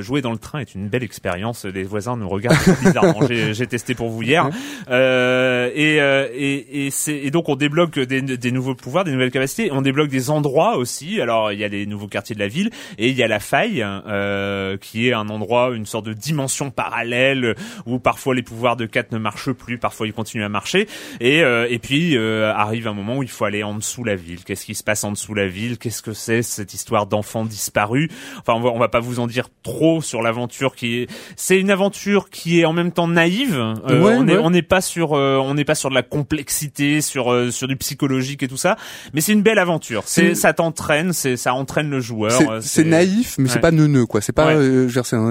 jouer 0.00 0.20
dans 0.20 0.32
le 0.32 0.38
train 0.38 0.60
est 0.60 0.74
une 0.74 0.88
belle 0.88 1.02
expérience. 1.02 1.64
Les 1.64 1.84
voisins 1.84 2.16
nous 2.16 2.28
regardent 2.28 2.56
bizarrement. 2.82 3.20
J'ai 3.28 3.66
testé 3.66 3.94
pour 3.94 4.10
vous 4.10 4.22
hier. 4.22 4.48
et, 4.90 5.96
et, 5.96 6.86
et 6.86 6.90
c'est 6.90 7.05
et 7.08 7.30
donc 7.30 7.48
on 7.48 7.56
débloque 7.56 7.98
des, 7.98 8.22
des, 8.22 8.52
nouveaux 8.52 8.74
pouvoirs, 8.74 9.04
des 9.04 9.12
nouvelles 9.12 9.30
capacités. 9.30 9.70
On 9.72 9.82
débloque 9.82 10.08
des 10.08 10.30
endroits 10.30 10.76
aussi. 10.76 11.20
Alors 11.20 11.52
il 11.52 11.58
y 11.58 11.64
a 11.64 11.68
les 11.68 11.86
nouveaux 11.86 12.08
quartiers 12.08 12.34
de 12.34 12.40
la 12.40 12.48
ville 12.48 12.70
et 12.98 13.08
il 13.08 13.16
y 13.16 13.22
a 13.22 13.28
la 13.28 13.40
faille 13.40 13.84
euh, 13.84 14.76
qui 14.76 15.08
est 15.08 15.12
un 15.12 15.28
endroit, 15.28 15.70
une 15.74 15.86
sorte 15.86 16.06
de 16.06 16.12
dimension 16.12 16.70
parallèle 16.70 17.54
où 17.86 17.98
parfois 17.98 18.34
les 18.34 18.42
pouvoirs 18.42 18.76
de 18.76 18.86
4 18.86 19.12
ne 19.12 19.18
marchent 19.18 19.52
plus, 19.52 19.78
parfois 19.78 20.06
ils 20.06 20.12
continuent 20.12 20.44
à 20.44 20.48
marcher. 20.48 20.88
Et, 21.20 21.42
euh, 21.42 21.66
et 21.68 21.78
puis 21.78 22.16
euh, 22.16 22.52
arrive 22.52 22.88
un 22.88 22.94
moment 22.94 23.18
où 23.18 23.22
il 23.22 23.28
faut 23.28 23.44
aller 23.44 23.62
en 23.62 23.74
dessous 23.74 24.04
la 24.04 24.16
ville. 24.16 24.44
Qu'est-ce 24.44 24.64
qui 24.64 24.74
se 24.74 24.84
passe 24.84 25.04
en 25.04 25.12
dessous 25.12 25.34
la 25.34 25.46
ville? 25.46 25.78
Qu'est-ce 25.78 26.02
que 26.02 26.12
c'est 26.12 26.42
cette 26.42 26.74
histoire 26.74 27.06
d'enfants 27.06 27.44
disparus 27.44 28.10
Enfin 28.38 28.54
on 28.54 28.60
va, 28.60 28.70
on 28.70 28.78
va 28.78 28.88
pas 28.88 29.00
vous 29.00 29.20
en 29.20 29.26
dire 29.26 29.48
trop 29.62 30.00
sur 30.00 30.22
l'aventure 30.22 30.74
qui 30.74 30.98
est. 30.98 31.10
C'est 31.36 31.58
une 31.58 31.70
aventure 31.70 32.30
qui 32.30 32.60
est 32.60 32.64
en 32.64 32.72
même 32.72 32.92
temps 32.92 33.08
naïve. 33.08 33.56
Euh, 33.88 34.40
on 34.42 34.50
n'est 34.50 34.62
pas 34.62 34.80
sur 34.80 35.14
euh, 35.14 35.36
on 35.36 35.54
n'est 35.54 35.64
pas 35.64 35.74
sur 35.74 35.90
de 35.90 35.94
la 35.94 36.02
complexité 36.02 36.95
sur 37.00 37.32
euh, 37.32 37.50
sur 37.50 37.68
du 37.68 37.76
psychologique 37.76 38.42
et 38.42 38.48
tout 38.48 38.56
ça, 38.56 38.76
mais 39.12 39.20
c'est 39.20 39.32
une 39.32 39.42
belle 39.42 39.58
aventure. 39.58 40.04
C'est 40.06 40.34
ça 40.34 40.52
t'entraîne, 40.52 41.12
c'est 41.12 41.36
ça 41.36 41.54
entraîne 41.54 41.90
le 41.90 42.00
joueur. 42.00 42.32
C'est 42.60 42.86
euh, 42.86 42.88
naïf, 42.88 43.36
mais 43.38 43.48
c'est 43.48 43.60
pas 43.60 43.70
neuneux 43.70 44.06
quoi. 44.06 44.20
C'est 44.20 44.32
pas, 44.32 44.52
euh, 44.52 44.88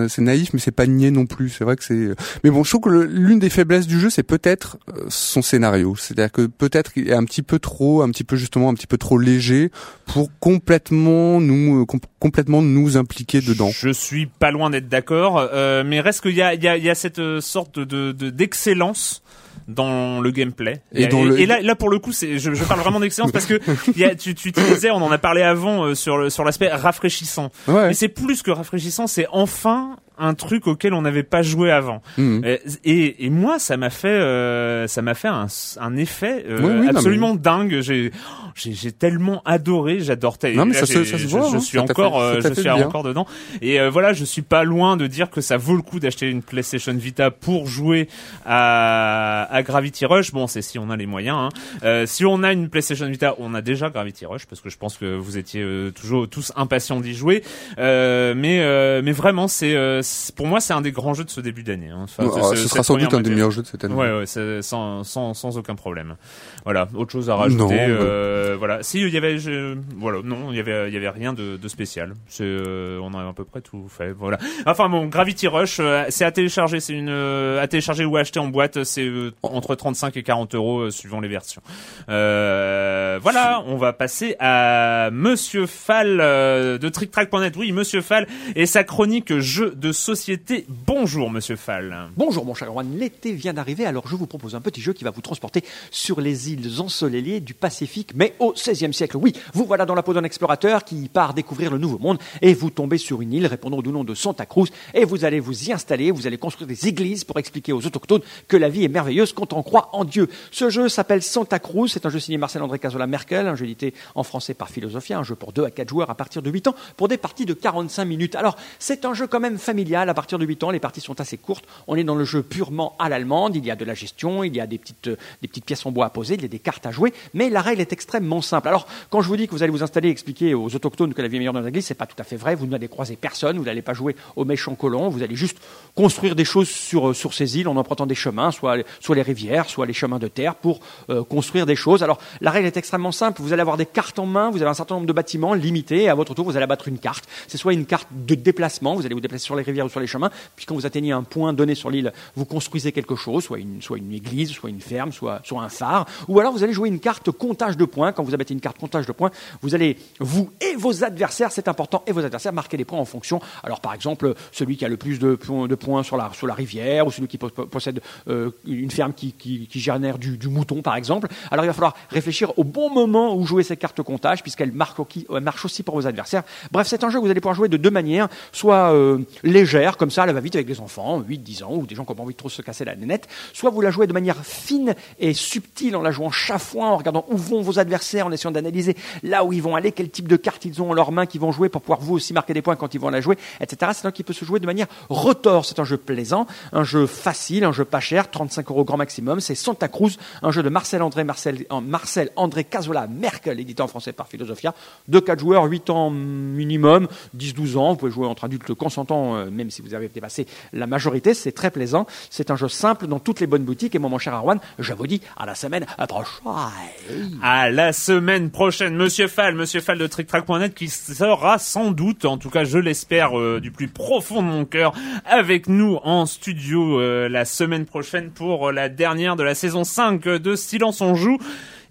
c'est 0.07 0.21
naïf, 0.21 0.49
mais 0.53 0.59
c'est 0.59 0.71
pas 0.71 0.87
niais 0.87 1.11
non 1.11 1.25
plus. 1.25 1.49
C'est 1.49 1.63
vrai 1.63 1.75
que 1.75 1.83
c'est. 1.83 2.09
Mais 2.43 2.49
bon, 2.49 2.63
je 2.63 2.69
trouve 2.69 2.81
que 2.81 2.89
l'une 2.89 3.39
des 3.39 3.49
faiblesses 3.49 3.87
du 3.87 3.99
jeu, 3.99 4.09
c'est 4.09 4.23
peut-être 4.23 4.77
son 5.09 5.41
scénario. 5.41 5.95
C'est-à-dire 5.95 6.31
que 6.31 6.47
peut-être 6.47 6.91
il 6.95 7.09
est 7.09 7.13
un 7.13 7.25
petit 7.25 7.43
peu 7.43 7.59
trop, 7.59 8.01
un 8.01 8.09
petit 8.09 8.23
peu 8.23 8.35
justement, 8.35 8.69
un 8.69 8.73
petit 8.73 8.87
peu 8.87 8.97
trop 8.97 9.17
léger 9.17 9.71
pour 10.05 10.29
complètement 10.39 11.39
nous 11.39 11.85
complètement 12.19 12.61
nous 12.61 12.97
impliquer 12.97 13.41
dedans. 13.41 13.69
Je 13.71 13.89
suis 13.89 14.25
pas 14.25 14.51
loin 14.51 14.69
d'être 14.69 14.89
d'accord, 14.89 15.49
mais 15.53 16.01
reste 16.01 16.21
qu'il 16.21 16.35
y 16.35 16.41
a 16.41 16.53
il 16.53 16.63
y 16.63 16.67
a, 16.67 16.77
y 16.77 16.89
a 16.89 16.95
cette 16.95 17.21
sorte 17.39 17.79
de 17.79 18.11
d'excellence 18.11 19.21
dans 19.67 20.21
le 20.21 20.31
gameplay. 20.31 20.81
Et, 20.93 21.03
et, 21.03 21.45
là, 21.45 21.61
là, 21.61 21.75
pour 21.75 21.89
le 21.89 21.99
coup, 21.99 22.11
c'est, 22.11 22.39
je, 22.39 22.53
je 22.53 22.63
parle 22.63 22.79
vraiment 22.79 22.99
d'excellence 22.99 23.31
parce 23.31 23.45
que 23.45 23.59
y 23.95 24.03
a, 24.03 24.15
tu, 24.15 24.35
tu 24.35 24.51
disais, 24.51 24.91
on 24.91 24.97
en 24.97 25.11
a 25.11 25.17
parlé 25.17 25.41
avant 25.41 25.85
euh, 25.85 25.95
sur 25.95 26.17
le, 26.17 26.29
sur 26.29 26.43
l'aspect 26.43 26.69
rafraîchissant. 26.69 27.51
Ouais. 27.67 27.91
Et 27.91 27.93
c'est 27.93 28.09
plus 28.09 28.41
que 28.41 28.51
rafraîchissant, 28.51 29.07
c'est 29.07 29.27
enfin 29.31 29.97
un 30.17 30.33
truc 30.33 30.67
auquel 30.67 30.93
on 30.93 31.01
n'avait 31.01 31.23
pas 31.23 31.41
joué 31.41 31.71
avant. 31.71 32.01
Mhm. 32.17 32.43
Et, 32.83 33.25
et, 33.25 33.29
moi, 33.29 33.59
ça 33.59 33.77
m'a 33.77 33.89
fait, 33.89 34.07
euh, 34.07 34.87
ça 34.87 35.01
m'a 35.01 35.13
fait 35.13 35.27
un, 35.27 35.47
un 35.79 35.95
effet 35.97 36.45
euh, 36.49 36.59
Oui, 36.61 36.71
oui, 36.79 36.85
non, 36.85 36.89
absolument 36.89 37.35
dingue. 37.35 37.81
J'ai, 37.81 38.11
j'ai, 38.55 38.91
tellement 38.91 39.41
adoré. 39.45 39.99
J'adore. 39.99 40.37
Non, 40.55 40.65
mais 40.65 40.73
là, 40.73 40.79
ça 40.79 40.85
se- 40.85 41.03
ça 41.03 41.17
se 41.17 41.23
je, 41.23 41.27
voit, 41.27 41.49
je 41.51 41.57
hein. 41.57 41.59
suis 41.59 41.79
encore, 41.79 42.19
fait- 42.21 42.37
euh, 42.37 42.41
je 42.49 42.53
suis 42.53 42.63
bien. 42.63 42.75
encore 42.87 43.03
dedans. 43.03 43.25
Et 43.61 43.79
euh, 43.79 43.89
voilà, 43.89 44.13
je 44.13 44.23
suis 44.25 44.41
pas 44.41 44.63
loin 44.63 44.97
de 44.97 45.07
dire 45.07 45.29
que 45.29 45.41
ça 45.41 45.57
vaut 45.57 45.75
le 45.75 45.81
coup 45.81 45.99
d'acheter 45.99 46.29
une 46.29 46.41
PlayStation 46.41 46.93
Vita 46.93 47.31
pour 47.31 47.67
jouer 47.67 48.07
à, 48.45 49.43
à 49.51 49.63
Gravity 49.63 50.05
Rush. 50.05 50.31
Bon, 50.31 50.47
c'est 50.47 50.61
si 50.61 50.79
on 50.79 50.89
a 50.89 50.95
les 50.95 51.05
moyens. 51.05 51.37
Hein. 51.37 51.49
Euh, 51.83 52.05
si 52.05 52.25
on 52.25 52.43
a 52.43 52.51
une 52.53 52.69
PlayStation 52.69 53.07
Vita, 53.07 53.35
on 53.39 53.53
a 53.53 53.61
déjà 53.61 53.89
Gravity 53.89 54.25
Rush 54.25 54.45
parce 54.45 54.61
que 54.61 54.69
je 54.69 54.77
pense 54.77 54.97
que 54.97 55.15
vous 55.15 55.37
étiez 55.37 55.61
euh, 55.61 55.91
toujours 55.91 56.27
tous 56.29 56.51
impatients 56.55 56.99
d'y 56.99 57.13
jouer. 57.13 57.43
Euh, 57.77 58.33
mais 58.35 58.59
euh, 58.61 59.01
mais 59.03 59.11
vraiment, 59.11 59.47
c'est 59.47 59.75
euh, 59.75 60.01
c'est- 60.01 60.04
pour 60.35 60.47
moi 60.47 60.59
c'est 60.59 60.73
un 60.73 60.81
des 60.81 60.91
grands 60.91 61.13
jeux 61.13 61.23
de 61.23 61.29
ce 61.29 61.41
début 61.41 61.63
d'année. 61.63 61.89
Hein. 61.89 62.03
Enfin, 62.03 62.23
ce- 62.55 62.67
sera 62.67 62.83
sans 62.83 62.97
doute 62.97 63.13
un 63.13 63.21
des 63.21 63.29
meilleurs 63.29 63.51
jeux 63.51 63.61
de 63.61 63.67
cette 63.67 63.83
année. 63.83 63.93
Ouais, 63.93 64.11
ouais, 64.19 64.25
sans, 64.61 65.03
sans, 65.03 65.33
sans 65.33 65.57
aucun 65.57 65.75
problème. 65.75 66.15
Voilà, 66.63 66.87
autre 66.95 67.11
chose 67.11 67.29
à 67.29 67.35
rajouter. 67.35 67.61
Non, 67.63 67.67
bah. 67.69 67.75
euh, 67.75 68.55
voilà, 68.57 68.81
si 68.83 68.99
il 69.01 69.09
y 69.09 69.17
avait, 69.17 69.37
je- 69.37 69.75
voilà, 69.97 70.19
non, 70.23 70.51
il 70.51 70.57
y 70.57 70.59
avait, 70.59 70.87
il 70.89 70.93
y 70.93 70.97
avait 70.97 71.09
rien 71.09 71.33
de, 71.33 71.57
de 71.57 71.67
spécial. 71.67 72.13
Euh, 72.41 72.99
on 73.01 73.13
a 73.13 73.27
à 73.27 73.33
peu 73.33 73.43
près 73.45 73.61
tout 73.61 73.87
fait. 73.89 74.11
Voilà. 74.11 74.37
Enfin 74.65 74.89
bon, 74.89 75.05
Gravity 75.07 75.47
Rush, 75.47 75.77
euh, 75.79 76.05
c'est 76.09 76.25
à 76.25 76.31
télécharger, 76.31 76.79
c'est 76.79 76.93
une, 76.93 77.09
euh, 77.09 77.61
à 77.61 77.67
télécharger 77.67 78.05
ou 78.05 78.17
à 78.17 78.21
acheter 78.21 78.39
en 78.39 78.47
boîte, 78.47 78.83
c'est 78.83 79.05
euh, 79.05 79.31
entre 79.43 79.75
35 79.75 80.17
et 80.17 80.23
40 80.23 80.55
euros 80.55 80.89
suivant 80.89 81.19
les 81.19 81.27
versions. 81.27 81.61
Euh, 82.09 83.19
voilà, 83.21 83.63
on 83.67 83.77
va 83.77 83.93
passer 83.93 84.35
à 84.39 85.09
Monsieur 85.11 85.65
Fall 85.65 86.17
de 86.17 86.89
TrickTrack.net. 86.89 87.55
Oui, 87.57 87.71
Monsieur 87.71 88.01
Fall 88.01 88.27
et 88.55 88.65
sa 88.65 88.83
chronique 88.83 89.37
jeux 89.39 89.71
de 89.75 89.91
société. 89.95 90.65
Bonjour, 90.67 91.31
Monsieur 91.31 91.55
Fall. 91.55 92.09
Bonjour 92.15 92.45
mon 92.45 92.53
cher 92.53 92.67
Erwan, 92.67 92.97
l'été 92.97 93.31
vient 93.31 93.53
d'arriver, 93.53 93.85
alors 93.85 94.07
je 94.07 94.15
vous 94.15 94.27
propose 94.27 94.53
un 94.53 94.61
petit 94.61 94.81
jeu 94.81 94.93
qui 94.93 95.03
va 95.03 95.11
vous 95.11 95.21
transporter 95.21 95.63
sur 95.89 96.21
les 96.21 96.51
îles 96.51 96.81
ensoleillées 96.81 97.39
du 97.39 97.53
Pacifique, 97.53 98.11
mais 98.13 98.35
au 98.39 98.53
XVIe 98.53 98.93
siècle. 98.93 99.17
Oui, 99.17 99.33
vous 99.53 99.65
voilà 99.65 99.85
dans 99.85 99.95
la 99.95 100.03
peau 100.03 100.13
d'un 100.13 100.23
explorateur 100.23 100.83
qui 100.83 101.07
part 101.07 101.33
découvrir 101.33 101.71
le 101.71 101.77
nouveau 101.77 101.97
monde, 101.97 102.19
et 102.41 102.53
vous 102.53 102.69
tombez 102.69 102.97
sur 102.97 103.21
une 103.21 103.33
île 103.33 103.47
répondant 103.47 103.77
au 103.77 103.81
nom 103.81 104.03
de 104.03 104.13
Santa 104.13 104.45
Cruz, 104.45 104.69
et 104.93 105.05
vous 105.05 105.25
allez 105.25 105.39
vous 105.39 105.69
y 105.69 105.71
installer, 105.71 106.11
vous 106.11 106.27
allez 106.27 106.37
construire 106.37 106.67
des 106.67 106.87
églises 106.87 107.23
pour 107.23 107.39
expliquer 107.39 107.73
aux 107.73 107.85
autochtones 107.85 108.21
que 108.47 108.57
la 108.57 108.69
vie 108.69 108.83
est 108.83 108.89
merveilleuse 108.89 109.33
quand 109.33 109.53
on 109.53 109.63
croit 109.63 109.89
en 109.93 110.03
Dieu. 110.03 110.29
Ce 110.51 110.69
jeu 110.69 110.89
s'appelle 110.89 111.23
Santa 111.23 111.59
Cruz, 111.59 111.89
c'est 111.89 112.05
un 112.05 112.09
jeu 112.09 112.19
signé 112.19 112.37
Marcel-André 112.37 112.79
Casola 112.79 113.07
Merkel, 113.07 113.47
un 113.47 113.55
jeu 113.55 113.65
édité 113.65 113.93
en 114.13 114.23
français 114.23 114.53
par 114.53 114.69
Philosophia, 114.69 115.17
un 115.17 115.23
jeu 115.23 115.35
pour 115.35 115.53
2 115.53 115.63
à 115.63 115.71
4 115.71 115.87
joueurs 115.87 116.09
à 116.09 116.15
partir 116.15 116.41
de 116.41 116.49
8 116.49 116.67
ans, 116.67 116.75
pour 116.97 117.07
des 117.07 117.17
parties 117.17 117.45
de 117.45 117.53
45 117.53 118.05
minutes. 118.05 118.35
Alors, 118.35 118.57
c'est 118.79 119.05
un 119.05 119.13
jeu 119.13 119.27
quand 119.27 119.39
même 119.39 119.57
familial, 119.57 119.84
à 119.93 120.13
partir 120.13 120.39
de 120.39 120.45
8 120.45 120.63
ans, 120.63 120.71
les 120.71 120.79
parties 120.79 121.01
sont 121.01 121.19
assez 121.21 121.37
courtes, 121.37 121.65
on 121.87 121.95
est 121.95 122.03
dans 122.03 122.15
le 122.15 122.25
jeu 122.25 122.41
purement 122.41 122.95
à 122.99 123.09
l'allemande, 123.09 123.55
il 123.55 123.65
y 123.65 123.71
a 123.71 123.75
de 123.75 123.85
la 123.85 123.93
gestion, 123.93 124.43
il 124.43 124.55
y 124.55 124.59
a 124.59 124.67
des 124.67 124.77
petites, 124.77 125.07
euh, 125.07 125.17
des 125.41 125.47
petites 125.47 125.65
pièces 125.65 125.85
en 125.85 125.91
bois 125.91 126.05
à 126.05 126.09
poser, 126.09 126.35
il 126.35 126.41
y 126.41 126.45
a 126.45 126.49
des 126.49 126.59
cartes 126.59 126.85
à 126.85 126.91
jouer, 126.91 127.13
mais 127.33 127.49
la 127.49 127.61
règle 127.61 127.81
est 127.81 127.93
extrêmement 127.93 128.41
simple. 128.41 128.67
Alors, 128.67 128.87
quand 129.09 129.21
je 129.21 129.27
vous 129.27 129.37
dis 129.37 129.47
que 129.47 129.51
vous 129.51 129.63
allez 129.63 129.71
vous 129.71 129.83
installer 129.83 130.09
et 130.09 130.11
expliquer 130.11 130.53
aux 130.53 130.73
autochtones 130.75 131.13
que 131.13 131.21
la 131.21 131.27
vie 131.27 131.35
est 131.35 131.39
meilleure 131.39 131.53
dans 131.53 131.61
l'église, 131.61 131.85
c'est 131.85 131.93
pas 131.93 132.07
tout 132.07 132.15
à 132.19 132.23
fait 132.23 132.37
vrai, 132.37 132.55
vous 132.55 132.67
n'allez 132.67 132.87
croiser 132.87 133.15
personne, 133.15 133.57
vous 133.57 133.65
n'allez 133.65 133.81
pas 133.81 133.93
jouer 133.93 134.15
aux 134.35 134.45
méchants 134.45 134.75
colons, 134.75 135.09
vous 135.09 135.23
allez 135.23 135.35
juste 135.35 135.57
construire 135.95 136.35
des 136.35 136.45
choses 136.45 136.69
sur, 136.69 137.09
euh, 137.09 137.13
sur 137.13 137.33
ces 137.33 137.57
îles 137.57 137.67
en 137.67 137.75
empruntant 137.75 138.05
des 138.05 138.15
chemins, 138.15 138.51
soit, 138.51 138.77
soit 138.99 139.15
les 139.15 139.21
rivières, 139.21 139.69
soit 139.69 139.85
les 139.85 139.93
chemins 139.93 140.19
de 140.19 140.27
terre, 140.27 140.55
pour 140.55 140.79
euh, 141.09 141.23
construire 141.23 141.65
des 141.65 141.75
choses. 141.75 142.03
Alors, 142.03 142.19
la 142.41 142.51
règle 142.51 142.67
est 142.67 142.77
extrêmement 142.77 143.11
simple, 143.11 143.41
vous 143.41 143.53
allez 143.53 143.61
avoir 143.61 143.77
des 143.77 143.85
cartes 143.85 144.19
en 144.19 144.25
main, 144.25 144.49
vous 144.49 144.61
avez 144.61 144.69
un 144.69 144.75
certain 144.75 144.95
nombre 144.95 145.07
de 145.07 145.13
bâtiments 145.13 145.53
limités, 145.53 146.09
à 146.09 146.15
votre 146.15 146.33
tour, 146.33 146.45
vous 146.45 146.55
allez 146.55 146.63
abattre 146.63 146.87
une 146.87 146.99
carte. 146.99 147.25
C'est 147.47 147.57
soit 147.57 147.73
une 147.73 147.85
carte 147.85 148.07
de 148.11 148.35
déplacement, 148.35 148.95
vous 148.95 149.05
allez 149.05 149.15
vous 149.15 149.21
déplacer 149.21 149.45
sur 149.45 149.55
les 149.55 149.63
rivières 149.63 149.74
ou 149.83 149.89
sur 149.89 149.99
les 149.99 150.07
chemins, 150.07 150.29
puis 150.55 150.65
quand 150.65 150.75
vous 150.75 150.85
atteignez 150.85 151.11
un 151.11 151.23
point 151.23 151.53
donné 151.53 151.75
sur 151.75 151.89
l'île, 151.89 152.13
vous 152.35 152.45
construisez 152.45 152.91
quelque 152.91 153.15
chose, 153.15 153.43
soit 153.43 153.59
une, 153.59 153.81
soit 153.81 153.97
une 153.97 154.13
église, 154.13 154.51
soit 154.51 154.69
une 154.69 154.81
ferme, 154.81 155.11
soit, 155.11 155.41
soit 155.43 155.61
un 155.61 155.69
phare, 155.69 156.05
ou 156.27 156.39
alors 156.39 156.53
vous 156.53 156.63
allez 156.63 156.73
jouer 156.73 156.87
une 156.89 156.99
carte 156.99 157.31
comptage 157.31 157.77
de 157.77 157.85
points. 157.85 158.11
Quand 158.11 158.23
vous 158.23 158.33
abattez 158.33 158.53
une 158.53 158.61
carte 158.61 158.77
comptage 158.77 159.05
de 159.05 159.11
points, 159.11 159.31
vous 159.61 159.75
allez, 159.75 159.97
vous 160.19 160.51
et 160.61 160.75
vos 160.75 161.03
adversaires, 161.03 161.51
c'est 161.51 161.67
important, 161.67 162.03
et 162.07 162.11
vos 162.11 162.23
adversaires, 162.23 162.53
marquer 162.53 162.77
les 162.77 162.85
points 162.85 162.99
en 162.99 163.05
fonction. 163.05 163.41
Alors 163.63 163.81
par 163.81 163.93
exemple, 163.93 164.33
celui 164.51 164.77
qui 164.77 164.85
a 164.85 164.87
le 164.87 164.97
plus 164.97 165.19
de, 165.19 165.35
points- 165.35 166.03
sur 166.03 166.17
la, 166.17 166.31
sur 166.33 166.47
la 166.47 166.53
rivière, 166.53 167.07
ou 167.07 167.11
celui 167.11 167.27
qui 167.27 167.37
po- 167.37 167.49
po- 167.49 167.65
possède 167.65 168.01
euh, 168.27 168.51
une 168.65 168.91
ferme 168.91 169.13
qui, 169.13 169.31
qui, 169.33 169.67
qui 169.67 169.79
génère 169.79 170.17
du, 170.17 170.37
du 170.37 170.47
mouton, 170.47 170.81
par 170.81 170.95
exemple. 170.95 171.27
Alors 171.51 171.65
il 171.65 171.67
va 171.67 171.73
falloir 171.73 171.95
réfléchir 172.09 172.57
au 172.57 172.63
bon 172.63 172.89
moment 172.89 173.35
où 173.35 173.45
jouer 173.45 173.63
ces 173.63 173.77
cartes 173.77 174.01
comptage, 174.01 174.41
puisqu'elles 174.41 174.71
marquent, 174.71 174.99
euh, 175.31 175.39
marchent 175.39 175.65
aussi 175.65 175.83
pour 175.83 175.95
vos 175.95 176.07
adversaires. 176.07 176.43
Bref, 176.71 176.87
c'est 176.87 177.03
un 177.03 177.09
jeu 177.09 177.19
que 177.19 177.25
vous 177.25 177.31
allez 177.31 177.41
pouvoir 177.41 177.55
jouer 177.55 177.69
de 177.69 177.77
deux 177.77 177.89
manières, 177.91 178.27
soit 178.51 178.93
euh, 178.93 179.19
légère, 179.65 179.97
comme 179.97 180.11
ça, 180.11 180.25
elle 180.27 180.33
va 180.33 180.39
vite 180.39 180.55
avec 180.55 180.67
les 180.67 180.79
enfants, 180.79 181.19
8, 181.19 181.39
10 181.39 181.63
ans, 181.63 181.73
ou 181.73 181.87
des 181.87 181.95
gens 181.95 182.05
qui 182.05 182.11
n'ont 182.11 182.15
pas 182.15 182.23
envie 182.23 182.33
de 182.33 182.37
trop 182.37 182.49
se 182.49 182.61
casser 182.61 182.85
la 182.85 182.95
nénette, 182.95 183.27
soit 183.51 183.71
vous 183.71 183.81
la 183.81 183.89
jouez 183.89 184.05
de 184.05 184.13
manière 184.13 184.37
fine 184.45 184.93
et 185.19 185.33
subtile 185.33 185.95
en 185.95 186.03
la 186.03 186.11
jouant 186.11 186.29
chafouin, 186.29 186.89
en 186.91 186.97
regardant 186.97 187.25
où 187.29 187.37
vont 187.37 187.61
vos 187.61 187.79
adversaires, 187.79 188.27
en 188.27 188.31
essayant 188.31 188.51
d'analyser 188.51 188.95
là 189.23 189.43
où 189.43 189.53
ils 189.53 189.63
vont 189.63 189.75
aller, 189.75 189.91
quel 189.91 190.09
type 190.09 190.27
de 190.27 190.35
cartes 190.35 190.65
ils 190.65 190.81
ont 190.83 190.91
en 190.91 190.93
leurs 190.93 191.11
mains 191.11 191.25
qu'ils 191.25 191.41
vont 191.41 191.51
jouer 191.51 191.69
pour 191.69 191.81
pouvoir 191.81 191.99
vous 191.99 192.13
aussi 192.13 192.31
marquer 192.31 192.53
des 192.53 192.61
points 192.61 192.75
quand 192.75 192.93
ils 192.93 192.99
vont 192.99 193.09
la 193.09 193.21
jouer, 193.21 193.37
etc. 193.59 193.91
C'est 193.95 194.05
un 194.05 194.11
qui 194.11 194.23
peut 194.23 194.33
se 194.33 194.45
jouer 194.45 194.59
de 194.59 194.67
manière 194.67 194.87
retors. 195.09 195.65
C'est 195.65 195.79
un 195.79 195.83
jeu 195.83 195.97
plaisant, 195.97 196.45
un 196.71 196.83
jeu 196.83 197.07
facile, 197.07 197.63
un 197.63 197.71
jeu 197.71 197.85
pas 197.85 197.99
cher, 197.99 198.29
35 198.29 198.69
euros 198.69 198.83
grand 198.83 198.97
maximum. 198.97 199.39
C'est 199.39 199.55
Santa 199.55 199.87
Cruz, 199.87 200.17
un 200.43 200.51
jeu 200.51 200.61
de 200.61 200.69
Marcel 200.69 201.01
André, 201.01 201.23
Marcel, 201.23 201.65
Marcel 201.81 202.29
André 202.35 202.63
Casola 202.63 203.07
Merkel, 203.07 203.59
édité 203.59 203.81
en 203.81 203.87
français 203.87 204.13
par 204.13 204.27
Philosophia. 204.27 204.75
De 205.07 205.19
4 205.19 205.39
joueurs, 205.39 205.63
8 205.63 205.89
ans 205.89 206.09
minimum, 206.11 207.07
10-12 207.35 207.77
ans. 207.77 207.89
Vous 207.91 207.97
pouvez 207.97 208.11
jouer 208.11 208.27
entre 208.27 208.43
adultes 208.43 208.73
consentants, 208.75 209.35
euh, 209.35 209.44
même 209.51 209.69
si 209.69 209.81
vous 209.81 209.93
avez 209.93 210.07
dépassé 210.07 210.45
la 210.73 210.87
majorité. 210.87 211.33
C'est 211.33 211.51
très 211.51 211.71
plaisant. 211.71 212.05
C'est 212.29 212.51
un 212.51 212.55
jeu 212.55 212.67
simple 212.67 213.07
dans 213.07 213.19
toutes 213.19 213.39
les 213.39 213.47
bonnes 213.47 213.63
boutiques. 213.63 213.95
Et 213.95 213.99
moi, 213.99 214.09
mon 214.09 214.19
cher 214.19 214.33
Arwan, 214.33 214.59
je 214.79 214.93
vous 214.93 215.07
dis 215.07 215.21
à 215.37 215.45
la 215.45 215.55
semaine 215.55 215.85
prochaine. 216.07 217.39
À 217.41 217.69
la 217.69 217.93
semaine 217.93 218.49
prochaine, 218.49 218.95
Monsieur 218.95 219.27
Fall, 219.27 219.55
Monsieur 219.55 219.81
Fall 219.81 219.97
de 219.97 220.07
TrickTrack.net 220.07 220.73
qui 220.73 220.89
sera 220.89 221.59
sans 221.59 221.91
doute, 221.91 222.25
en 222.25 222.37
tout 222.37 222.49
cas 222.49 222.63
je 222.63 222.77
l'espère 222.77 223.37
euh, 223.39 223.59
du 223.59 223.71
plus 223.71 223.87
profond 223.87 224.41
de 224.41 224.47
mon 224.47 224.65
cœur, 224.65 224.93
avec 225.25 225.67
nous 225.67 225.99
en 226.03 226.25
studio 226.25 226.99
euh, 226.99 227.29
la 227.29 227.45
semaine 227.45 227.85
prochaine 227.85 228.31
pour 228.31 228.71
la 228.71 228.89
dernière 228.89 229.35
de 229.35 229.43
la 229.43 229.55
saison 229.55 229.83
5 229.83 230.23
de 230.23 230.55
Silence 230.55 231.01
on 231.01 231.15
joue. 231.15 231.37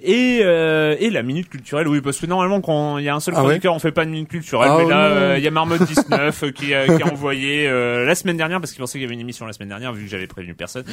Et, 0.02 0.40
euh, 0.42 0.96
et 0.98 1.10
la 1.10 1.22
minute 1.22 1.48
culturelle, 1.48 1.86
oui, 1.88 2.00
parce 2.00 2.18
que 2.18 2.26
normalement 2.26 2.60
quand 2.60 2.98
il 2.98 3.04
y 3.04 3.08
a 3.08 3.14
un 3.14 3.20
seul 3.20 3.34
Ah 3.36 3.40
ouais 3.40 3.46
chroniqueur, 3.46 3.74
on 3.74 3.78
fait 3.78 3.92
pas 3.92 4.04
de 4.04 4.10
minute 4.10 4.28
culturelle, 4.28 4.70
Ah 4.72 4.78
mais 4.78 4.88
là 4.88 5.06
euh, 5.06 5.34
il 5.38 5.44
y 5.44 5.48
a 5.48 5.50
Marmotte 5.50 5.82
19 5.86 6.42
euh, 6.44 6.50
qui, 6.50 6.74
a- 6.74 6.86
qui 6.86 7.02
a 7.02 7.06
envoyé 7.06 7.66
euh, 7.68 8.04
la 8.04 8.14
semaine 8.14 8.36
dernière 8.36 8.60
parce 8.60 8.72
qu'il 8.72 8.80
pensait 8.80 8.92
qu'il 8.94 9.02
y 9.02 9.04
avait 9.04 9.14
une 9.14 9.20
émission 9.20 9.46
la 9.46 9.52
semaine 9.52 9.68
dernière 9.68 9.92
vu 9.92 10.04
que 10.04 10.10
j'avais 10.10 10.26
prévenu 10.26 10.54
personne. 10.54 10.84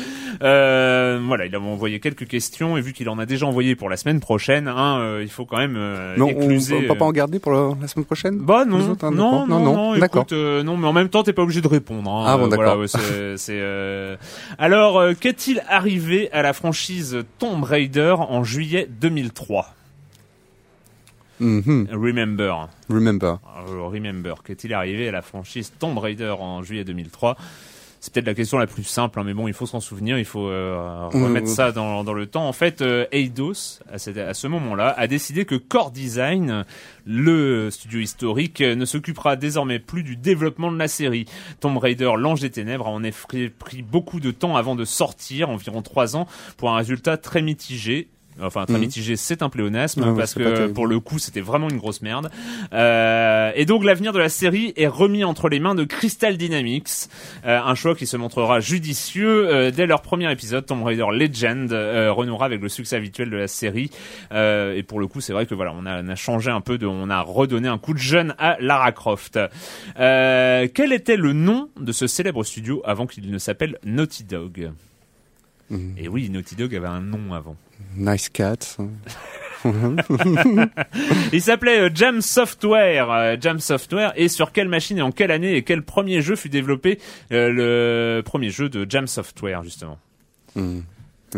Euh, 0.44 1.20
voilà, 1.26 1.46
il 1.46 1.56
a 1.56 1.60
envoyé 1.60 2.00
quelques 2.00 2.28
questions 2.28 2.78
et 2.78 2.82
vu 2.82 2.94
qu'il 2.94 3.10
en 3.10 3.20
a 3.20 3.26
déjà 3.26 3.46
envoyé 3.46 3.76
pour 3.76 3.90
la 3.90 3.98
semaine 3.98 4.20
prochaine, 4.20 4.68
hein, 4.68 5.00
euh, 5.00 5.20
il 5.24 5.30
faut 5.30 5.46
quand 5.46 5.58
même 5.58 5.76
euh, 5.78 6.16
Non, 6.18 6.28
on 6.28 6.30
écluser, 6.30 6.76
on 6.76 6.82
peut 6.88 6.98
pas 6.98 7.06
euh, 7.06 7.08
en 7.10 7.12
garder 7.12 7.40
pour 7.40 7.52
la, 7.52 7.72
la 7.80 7.88
semaine 7.88 8.06
prochaine 8.06 8.38
bah 8.40 8.66
non, 8.66 8.92
autres, 8.92 9.06
hein, 9.06 9.12
non, 9.12 9.32
d'accord. 9.32 9.48
non, 9.48 9.60
Non, 9.60 9.66
non, 9.66 9.76
non, 9.94 9.98
d'accord. 10.00 10.26
euh, 10.32 10.64
non, 10.64 10.78
mais 10.78 10.88
en 10.88 10.94
même 10.94 11.10
temps, 11.10 11.24
t'es 11.24 11.34
pas 11.34 11.42
obligé 11.44 11.62
de 11.62 11.68
répondre. 11.68 12.10
Hein, 12.12 12.26
Ah 12.28 12.38
bon, 12.38 12.44
Euh, 12.46 12.48
voilà, 12.56 12.76
d'accord. 12.76 12.80
ouais, 12.82 13.36
c'est, 13.38 13.50
euh, 13.52 14.16
Alors, 14.58 15.00
euh, 15.00 15.14
qu'est-il 15.20 15.62
arrivé 15.70 16.32
à 16.32 16.42
la 16.42 16.54
franchise 16.54 17.20
Tomb 17.40 17.64
Raider 17.64 18.16
en 18.18 18.44
juillet 18.44 18.88
2003 19.00 19.74
Mhm. 21.40 21.88
Remember. 21.92 22.70
Remember. 22.88 23.40
Euh, 23.68 23.82
remember. 23.88 24.44
Qu'est-il 24.44 24.74
arrivé 24.76 25.08
à 25.08 25.12
la 25.12 25.24
franchise 25.24 25.74
Tomb 25.80 25.98
Raider 25.98 26.36
en 26.40 26.62
juillet 26.62 26.84
2003 26.84 27.36
c'est 28.04 28.12
peut-être 28.12 28.26
la 28.26 28.34
question 28.34 28.58
la 28.58 28.66
plus 28.66 28.84
simple, 28.84 29.20
hein, 29.20 29.24
mais 29.24 29.36
bon, 29.36 29.48
il 29.48 29.54
faut 29.54 29.68
s'en 29.68 29.80
souvenir, 29.80 30.18
il 30.18 30.26
faut 30.26 30.48
euh, 30.48 31.08
remettre 31.14 31.46
Mmh. 31.46 31.54
ça 31.54 31.72
dans, 31.72 32.04
dans 32.04 32.16
le 32.16 32.26
temps. 32.26 32.48
En 32.48 32.52
fait, 32.52 32.82
euh, 32.82 33.06
Eidos, 33.12 33.80
à, 33.94 34.00
cette- 34.00 34.18
à 34.18 34.34
ce 34.34 34.48
moment-là, 34.48 34.90
a 34.98 35.06
décidé 35.06 35.46
que 35.46 35.54
Core 35.54 35.92
Design, 35.92 36.66
le 37.06 37.70
studio 37.70 38.00
historique, 38.00 38.62
ne 38.62 38.86
s'occupera 38.86 39.36
désormais 39.36 39.78
plus 39.78 40.02
du 40.02 40.16
développement 40.18 40.72
de 40.72 40.80
la 40.80 40.88
série. 40.88 41.26
Tomb 41.60 41.78
Raider, 41.78 42.10
l'Ange 42.18 42.42
des 42.42 42.50
Ténèbres, 42.50 42.88
a 42.88 42.90
en 42.90 43.04
effet 43.04 43.50
pris 43.52 43.84
beaucoup 43.84 44.20
de 44.20 44.32
temps 44.32 44.58
avant 44.58 44.74
de 44.74 44.84
sortir, 44.84 45.52
environ 45.52 45.84
trois 45.84 46.16
ans, 46.16 46.26
pour 46.58 46.72
un 46.72 46.78
résultat 46.78 47.18
très 47.18 47.44
mitigé. 47.44 48.08
Enfin, 48.42 48.66
très 48.66 48.76
Mhm. 48.76 48.82
mitigé, 48.82 49.16
c'est 49.18 49.42
un 49.44 49.50
pléonasme 49.50 50.04
Ah 50.08 50.14
parce 50.18 50.34
que 50.36 50.68
pour 50.68 50.88
le 50.88 51.00
coup, 51.00 51.20
c'était 51.20 51.42
vraiment 51.42 51.70
une 51.70 51.78
grosse 51.78 52.02
merde. 52.02 52.32
Euh, 52.74 53.52
et 53.56 53.66
donc, 53.66 53.84
l'avenir 53.84 54.14
de 54.14 54.20
la 54.20 54.30
série 54.30 54.74
est 54.78 54.88
remis 54.88 55.24
entre 55.24 55.50
les 55.50 55.60
mains 55.60 55.76
de 55.76 55.84
Crystal 55.84 56.38
Dynamics, 56.38 57.10
euh, 57.46 57.60
un 57.62 57.76
choix 57.76 57.94
qui 57.96 58.08
se 58.08 58.18
montrera 58.18 58.60
judicieux 58.60 59.48
euh, 59.50 59.72
dès 59.72 59.86
leur 59.86 60.02
premier 60.02 60.32
épisode. 60.32 60.66
Tomb 60.66 60.82
Raider 60.84 61.06
Legend 61.12 61.72
renouera 61.72 62.46
avec 62.46 62.62
le 62.62 62.70
succès 62.70 62.96
habituel 62.96 63.30
de 63.30 63.38
la 63.38 63.48
série. 63.48 63.92
Et 64.32 64.84
pour 64.84 65.00
le 65.00 65.08
coup, 65.08 65.22
c'est 65.22 65.34
vrai 65.34 65.46
que 65.46 65.54
voilà, 65.54 65.74
on 65.78 65.86
a, 65.86 66.02
on 66.02 66.08
a 66.08 66.16
changé 66.16 66.50
un 66.52 66.62
peu, 66.62 66.78
de, 66.78 66.86
on 66.88 67.10
a 67.10 67.22
redonné 67.22 67.68
un 67.68 67.78
coup 67.78 67.94
de 67.94 68.00
jeune 68.00 68.34
à 68.40 68.58
Lara 68.60 68.92
Croft. 68.92 69.40
Quel 69.96 70.94
était 70.94 71.18
le 71.18 71.34
nom 71.34 71.70
de 71.80 71.92
ce 71.92 72.08
célèbre 72.08 72.44
studio 72.44 72.82
avant 72.86 73.06
qu'il 73.08 73.30
ne 73.30 73.38
s'appelle 73.38 73.78
Naughty 73.84 74.24
Dog? 74.24 74.72
Mhm. 75.70 75.96
Et 75.98 76.08
oui, 76.08 76.30
Naughty 76.30 76.56
Dog 76.56 76.76
avait 76.76 76.88
un 76.88 77.02
nom 77.02 77.34
avant. 77.34 77.56
Nice 77.96 78.30
cat. 78.30 78.78
Il 81.34 81.42
s'appelait 81.42 81.82
euh, 81.82 81.90
Jam 81.94 82.22
Software. 82.22 83.12
euh, 83.12 83.38
Jam 83.40 83.60
Software. 83.60 84.14
Et 84.16 84.28
sur 84.28 84.52
quelle 84.52 84.68
machine 84.68 84.98
et 84.98 85.02
en 85.02 85.12
quelle 85.12 85.32
année 85.32 85.56
et 85.56 85.64
quel 85.64 85.84
premier 85.84 86.22
jeu 86.22 86.36
fut 86.36 86.50
développé 86.50 87.00
euh, 87.32 87.50
le 87.52 88.22
premier 88.24 88.50
jeu 88.50 88.70
de 88.70 88.86
Jam 88.90 89.08
Software 89.08 89.64
justement? 89.64 90.00
Hmm. 90.56 90.80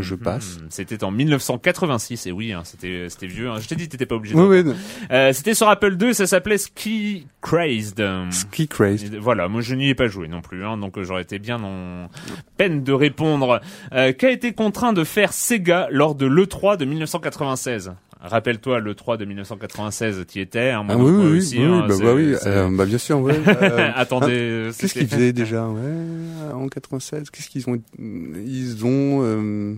Je 0.02 0.16
passe. 0.16 0.58
Hmm, 0.60 0.66
C'était 0.70 1.04
en 1.04 1.12
1986. 1.12 2.26
Et 2.28 2.32
oui, 2.32 2.54
hein, 2.54 2.62
c'était 2.64 3.08
c'était 3.10 3.28
vieux. 3.28 3.50
hein. 3.50 3.56
Je 3.62 3.68
t'ai 3.68 3.76
dit, 3.76 3.88
t'étais 3.90 4.06
pas 4.06 4.16
obligé. 4.16 4.36
Oui, 4.36 4.62
oui. 4.62 4.74
Euh, 5.12 5.34
c'était 5.34 5.54
sur 5.54 5.68
Apple 5.70 5.96
II. 6.02 6.14
Ça 6.14 6.26
s'appelait 6.28 6.58
Ski 6.58 7.28
Crazed. 7.42 8.04
Ski 8.32 8.68
Craze. 8.68 9.04
Et 9.06 9.18
Voilà, 9.20 9.48
moi 9.48 9.62
je 9.62 9.76
n'y 9.76 9.90
ai 9.90 9.96
pas 9.96 10.08
joué 10.08 10.28
non 10.28 10.42
plus, 10.42 10.66
hein, 10.66 10.78
donc 10.78 10.98
euh, 10.98 11.04
j'aurais 11.04 11.22
été 11.24 11.40
bien 11.40 11.62
en 11.64 12.10
peine 12.58 12.84
de 12.84 12.94
répondre. 12.94 13.62
Euh, 13.94 14.14
Qu'a 14.14 14.32
été 14.32 14.54
contraint 14.54 14.94
de 14.94 15.04
faire 15.04 15.34
Sega 15.34 15.88
lors 15.92 16.16
de 16.16 16.26
l'E3 16.26 16.78
de 16.78 16.86
1996 16.86 17.94
Rappelle-toi, 18.26 18.80
l'E3 18.80 19.18
de 19.18 19.26
1996, 19.26 20.26
tu 20.30 20.40
y 20.40 20.42
étais, 20.42 20.70
hein, 20.70 20.86
Ah 20.88 20.96
oui, 20.98 21.12
oui, 21.12 21.26
oui, 21.34 21.38
aussi, 21.40 21.58
oui, 21.60 21.66
hein, 21.66 21.86
bah, 21.90 21.96
bah 22.02 22.14
oui, 22.14 22.34
euh, 22.46 22.70
bah 22.72 22.86
bien 22.86 22.98
sûr, 22.98 23.20
ouais. 23.20 23.36
euh, 23.48 23.92
Attendez, 23.96 24.68
hein, 24.68 24.72
Qu'est-ce 24.78 24.88
c'était- 24.88 25.00
qu'ils 25.02 25.08
faisaient 25.10 25.34
déjà 25.34 25.68
ouais, 25.68 26.54
en 26.54 26.70
96 26.70 27.30
Qu'est-ce 27.30 27.50
qu'ils 27.50 27.70
ont 27.70 27.78
Ils 28.00 28.86
ont 28.86 29.20
euh, 29.24 29.76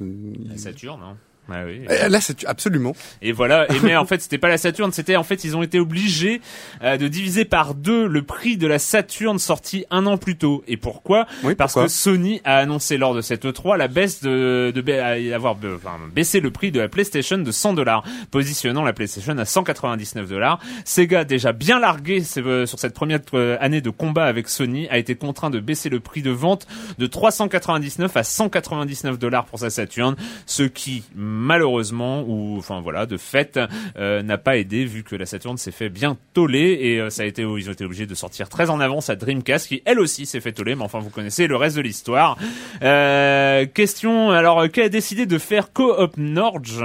La 0.00 0.58
Saturne, 0.58 1.00
hein. 1.02 1.16
Ouais, 1.48 1.62
oui. 1.64 1.80
eh, 1.88 2.08
Là, 2.08 2.20
c'est 2.20 2.44
absolument. 2.46 2.94
Et 3.22 3.32
voilà. 3.32 3.70
Et 3.72 3.80
mais 3.82 3.96
en 3.96 4.04
fait, 4.04 4.20
c'était 4.20 4.38
pas 4.38 4.48
la 4.48 4.58
Saturne, 4.58 4.92
c'était 4.92 5.16
en 5.16 5.22
fait 5.22 5.44
ils 5.44 5.56
ont 5.56 5.62
été 5.62 5.78
obligés 5.78 6.40
euh, 6.82 6.96
de 6.96 7.08
diviser 7.08 7.44
par 7.44 7.74
deux 7.74 8.06
le 8.06 8.22
prix 8.22 8.56
de 8.56 8.66
la 8.66 8.78
Saturne 8.78 9.38
sortie 9.38 9.84
un 9.90 10.06
an 10.06 10.16
plus 10.18 10.36
tôt. 10.36 10.64
Et 10.66 10.76
pourquoi? 10.76 11.26
Oui, 11.44 11.54
Parce 11.54 11.72
pourquoi? 11.74 11.86
que 11.86 11.92
Sony 11.92 12.40
a 12.44 12.56
annoncé 12.58 12.96
lors 12.96 13.14
de 13.14 13.20
cette 13.20 13.44
E3 13.44 13.76
la 13.76 13.88
baisse 13.88 14.22
de, 14.22 14.72
de 14.74 15.32
avoir 15.32 15.56
euh, 15.64 15.76
enfin, 15.76 15.96
baissé 16.14 16.40
le 16.40 16.50
prix 16.50 16.70
de 16.72 16.80
la 16.80 16.88
PlayStation 16.88 17.38
de 17.38 17.50
100 17.50 17.74
dollars, 17.74 18.02
positionnant 18.30 18.82
la 18.82 18.92
PlayStation 18.92 19.36
à 19.38 19.44
199 19.44 20.28
dollars. 20.28 20.58
Sega 20.84 21.24
déjà 21.24 21.52
bien 21.52 21.78
largué 21.78 22.22
euh, 22.38 22.66
sur 22.66 22.78
cette 22.78 22.94
première 22.94 23.20
euh, 23.34 23.56
année 23.60 23.80
de 23.80 23.90
combat 23.90 24.24
avec 24.26 24.48
Sony 24.48 24.88
a 24.88 24.98
été 24.98 25.14
contraint 25.14 25.50
de 25.50 25.60
baisser 25.60 25.88
le 25.88 26.00
prix 26.00 26.22
de 26.22 26.30
vente 26.30 26.66
de 26.98 27.06
399 27.06 28.16
à 28.16 28.24
199 28.24 29.18
dollars 29.18 29.44
pour 29.46 29.58
sa 29.58 29.70
Saturn, 29.70 30.16
ce 30.46 30.62
qui 30.64 31.04
malheureusement 31.36 32.24
ou 32.26 32.56
enfin 32.58 32.80
voilà 32.80 33.06
de 33.06 33.16
fait 33.16 33.58
euh, 33.98 34.22
n'a 34.22 34.38
pas 34.38 34.56
aidé 34.56 34.84
vu 34.84 35.02
que 35.04 35.14
la 35.16 35.26
Saturn 35.26 35.56
s'est 35.56 35.70
fait 35.70 35.88
bien 35.88 36.16
toller 36.34 36.78
et 36.80 37.00
euh, 37.00 37.10
ça 37.10 37.22
a 37.22 37.26
été 37.26 37.42
ils 37.42 37.68
ont 37.68 37.72
été 37.72 37.84
obligés 37.84 38.06
de 38.06 38.14
sortir 38.14 38.48
très 38.48 38.70
en 38.70 38.80
avance 38.80 39.10
à 39.10 39.16
Dreamcast 39.16 39.68
qui 39.68 39.82
elle 39.84 40.00
aussi 40.00 40.26
s'est 40.26 40.40
fait 40.40 40.52
toller 40.52 40.74
mais 40.74 40.82
enfin 40.84 40.98
vous 40.98 41.10
connaissez 41.10 41.46
le 41.46 41.56
reste 41.56 41.76
de 41.76 41.82
l'histoire. 41.82 42.36
Euh, 42.82 43.66
question 43.66 44.30
alors 44.30 44.68
qui 44.70 44.80
a 44.80 44.88
décidé 44.88 45.26
de 45.26 45.38
faire 45.38 45.72
Coop 45.72 46.16
Norge, 46.16 46.84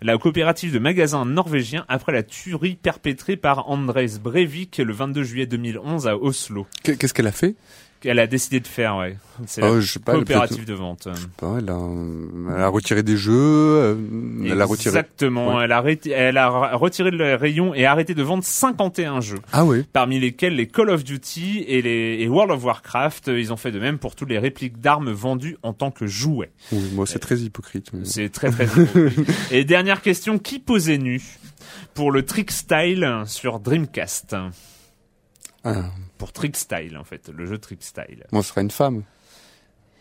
la 0.00 0.18
coopérative 0.18 0.72
de 0.72 0.78
magasins 0.78 1.24
norvégiens 1.24 1.84
après 1.88 2.12
la 2.12 2.22
tuerie 2.22 2.76
perpétrée 2.80 3.36
par 3.36 3.68
Andres 3.70 4.18
Breivik 4.22 4.78
le 4.78 4.92
22 4.92 5.22
juillet 5.22 5.46
2011 5.46 6.06
à 6.08 6.16
Oslo? 6.16 6.66
Qu'est- 6.82 6.96
Qu'est-ce 6.96 7.14
qu'elle 7.14 7.26
a 7.26 7.32
fait? 7.32 7.54
Elle 8.04 8.18
a 8.18 8.26
décidé 8.26 8.60
de 8.60 8.66
faire 8.66 8.96
ouais. 8.96 9.16
C'est 9.46 9.62
Oh, 9.62 9.74
la 9.76 9.80
je 9.80 9.92
sais 9.92 9.98
pas, 9.98 10.12
coopérative 10.12 10.64
de 10.64 10.74
vente. 10.74 11.08
Pas, 11.38 11.56
elle, 11.58 11.68
a, 11.70 11.78
elle 12.56 12.62
a 12.62 12.68
retiré 12.68 13.02
des 13.02 13.16
jeux. 13.16 13.32
euh, 13.32 13.94
elle 14.44 14.60
a 14.60 14.64
retiré. 14.64 14.90
Exactement. 14.96 15.56
Ouais. 15.56 15.64
Elle 15.64 15.72
a 15.72 15.82
elle 16.14 16.36
a 16.38 16.76
retiré 16.76 17.10
le 17.10 17.34
rayon 17.34 17.74
et 17.74 17.86
arrêté 17.86 18.14
de 18.14 18.22
vendre 18.22 18.44
51 18.44 19.20
jeux. 19.20 19.38
Ah 19.52 19.64
oui. 19.64 19.84
Parmi 19.92 20.20
lesquels 20.20 20.54
les 20.56 20.66
Call 20.68 20.90
of 20.90 21.04
Duty 21.04 21.64
et 21.66 21.80
les 21.82 22.18
et 22.20 22.28
World 22.28 22.50
of 22.52 22.64
Warcraft, 22.64 23.28
ils 23.28 23.52
ont 23.52 23.56
fait 23.56 23.72
de 23.72 23.78
même 23.80 23.98
pour 23.98 24.14
toutes 24.16 24.28
les 24.30 24.38
répliques 24.38 24.80
d'armes 24.80 25.10
vendues 25.12 25.56
en 25.62 25.72
tant 25.72 25.90
que 25.90 26.06
jouets. 26.06 26.50
Oui, 26.72 26.90
moi, 26.94 27.06
c'est 27.06 27.18
très 27.18 27.38
hypocrite. 27.38 27.92
mais- 27.92 28.04
C'est 28.04 28.28
très 28.28 28.50
très 28.50 28.66
drôle. 28.66 29.12
Et 29.50 29.64
dernière 29.64 30.02
question, 30.02 30.38
qui 30.38 30.58
posait 30.58 30.98
nu 30.98 31.20
pour 31.94 32.10
le 32.12 32.24
Trick 32.24 32.50
Style 32.50 33.22
sur 33.26 33.60
Dreamcast? 33.60 34.36
Ah, 35.64 35.84
Pour 36.22 36.32
Trick 36.32 36.56
Style 36.56 36.96
en 36.96 37.02
fait, 37.02 37.30
le 37.30 37.46
jeu 37.46 37.58
Trick 37.58 37.82
Style. 37.82 38.24
moi, 38.30 38.44
ce 38.44 38.50
sera 38.50 38.60
une 38.60 38.70
femme. 38.70 39.02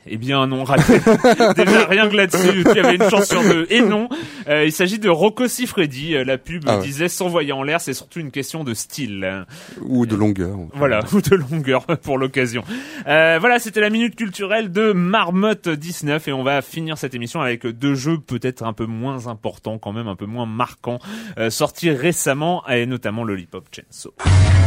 Eh 0.07 0.17
bien 0.17 0.47
non, 0.47 0.63
raté. 0.63 0.93
Déjà 1.55 1.85
rien 1.85 2.09
que 2.09 2.15
là-dessus, 2.15 2.63
tu 2.63 2.79
avais 2.79 2.95
une 2.95 3.09
chance 3.09 3.25
sur 3.27 3.43
deux. 3.43 3.67
Et 3.69 3.81
non, 3.81 4.09
euh, 4.47 4.65
il 4.65 4.71
s'agit 4.71 4.97
de 4.97 5.09
Rocco 5.09 5.47
Siffredi. 5.47 6.15
Euh, 6.15 6.23
La 6.23 6.37
pub 6.39 6.63
Ah 6.67 6.77
ouais. 6.77 6.83
disait 6.83 7.07
s'envoyer 7.07 7.51
en 7.51 7.61
l'air, 7.61 7.79
c'est 7.81 7.93
surtout 7.93 8.19
une 8.19 8.31
question 8.31 8.63
de 8.63 8.73
style. 8.73 9.45
Ou 9.81 10.05
de 10.07 10.15
longueur. 10.15 10.57
Voilà, 10.73 11.01
ou 11.13 11.21
de 11.21 11.35
longueur 11.35 11.85
pour 12.01 12.17
l'occasion. 12.17 12.63
Euh, 13.07 13.37
voilà, 13.39 13.59
c'était 13.59 13.81
la 13.81 13.89
minute 13.91 14.15
culturelle 14.15 14.71
de 14.71 14.91
Marmotte 14.91 15.69
19 15.69 16.27
et 16.27 16.33
on 16.33 16.43
va 16.43 16.61
finir 16.63 16.97
cette 16.97 17.13
émission 17.13 17.41
avec 17.41 17.67
deux 17.67 17.93
jeux 17.95 18.17
peut-être 18.17 18.63
un 18.63 18.73
peu 18.73 18.85
moins 18.87 19.27
importants, 19.27 19.77
quand 19.77 19.93
même 19.93 20.07
un 20.07 20.15
peu 20.15 20.25
moins 20.25 20.45
marquants, 20.47 20.99
euh, 21.37 21.49
sortis 21.51 21.91
récemment 21.91 22.67
et 22.67 22.85
notamment 22.87 23.23
Lollipop 23.23 23.65
Chainsaw. 23.71 24.13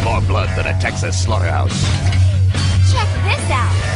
More 0.05 0.22
blood 0.22 0.49
than 0.57 0.66
a 0.68 0.74
Texas 0.74 1.24
slaughterhouse. 1.24 1.72
Check 2.87 3.09
this 3.24 3.51
out. 3.51 3.93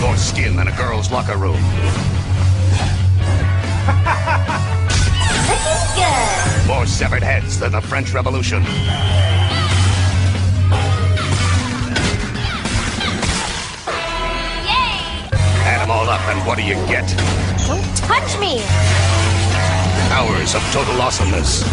More 0.00 0.16
skin 0.16 0.54
than 0.54 0.68
a 0.68 0.76
girl's 0.76 1.10
locker 1.10 1.36
room. 1.36 1.60
Looking 5.48 5.82
good. 5.96 6.66
More 6.68 6.86
severed 6.86 7.22
heads 7.22 7.58
than 7.58 7.72
the 7.72 7.80
French 7.80 8.12
Revolution. 8.14 8.62
Yay! 8.62 8.68
Add 15.66 15.80
them 15.82 15.90
all 15.90 16.08
up, 16.08 16.20
and 16.28 16.46
what 16.46 16.58
do 16.58 16.64
you 16.64 16.74
get? 16.86 17.08
Don't 17.66 17.96
touch 17.96 18.38
me. 18.38 18.62
Hours 20.12 20.54
of 20.54 20.62
total 20.72 21.02
awesomeness. 21.02 21.64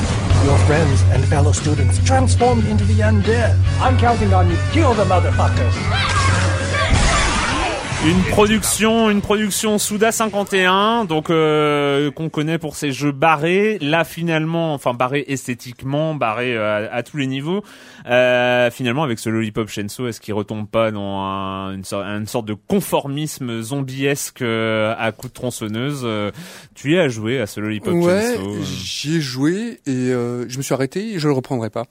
Your 0.43 0.57
friends 0.65 1.03
and 1.13 1.23
fellow 1.26 1.51
students 1.51 2.03
transformed 2.03 2.65
into 2.65 2.86
the 2.86 3.01
undead. 3.01 3.55
I'm 3.80 3.97
counting 3.97 4.34
on 4.34 4.49
you. 4.49 4.57
Kill 4.71 4.93
the 4.95 5.05
motherfuckers. 5.05 5.76
Une 8.05 8.21
production, 8.21 9.09
une 9.09 9.21
production 9.21 9.79
Suda 9.79 10.11
51, 10.11 11.05
donc 11.05 11.31
euh, 11.31 12.11
qu'on 12.11 12.29
connaît 12.29 12.59
pour 12.59 12.75
ses 12.75 12.91
jeux 12.91 13.11
barrés. 13.11 13.79
Là, 13.81 14.03
finalement, 14.03 14.75
enfin 14.75 14.93
barrés 14.93 15.25
esthétiquement, 15.27 16.13
barrés 16.13 16.55
euh, 16.55 16.87
à 16.91 17.01
tous 17.01 17.17
les 17.17 17.25
niveaux. 17.25 17.63
Euh, 18.07 18.69
finalement, 18.71 19.03
avec 19.03 19.19
ce 19.19 19.29
Lollipop 19.29 19.67
Chainsaw, 19.67 20.07
est-ce 20.07 20.21
qu'il 20.21 20.33
retombe 20.33 20.67
pas 20.67 20.91
dans 20.91 21.21
un- 21.21 21.73
une, 21.73 21.83
sorte, 21.83 22.05
une 22.05 22.27
sorte 22.27 22.45
de 22.45 22.53
conformisme 22.53 23.61
zombiesque 23.61 24.41
euh, 24.41 24.93
à 24.97 25.11
coups 25.11 25.33
de 25.33 25.35
tronçonneuse 25.35 26.01
euh, 26.03 26.31
Tu 26.75 26.93
y 26.93 26.99
as 26.99 27.07
joué 27.09 27.39
à 27.39 27.47
ce 27.47 27.59
Lollipop 27.59 27.93
Ouais, 27.95 28.37
euh. 28.37 28.61
j'y 28.63 29.17
ai 29.17 29.21
joué 29.21 29.79
et 29.87 29.91
euh, 30.11 30.47
je 30.47 30.57
me 30.57 30.63
suis 30.63 30.73
arrêté 30.73 31.13
et 31.13 31.19
je 31.19 31.27
le 31.27 31.33
reprendrai 31.33 31.69
pas. 31.69 31.85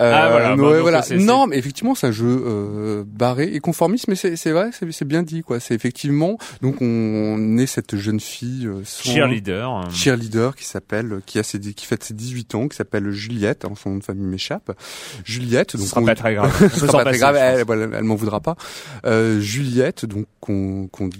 Ah, 0.00 0.28
voilà, 0.30 0.54
bah, 0.56 0.62
ouais, 0.62 0.80
voilà. 0.80 1.04
Non, 1.18 1.46
mais 1.48 1.58
effectivement, 1.58 1.94
c'est 1.96 2.06
un 2.06 2.12
jeu 2.12 2.42
euh, 2.46 3.04
barré 3.04 3.50
et 3.52 3.58
conformiste, 3.58 4.06
mais 4.06 4.14
c'est 4.14 4.50
vrai, 4.52 4.70
c'est 4.72 5.04
bien 5.04 5.22
dit 5.24 5.42
quoi. 5.42 5.58
C'est 5.60 5.74
effectivement 5.74 6.38
donc 6.62 6.76
on 6.80 7.58
est 7.58 7.66
cette 7.66 7.96
jeune 7.96 8.20
fille 8.20 8.66
euh, 8.68 8.82
sans- 8.84 9.10
cheerleader. 9.12 9.68
euh. 9.86 9.90
cheerleader 9.90 10.54
qui 10.54 10.64
s'appelle 10.64 11.20
qui 11.26 11.38
a 11.40 11.42
ses 11.42 11.58
qui 11.58 11.84
fête 11.84 12.04
ses 12.04 12.14
18 12.14 12.54
ans, 12.54 12.68
qui 12.68 12.76
s'appelle 12.76 13.10
Juliette, 13.10 13.64
hein, 13.64 13.72
son 13.76 13.90
nom 13.90 13.96
de 13.98 14.04
famille 14.04 14.26
m'échappe. 14.26 14.70
Juliette, 15.24 15.57
Ce 15.72 15.76
donc 15.76 15.86
sera 15.86 16.00
on- 16.00 16.04
pas 16.04 16.14
très 16.14 16.34
grave. 16.34 16.70
ce 16.72 16.86
sera 16.86 17.04
pas 17.04 17.12
très 17.12 17.38
elle, 17.38 17.64
elle 17.94 18.04
m'en 18.04 18.14
voudra 18.14 18.40
pas. 18.40 18.56
Euh, 19.06 19.40
Juliette, 19.40 20.06
donc 20.06 20.26
qu'on 20.40 20.88
qu'on 20.90 21.10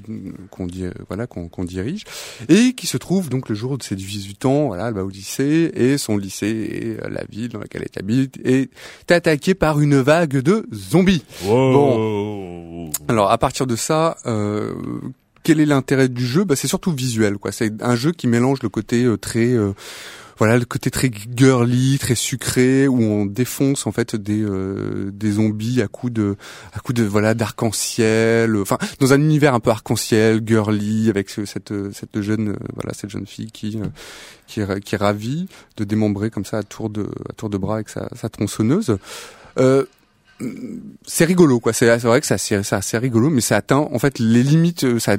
qu'on 0.50 0.66
dit 0.66 0.84
voilà 1.08 1.26
qu'on 1.26 1.48
qu'on 1.48 1.64
dirige 1.64 2.04
et 2.48 2.72
qui 2.74 2.86
se 2.86 2.96
trouve 2.96 3.28
donc 3.28 3.48
le 3.48 3.54
jour 3.54 3.76
de 3.78 3.82
ses 3.82 3.96
18 3.96 4.44
ans, 4.46 4.66
voilà, 4.68 4.88
elle 4.88 4.94
va 4.94 5.04
au 5.04 5.08
lycée 5.08 5.70
et 5.74 5.98
son 5.98 6.16
lycée 6.16 6.46
et 6.46 7.04
euh, 7.04 7.08
la 7.10 7.24
ville 7.30 7.48
dans 7.48 7.58
laquelle 7.60 7.82
elle 7.82 7.98
habite 7.98 8.38
est 8.44 8.70
attaquée 9.10 9.54
par 9.54 9.80
une 9.80 10.00
vague 10.00 10.38
de 10.38 10.66
zombies. 10.72 11.24
Wow. 11.44 12.90
Alors 13.08 13.30
à 13.30 13.38
partir 13.38 13.66
de 13.66 13.76
ça, 13.76 14.16
euh, 14.26 14.72
quel 15.42 15.60
est 15.60 15.66
l'intérêt 15.66 16.08
du 16.08 16.26
jeu? 16.26 16.44
Bah, 16.44 16.56
c'est 16.56 16.68
surtout 16.68 16.92
visuel 16.92 17.38
quoi. 17.38 17.52
C'est 17.52 17.82
un 17.82 17.96
jeu 17.96 18.12
qui 18.12 18.26
mélange 18.26 18.58
le 18.62 18.68
côté 18.68 19.04
euh, 19.04 19.16
très 19.16 19.52
euh, 19.52 19.72
voilà 20.38 20.56
le 20.56 20.64
côté 20.64 20.90
très 20.90 21.10
girly, 21.36 21.98
très 21.98 22.14
sucré 22.14 22.86
où 22.86 23.02
on 23.02 23.26
défonce 23.26 23.86
en 23.86 23.92
fait 23.92 24.14
des 24.14 24.40
euh, 24.42 25.10
des 25.12 25.32
zombies 25.32 25.82
à 25.82 25.88
coups 25.88 26.12
de 26.12 26.36
à 26.72 26.78
coups 26.80 26.98
de 27.00 27.04
voilà 27.04 27.34
d'arc-en-ciel, 27.34 28.54
euh, 28.54 28.62
enfin 28.62 28.78
dans 29.00 29.12
un 29.12 29.20
univers 29.20 29.54
un 29.54 29.60
peu 29.60 29.70
arc-en-ciel, 29.70 30.40
girly 30.46 31.08
avec 31.10 31.28
ce- 31.30 31.44
cette 31.44 31.72
euh, 31.72 31.90
cette 31.92 32.20
jeune 32.20 32.50
euh, 32.50 32.56
voilà 32.74 32.94
cette 32.94 33.10
jeune 33.10 33.26
fille 33.26 33.50
qui 33.50 33.78
qui 34.46 34.60
qui 34.84 34.94
est 34.94 34.98
ravie 34.98 35.48
de 35.76 35.84
démembrer 35.84 36.30
comme 36.30 36.44
ça 36.44 36.58
à 36.58 36.62
tour 36.62 36.88
de 36.88 37.02
à 37.28 37.32
tour 37.34 37.50
de 37.50 37.58
bras 37.58 37.74
avec 37.74 37.88
sa, 37.88 38.08
sa 38.14 38.28
tronçonneuse. 38.28 38.96
Euh, 39.58 39.84
c'est 41.04 41.24
rigolo 41.24 41.58
quoi 41.58 41.72
c'est 41.72 41.96
vrai 41.98 42.20
que 42.20 42.26
c'est 42.26 42.34
assez, 42.34 42.62
c'est 42.62 42.76
assez 42.76 42.96
rigolo 42.96 43.28
mais 43.28 43.40
ça 43.40 43.56
atteint 43.56 43.78
en 43.92 43.98
fait 43.98 44.20
les 44.20 44.44
limites 44.44 44.98
ça 45.00 45.16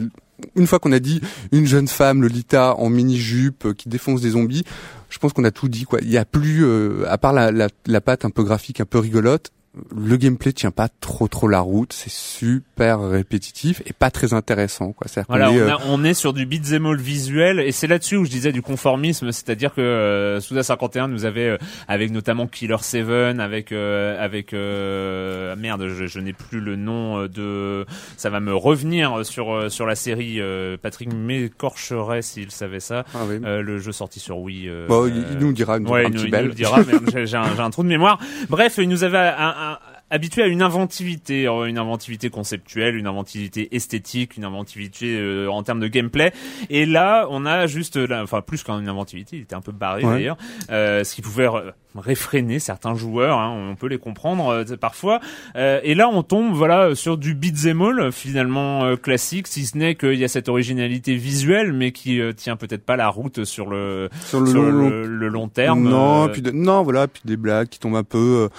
une 0.55 0.67
fois 0.67 0.79
qu'on 0.79 0.91
a 0.91 0.99
dit 0.99 1.21
une 1.51 1.65
jeune 1.65 1.87
femme 1.87 2.21
Lolita 2.21 2.75
en 2.75 2.89
mini 2.89 3.17
jupe 3.17 3.73
qui 3.73 3.89
défonce 3.89 4.21
des 4.21 4.31
zombies 4.31 4.63
je 5.09 5.17
pense 5.17 5.33
qu'on 5.33 5.43
a 5.43 5.51
tout 5.51 5.67
dit 5.67 5.85
quoi. 5.85 5.99
Il 6.01 6.09
y 6.09 6.17
a 6.17 6.25
plus 6.25 6.63
euh, 6.63 7.03
à 7.07 7.17
part 7.17 7.33
la, 7.33 7.51
la, 7.51 7.67
la 7.87 8.01
patte 8.01 8.25
un 8.25 8.29
peu 8.29 8.43
graphique 8.43 8.79
un 8.79 8.85
peu 8.85 8.99
rigolote 8.99 9.51
le 9.95 10.17
gameplay 10.17 10.51
tient 10.51 10.71
pas 10.71 10.89
trop 10.89 11.27
trop 11.27 11.47
la 11.47 11.59
route, 11.59 11.93
c'est 11.93 12.09
super 12.11 12.99
répétitif 13.01 13.81
et 13.85 13.93
pas 13.93 14.09
très 14.09 14.33
intéressant 14.33 14.93
quoi. 14.93 15.05
Est, 15.07 15.23
on, 15.29 15.35
euh, 15.35 15.69
a- 15.69 15.77
on 15.87 16.03
est 16.03 16.15
sur 16.15 16.33
du 16.33 16.45
beat'em 16.47 16.87
all 16.87 16.97
visuel 16.99 17.59
et 17.59 17.71
c'est 17.71 17.85
là-dessus 17.87 18.17
où 18.17 18.25
je 18.25 18.31
disais 18.31 18.51
du 18.51 18.61
conformisme, 18.63 19.31
c'est-à-dire 19.31 19.73
que 19.73 19.81
euh, 19.81 20.39
Suda 20.39 20.63
51 20.63 21.07
nous 21.07 21.25
avait 21.25 21.49
euh, 21.49 21.57
avec 21.87 22.09
notamment 22.11 22.47
Killer 22.47 22.77
7 22.81 23.07
avec 23.39 23.71
euh, 23.71 24.17
avec 24.23 24.53
euh, 24.53 25.55
merde, 25.55 25.87
je, 25.87 26.07
je 26.07 26.19
n'ai 26.19 26.33
plus 26.33 26.59
le 26.59 26.75
nom 26.75 27.19
euh, 27.19 27.27
de 27.27 27.85
ça 28.17 28.29
va 28.31 28.39
me 28.39 28.53
revenir 28.55 29.23
sur 29.25 29.53
euh, 29.53 29.69
sur 29.69 29.85
la 29.85 29.95
série 29.95 30.41
euh, 30.41 30.77
Patrick 30.81 31.13
m'écorcherait 31.13 32.21
s'il 32.21 32.51
savait 32.51 32.79
ça. 32.79 33.05
ah 33.13 33.19
oui. 33.29 33.39
Euh, 33.45 33.61
le 33.61 33.77
jeu 33.77 33.91
sorti 33.91 34.19
sur 34.19 34.39
Wii. 34.39 34.67
euh, 34.67 34.87
Bon, 34.87 35.07
il, 35.07 35.13
euh, 35.17 35.23
il 35.33 35.37
nous 35.37 35.53
dira 35.53 35.77
une, 35.77 35.87
Ouais, 35.87 36.05
un 36.05 36.09
il 36.09 36.13
petit 36.13 36.25
il 36.27 36.45
nous 36.47 36.53
dira, 36.53 36.79
un, 36.79 37.25
j'ai 37.25 37.37
un 37.37 37.69
trou 37.69 37.83
de 37.83 37.87
mémoire. 37.87 38.19
Bref, 38.49 38.75
il 38.79 38.89
nous 38.89 39.03
avait 39.03 39.17
un- 39.17 39.55
un- 39.59 39.77
habitué 40.11 40.41
à 40.43 40.47
une 40.47 40.61
inventivité, 40.63 41.47
euh, 41.47 41.65
une 41.65 41.77
inventivité 41.77 42.29
conceptuelle, 42.29 42.95
une 42.95 43.05
inventivité 43.07 43.75
esthétique, 43.75 44.37
une 44.37 44.45
inventivité 44.45 45.17
euh, 45.19 45.47
en 45.51 45.61
termes 45.63 45.79
de 45.79 45.87
gameplay. 45.87 46.31
Et 46.69 46.85
là, 46.85 47.27
on 47.29 47.45
a 47.45 47.67
juste, 47.67 47.97
euh, 47.97 48.07
là, 48.07 48.23
enfin 48.23 48.41
plus 48.41 48.63
qu'une 48.63 48.87
inventivité, 48.89 49.35
il 49.37 49.41
était 49.43 49.55
un 49.55 49.61
peu 49.61 49.71
barré 49.71 50.03
Ouais. 50.03 50.13
d'ailleurs, 50.13 50.37
euh, 50.71 51.03
ce 51.03 51.13
qui 51.13 51.21
pouvait 51.21 51.47
réfréner 51.95 52.59
certains 52.59 52.95
joueurs, 52.95 53.37
hein, 53.39 53.49
on 53.71 53.75
peut 53.75 53.87
les 53.87 53.97
comprendre 53.97 54.47
euh, 54.49 54.63
parfois. 54.79 55.19
Euh, 55.55 55.79
et 55.83 55.95
là, 55.95 56.07
on 56.09 56.23
tombe 56.23 56.53
voilà 56.53 56.95
sur 56.95 57.17
du 57.17 57.33
beat'em 57.35 57.81
all 57.81 58.11
finalement 58.11 58.83
euh, 58.85 58.95
classique, 58.95 59.47
si 59.47 59.65
ce 59.65 59.77
n'est 59.77 59.95
qu'il 59.95 60.15
y 60.15 60.23
a 60.23 60.27
cette 60.27 60.49
originalité 60.49 61.15
visuelle, 61.15 61.73
mais 61.73 61.91
qui 61.91 62.21
euh, 62.21 62.31
tient 62.33 62.55
peut-être 62.55 62.85
pas 62.85 62.95
la 62.95 63.09
route 63.09 63.43
sur 63.43 63.67
le 63.69 64.09
Sur 64.21 64.39
le 64.41 64.45
sur 64.47 64.61
long- 64.61 64.89
le, 64.89 65.05
le 65.07 65.27
long 65.27 65.47
terme. 65.49 65.87
Non, 65.89 66.29
puis 66.29 66.41
de- 66.41 66.51
non, 66.51 66.83
voilà, 66.83 67.07
puis 67.07 67.21
des 67.25 67.37
blagues 67.37 67.67
qui 67.69 67.79
tombent 67.79 67.95
un 67.95 68.03
peu, 68.03 68.47
euh, 68.47 68.49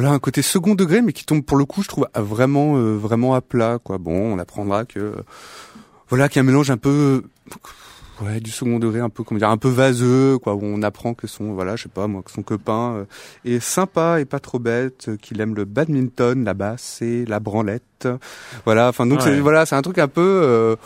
voilà, 0.00 0.10
un 0.14 0.18
côté 0.20 0.42
second 0.42 0.74
degré, 0.74 1.02
mais 1.02 1.12
qui 1.12 1.24
tombe 1.24 1.42
pour 1.44 1.56
le 1.56 1.64
coup, 1.64 1.82
je 1.82 1.88
trouve 1.88 2.06
à- 2.14 2.22
vraiment, 2.22 2.76
euh, 2.76 2.96
vraiment 2.96 3.34
à 3.34 3.40
plat, 3.40 3.78
quoi. 3.82 3.98
Bon, 3.98 4.34
on 4.34 4.38
apprendra 4.38 4.84
que, 4.84 4.98
euh, 5.00 5.12
voilà, 6.08 6.28
qu'il 6.28 6.36
y 6.36 6.38
a 6.40 6.42
un 6.42 6.46
mélange 6.46 6.70
un 6.70 6.76
peu, 6.76 7.22
euh, 8.20 8.24
ouais, 8.24 8.40
du 8.40 8.50
second 8.50 8.78
degré, 8.78 9.00
un 9.00 9.08
peu, 9.08 9.24
comment 9.24 9.38
dire, 9.38 9.50
un 9.50 9.56
peu 9.56 9.68
vaseux, 9.68 10.38
quoi. 10.38 10.54
Où 10.54 10.60
on 10.62 10.82
apprend 10.82 11.14
que 11.14 11.26
son, 11.26 11.52
voilà, 11.52 11.74
je 11.76 11.84
sais 11.84 11.88
pas 11.88 12.06
moi, 12.06 12.22
que 12.22 12.30
son 12.30 12.42
copain 12.42 12.94
euh, 12.96 13.04
est 13.44 13.60
sympa 13.60 14.20
et 14.20 14.24
pas 14.24 14.38
trop 14.40 14.58
bête, 14.60 15.06
euh, 15.08 15.16
qu'il 15.16 15.40
aime 15.40 15.54
le 15.56 15.64
badminton, 15.64 16.44
la 16.44 16.54
basse 16.54 17.02
et 17.02 17.24
la 17.26 17.40
branlette, 17.40 18.08
voilà. 18.64 18.88
Enfin, 18.88 19.04
donc 19.06 19.18
Ouais. 19.18 19.24
c'est, 19.24 19.40
voilà, 19.40 19.66
c'est 19.66 19.74
un 19.74 19.82
truc 19.82 19.98
un 19.98 20.08
peu. 20.08 20.76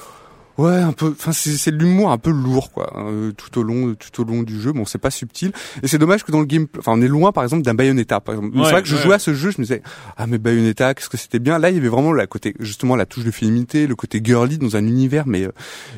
Ouais, 0.58 0.74
un 0.76 0.92
peu. 0.92 1.14
Enfin, 1.18 1.32
c'est 1.32 1.70
de 1.70 1.78
l'humour 1.78 2.10
un 2.10 2.18
peu 2.18 2.30
lourd, 2.30 2.72
quoi, 2.72 2.92
euh, 2.96 3.32
tout 3.32 3.58
au 3.58 3.62
long, 3.62 3.94
tout 3.94 4.20
au 4.20 4.24
long 4.24 4.42
du 4.42 4.60
jeu. 4.60 4.72
Bon, 4.72 4.84
c'est 4.84 4.98
pas 4.98 5.10
subtil, 5.10 5.52
et 5.82 5.88
c'est 5.88 5.98
dommage 5.98 6.24
que 6.24 6.30
dans 6.32 6.40
le 6.40 6.44
gameplay, 6.46 6.78
enfin, 6.80 6.92
on 6.94 7.00
est 7.00 7.08
loin, 7.08 7.32
par 7.32 7.42
exemple, 7.42 7.62
d'un 7.62 7.74
Bayonetta. 7.74 8.20
Par 8.20 8.34
exemple, 8.34 8.56
Ouais, 8.56 8.64
c'est 8.66 8.70
vrai 8.72 8.82
que 8.82 8.88
je 8.88 8.96
ouais. 8.96 9.02
jouais 9.02 9.14
à 9.14 9.18
ce 9.18 9.32
jeu, 9.32 9.50
je 9.50 9.58
me 9.58 9.64
disais, 9.64 9.82
ah 10.16 10.26
mais 10.26 10.38
Bayonetta, 10.38 10.92
qu'est-ce 10.94 11.08
que 11.08 11.16
c'était 11.16 11.38
bien. 11.38 11.58
Là, 11.58 11.70
il 11.70 11.76
y 11.76 11.78
avait 11.78 11.88
vraiment 11.88 12.12
la 12.12 12.26
côté, 12.26 12.54
justement, 12.60 12.96
la 12.96 13.06
touche 13.06 13.24
de 13.24 13.30
féminité, 13.30 13.86
le 13.86 13.94
côté 13.96 14.20
girly 14.22 14.58
dans 14.58 14.76
un 14.76 14.86
univers, 14.86 15.26
mais 15.26 15.44
euh, 15.44 15.52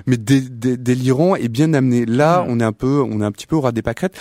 mais 0.06 0.16
dé- 0.16 0.40
dé- 0.40 0.76
délirant 0.76 1.34
et 1.34 1.48
bien 1.48 1.74
amené. 1.74 2.06
Là, 2.06 2.44
on 2.48 2.60
est 2.60 2.64
un 2.64 2.72
peu, 2.72 3.02
on 3.02 3.20
est 3.20 3.24
un 3.24 3.32
petit 3.32 3.46
peu 3.46 3.56
au 3.56 3.60
ras 3.60 3.72
des 3.72 3.82
pâquerettes. 3.82 4.16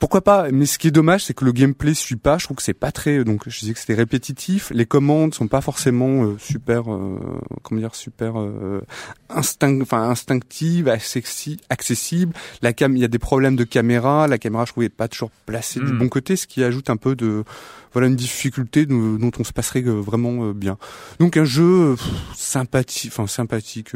Pourquoi 0.00 0.22
pas 0.22 0.50
Mais 0.50 0.64
ce 0.66 0.78
qui 0.78 0.88
est 0.88 0.90
dommage, 0.90 1.24
c'est 1.24 1.34
que 1.34 1.44
le 1.44 1.52
gameplay 1.52 1.94
suit 1.94 2.16
pas. 2.16 2.38
Je 2.38 2.44
trouve 2.46 2.56
que 2.56 2.62
c'est 2.62 2.72
pas 2.74 2.90
très. 2.90 3.22
Donc, 3.22 3.42
je 3.46 3.60
disais 3.60 3.74
que 3.74 3.78
c'était 3.78 3.94
répétitif. 3.94 4.72
Les 4.74 4.86
commandes 4.86 5.34
sont 5.34 5.46
pas 5.46 5.60
forcément 5.60 6.24
euh, 6.24 6.36
super. 6.38 6.92
euh, 6.92 7.18
comment 7.62 7.80
dire 7.82 7.94
Super 7.94 8.40
euh, 8.40 8.80
instinct, 9.28 9.78
enfin 9.82 10.08
instinctives, 10.08 10.88
accessi- 10.88 11.60
accessibles. 11.68 12.32
La 12.62 12.72
cam, 12.72 12.96
il 12.96 13.00
y 13.00 13.04
a 13.04 13.08
des 13.08 13.18
problèmes 13.18 13.56
de 13.56 13.64
caméra. 13.64 14.26
La 14.26 14.38
caméra, 14.38 14.64
je 14.64 14.72
trouvais 14.72 14.88
pas 14.88 15.06
toujours 15.06 15.30
placée 15.46 15.80
du 15.80 15.92
Mm. 15.92 15.98
bon 15.98 16.08
côté, 16.08 16.34
ce 16.36 16.46
qui 16.46 16.64
ajoute 16.64 16.88
un 16.90 16.96
peu 16.96 17.14
de 17.14 17.44
voilà 17.92 18.08
une 18.08 18.16
difficulté 18.16 18.86
dont, 18.86 19.14
dont 19.16 19.32
on 19.38 19.44
se 19.44 19.52
passerait 19.52 19.82
euh, 19.86 20.00
vraiment 20.00 20.46
euh, 20.46 20.52
bien. 20.54 20.78
Donc 21.18 21.36
un 21.36 21.44
jeu 21.44 21.90
euh, 21.92 21.94
pff, 21.96 22.06
sympathique, 22.36 23.10
enfin 23.12 23.26
sympathique. 23.26 23.92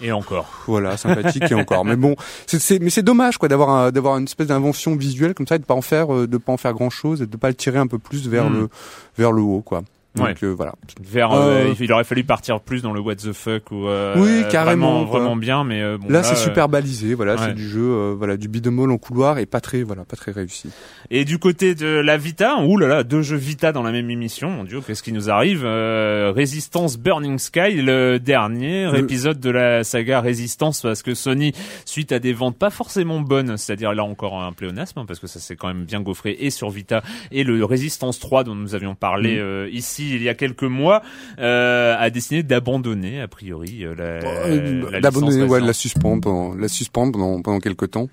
Et 0.00 0.12
encore. 0.12 0.46
voilà, 0.66 0.96
sympathique 0.96 1.50
et 1.50 1.54
encore. 1.54 1.84
Mais 1.84 1.96
bon, 1.96 2.14
c'est, 2.46 2.58
c'est- 2.60 2.78
mais 2.78 2.90
c'est 2.90 3.02
dommage 3.02 3.38
quoi 3.38 3.48
d'avoir 3.48 3.70
un- 3.70 3.90
d'avoir 3.90 4.18
une 4.18 4.24
espèce 4.24 4.48
d'invention 4.48 4.94
visuelle 4.96 5.34
comme 5.34 5.46
ça 5.46 5.56
et 5.56 5.58
de 5.58 5.64
pas 5.64 5.74
en 5.74 5.80
faire 5.82 6.14
euh, 6.14 6.26
de 6.26 6.36
pas 6.38 6.52
en 6.52 6.56
faire 6.56 6.74
grand 6.74 6.90
chose 6.90 7.22
et 7.22 7.26
de 7.26 7.36
pas 7.36 7.48
le 7.48 7.54
tirer 7.54 7.78
un 7.78 7.86
peu 7.86 7.98
plus 7.98 8.28
vers 8.28 8.50
Mm. 8.50 8.54
le 8.54 8.68
vers 9.16 9.32
le 9.32 9.42
haut 9.42 9.62
quoi. 9.62 9.82
Donc 10.16 10.26
Ouais. 10.26 10.34
euh, 10.44 10.54
voilà. 10.54 10.74
Vers, 11.00 11.32
Euh, 11.32 11.66
euh, 11.68 11.74
il 11.78 11.92
aurait 11.92 12.04
fallu 12.04 12.24
partir 12.24 12.60
plus 12.60 12.82
dans 12.82 12.92
le 12.92 13.00
what 13.00 13.16
the 13.16 13.32
fuck 13.32 13.70
ou 13.70 13.86
euh, 13.88 14.14
Oui, 14.16 14.44
carrément, 14.50 15.04
vraiment, 15.04 15.04
vraiment 15.04 15.36
bien, 15.36 15.64
mais 15.64 15.82
euh, 15.82 15.98
bon, 15.98 16.08
là, 16.08 16.22
c'est 16.22 16.36
super 16.36 16.68
balisé, 16.68 17.14
voilà, 17.14 17.34
ouais. 17.34 17.40
c'est 17.48 17.54
du 17.54 17.68
jeu 17.68 17.82
euh, 17.82 18.14
voilà 18.16 18.36
du 18.36 18.48
all 18.66 18.90
en 18.90 18.98
couloir 18.98 19.38
et 19.38 19.46
pas 19.46 19.60
très 19.60 19.82
voilà, 19.82 20.04
pas 20.04 20.16
très 20.16 20.32
réussi. 20.32 20.70
Et 21.10 21.24
du 21.24 21.38
côté 21.38 21.74
de 21.74 21.86
la 21.86 22.16
Vita, 22.16 22.56
ouh 22.62 22.76
là 22.78 22.86
là, 22.88 23.02
deux 23.04 23.22
jeux 23.22 23.36
Vita 23.36 23.72
dans 23.72 23.82
la 23.82 23.92
même 23.92 24.10
émission, 24.10 24.50
mon 24.50 24.64
dieu, 24.64 24.80
qu'est-ce 24.80 25.02
qui 25.02 25.12
nous 25.12 25.30
arrive 25.30 25.62
euh, 25.64 26.32
Resistance 26.34 26.98
Burning 26.98 27.38
Sky, 27.38 27.82
le 27.82 28.18
dernier 28.18 28.90
Le- 28.90 28.98
épisode 28.98 29.38
de 29.40 29.50
la 29.50 29.84
saga 29.84 30.20
Resistance, 30.20 30.82
parce 30.82 31.02
que 31.02 31.14
Sony, 31.14 31.52
suite 31.84 32.12
à 32.12 32.18
des 32.18 32.32
ventes 32.32 32.58
pas 32.58 32.70
forcément 32.70 33.20
bonnes, 33.20 33.56
c'est-à-dire 33.56 33.92
là 33.94 34.04
encore 34.04 34.40
un 34.42 34.52
pléonasme, 34.52 34.98
hein, 35.00 35.04
parce 35.06 35.20
que 35.20 35.26
ça 35.26 35.38
s'est 35.40 35.56
quand 35.56 35.68
même 35.68 35.84
bien 35.84 36.00
gaufré 36.00 36.36
et 36.40 36.50
sur 36.50 36.70
Vita, 36.70 37.02
et 37.30 37.44
le 37.44 37.64
Resistance 37.64 38.18
3 38.18 38.44
dont 38.44 38.54
nous 38.54 38.74
avions 38.74 38.94
parlé 38.94 39.36
Mm. 39.36 39.40
euh, 39.40 39.68
il 40.14 40.22
y 40.22 40.28
a 40.28 40.34
quelques 40.34 40.62
mois, 40.62 41.02
euh, 41.38 41.96
a 41.98 42.10
décidé 42.10 42.42
d'abandonner 42.42 43.20
a 43.20 43.28
priori 43.28 43.84
euh, 43.84 43.94
la, 43.94 44.04
Euh, 44.04 44.90
la 44.90 45.00
D'abandonner, 45.00 45.36
licence 45.42 45.50
ouais, 45.50 45.60
la 45.60 45.72
suspendre 45.72 46.20
pendant 46.22 46.54
la 46.54 46.68
suspendre 46.68 47.12
pendant 47.12 47.42
pendant 47.42 47.58
quelques 47.60 47.90
temps. 47.90 48.08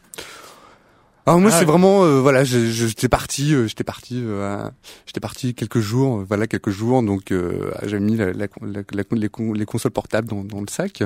Alors 1.26 1.40
moi 1.40 1.52
Ah, 1.54 1.60
c'est 1.60 1.64
vraiment 1.66 2.04
euh, 2.04 2.20
voilà 2.20 2.44
je- 2.44 2.70
je- 2.70 2.88
j'étais 2.88 3.08
parti 3.08 3.54
euh, 3.56 3.66
j'étais 3.66 3.86
parti 3.86 4.22
euh, 4.22 4.70
j'étais 5.06 5.22
parti 5.22 5.54
quelques 5.56 5.80
jours 5.80 6.20
euh, 6.20 6.26
voilà 6.28 6.48
quelques 6.48 6.70
jours 6.72 7.02
donc 7.02 7.32
euh, 7.32 7.72
j'avais 7.84 8.02
mis 8.04 8.18
la, 8.18 8.34
la, 8.34 8.48
la- 8.62 9.04
les, 9.14 9.30
con- 9.30 9.54
les 9.54 9.66
consoles 9.66 9.92
portables 9.92 10.28
dans, 10.28 10.44
dans 10.44 10.60
le 10.60 10.68
sac. 10.70 11.02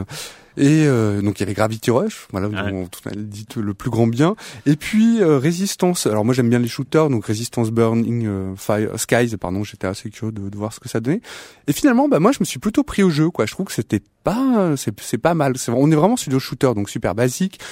Et 0.59 0.87
euh, 0.87 1.21
donc 1.21 1.39
il 1.39 1.41
y 1.41 1.43
avait 1.43 1.53
Gravity 1.53 1.91
Rush 1.91 2.27
voilà 2.31 2.49
Ah 2.55 2.71
dont 2.71 2.89
on 3.05 3.09
a 3.11 3.13
dit 3.15 3.45
le 3.57 3.75
plus 3.75 3.91
grand 3.91 4.07
bien. 4.07 4.35
Et 4.65 4.75
puis 4.75 5.21
euh, 5.21 5.37
Resistance 5.37 6.07
alors 6.07 6.25
moi 6.25 6.33
j'aime 6.33 6.49
bien 6.49 6.57
les 6.57 6.67
shooters 6.67 7.09
donc 7.11 7.27
Resistance 7.27 7.69
Burning 7.69 8.25
euh, 8.25 8.55
Fire 8.55 8.99
Skies 8.99 9.37
pardon 9.37 9.63
j'étais 9.63 9.85
assez 9.85 10.09
curieux 10.09 10.31
de, 10.31 10.49
de 10.49 10.57
voir 10.57 10.73
ce 10.73 10.79
que 10.79 10.89
ça 10.89 10.99
donnait. 10.99 11.21
Et 11.67 11.73
finalement 11.73 12.07
bah 12.07 12.19
moi 12.19 12.31
je 12.31 12.37
me 12.39 12.45
suis 12.45 12.57
plutôt 12.57 12.81
pris 12.83 13.03
au 13.03 13.11
jeu 13.11 13.29
quoi. 13.29 13.45
Je 13.45 13.51
trouve 13.51 13.67
que 13.67 13.73
c'était 13.73 14.01
pas 14.23 14.73
c'est 14.77 14.99
c'est 14.99 15.19
pas 15.19 15.35
mal. 15.35 15.59
C'est 15.59 15.71
on 15.71 15.91
est 15.91 15.95
vraiment 15.95 16.17
sur 16.17 16.31
du 16.31 16.39
shooter 16.39 16.71
donc 16.73 16.89
super 16.89 17.13
basique. 17.13 17.59
Euh, 17.59 17.65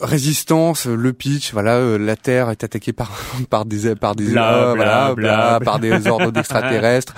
résistance, 0.00 0.86
euh, 0.86 0.94
le 0.94 1.12
pitch, 1.12 1.52
voilà, 1.52 1.76
euh, 1.76 1.98
la 1.98 2.16
Terre 2.16 2.50
est 2.50 2.64
attaquée 2.64 2.92
par 2.92 3.10
par 3.50 3.64
des 3.64 3.94
par 3.94 4.14
des 4.14 4.28
Bla, 4.30 4.54
euh, 4.54 4.74
bla, 4.74 5.12
voilà, 5.14 5.14
bla, 5.14 5.60
par 5.64 5.78
des 5.78 6.06
ordres 6.06 6.30
d'extraterrestres. 6.30 7.14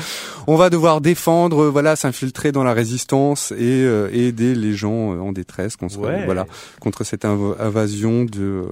On 0.47 0.57
va 0.57 0.71
devoir 0.71 1.01
défendre, 1.01 1.65
euh, 1.65 1.71
voilà, 1.71 1.97
s'infiltrer 1.97 2.53
dans 2.53 2.65
la 2.65 2.73
résistance 2.73 3.53
et, 3.53 3.83
euh, 3.85 4.09
aider 4.13 4.55
les 4.55 4.75
gens 4.75 5.15
euh, 5.15 5.21
en 5.21 5.33
détresse 5.33 5.77
contre 5.77 5.99
Ouais. 5.99 6.25
voilà 6.25 6.47
contre 6.81 7.05
cette 7.05 7.25
inv- 7.25 7.55
invasion 7.61 8.25
de, 8.25 8.41
euh, 8.41 8.65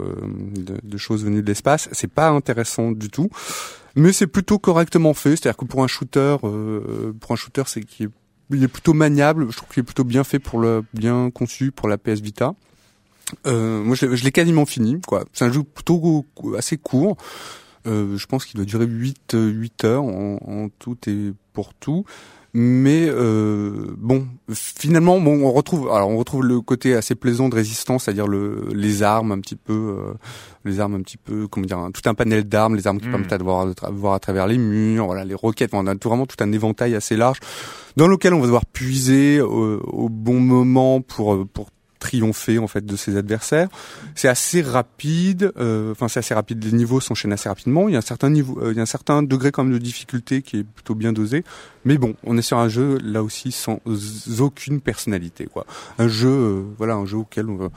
de 0.57 0.75
de 0.83 0.97
choses 0.99 1.25
venues 1.25 1.43
de 1.43 1.47
l'espace. 1.49 1.89
C'est 1.93 2.11
pas 2.13 2.29
intéressant 2.29 2.93
du 2.93 3.09
tout, 3.11 3.29
mais 3.97 4.13
c'est 4.13 4.27
plutôt 4.27 4.59
correctement 4.59 5.15
fait. 5.15 5.31
C'est-à-dire 5.31 5.57
que 5.57 5.65
pour 5.65 5.83
un 5.83 5.87
shooter, 5.89 6.37
euh, 6.45 7.13
pour 7.21 7.33
un 7.33 7.37
shooter, 7.37 7.63
c'est 7.67 7.83
qui 7.83 8.05
est 8.05 8.09
il 8.53 8.65
est 8.65 8.69
plutôt 8.69 8.95
maniable. 8.95 9.47
Je 9.51 9.57
trouve 9.57 9.69
qu'il 9.69 9.81
est 9.81 9.85
plutôt 9.85 10.03
bien 10.03 10.25
fait 10.25 10.41
pour 10.41 10.59
le 10.59 10.83
bien 10.93 11.31
conçu 11.33 11.71
pour 11.71 11.89
la 11.89 11.99
PS 11.99 12.21
Vita. 12.21 12.55
Euh, 13.47 13.83
moi, 13.83 13.97
je, 13.97 14.07
l'ai- 14.07 14.33
quasiment 14.33 14.67
fini. 14.67 15.01
quoi. 15.07 15.25
C'est 15.33 15.45
un 15.45 15.53
jeu 15.53 15.63
plutôt 15.63 16.25
assez 16.57 16.77
court. 16.77 17.17
Euh, 17.87 18.17
je 18.17 18.27
pense 18.27 18.45
qu'il 18.45 18.57
doit 18.57 18.67
durer 18.67 18.87
8, 18.87 19.35
euh, 19.35 19.49
8 19.51 19.85
heures 19.85 20.03
en, 20.05 20.39
en 20.47 20.69
tout 20.79 20.97
et 21.07 21.33
pour 21.53 21.73
tout. 21.75 22.05
Mais 22.53 23.07
euh, 23.09 23.95
bon, 23.97 24.27
finalement, 24.53 25.21
bon, 25.21 25.45
on 25.45 25.53
retrouve, 25.53 25.89
alors 25.93 26.09
on 26.11 26.17
retrouve 26.19 26.43
le 26.45 26.61
côté 26.61 26.95
assez 26.97 27.15
plaisant 27.15 27.49
de 27.49 27.55
résistance, 27.55 28.05
c'est-à-dire 28.05 28.27
le, 28.27 28.65
les 28.75 29.05
armes 29.05 29.31
un 29.31 29.39
petit 29.39 29.55
peu, 29.55 29.73
euh, 29.73 30.15
les 30.65 30.81
armes 30.81 30.97
un 30.97 31.01
petit 31.03 31.17
peu, 31.17 31.47
comment 31.47 31.65
dire, 31.65 31.79
tout 31.95 32.03
un 32.11 32.15
panel 32.15 32.43
d'armes, 32.45 32.75
les 32.75 32.89
armes 32.89 32.99
qui 33.01 33.07
Mm. 33.07 33.13
permettent 33.13 33.39
de 33.39 33.45
voir, 33.45 33.67
de 33.67 33.75
voir 33.93 34.15
à 34.15 34.19
travers 34.19 34.49
les 34.49 34.59
murs, 34.59 35.07
voilà, 35.07 35.25
les 35.25 35.35
roquettes, 35.35 35.75
on 35.75 35.87
a 35.87 35.95
tout, 35.95 36.09
vraiment 36.09 36.27
tout 36.27 36.37
un 36.43 36.51
éventail 36.51 36.97
assez 36.97 37.17
large 37.17 37.39
dans 37.97 38.09
lequel 38.09 38.35
on 38.35 38.41
va 38.41 38.47
devoir 38.47 38.67
puiser 38.67 39.41
au, 39.41 39.79
au 39.85 40.09
bon 40.09 40.41
moment 40.41 41.01
pour 41.03 41.35
euh, 41.35 41.45
pour 41.45 41.69
triompher 42.01 42.59
en 42.59 42.67
fait 42.67 42.85
de 42.85 42.97
ses 42.97 43.17
adversaires. 43.17 43.69
C'est 44.17 44.27
assez 44.27 44.63
rapide, 44.63 45.53
euh, 45.59 45.93
enfin 45.93 46.09
c'est 46.09 46.19
assez 46.19 46.35
rapide. 46.35 46.65
Les 46.65 46.73
niveaux 46.73 47.01
s'enchaînent 47.01 47.33
assez 47.33 47.49
rapidement. 47.49 47.89
Il 47.89 47.93
y 47.93 47.95
a 47.95 47.99
un 47.99 48.03
certain 48.03 48.31
niveau, 48.31 48.59
euh, 48.61 48.73
il 48.73 48.77
y 48.77 48.81
a 48.81 48.83
un 48.83 48.87
certain 48.87 49.23
degré 49.23 49.53
même 49.59 49.73
de 49.73 49.79
difficulté 49.79 50.43
qui 50.43 50.59
est 50.59 50.65
plutôt 50.65 50.97
bien 50.97 51.13
dosé. 51.13 51.45
Mais 51.87 51.97
bon, 51.97 52.15
on 52.27 52.37
est 52.37 52.43
sur 52.43 52.59
un 52.59 52.69
jeu 52.69 52.99
là 53.03 53.23
aussi 53.23 53.53
sans 53.53 53.79
aucune 54.39 54.81
personnalité 54.83 55.47
quoi. 55.51 55.65
Un 55.99 56.09
jeu, 56.09 56.29
euh, 56.29 56.63
voilà, 56.77 56.95
un 56.95 57.07
jeu 57.07 57.17
auquel 57.17 57.49
on 57.49 57.57
va 57.57 57.69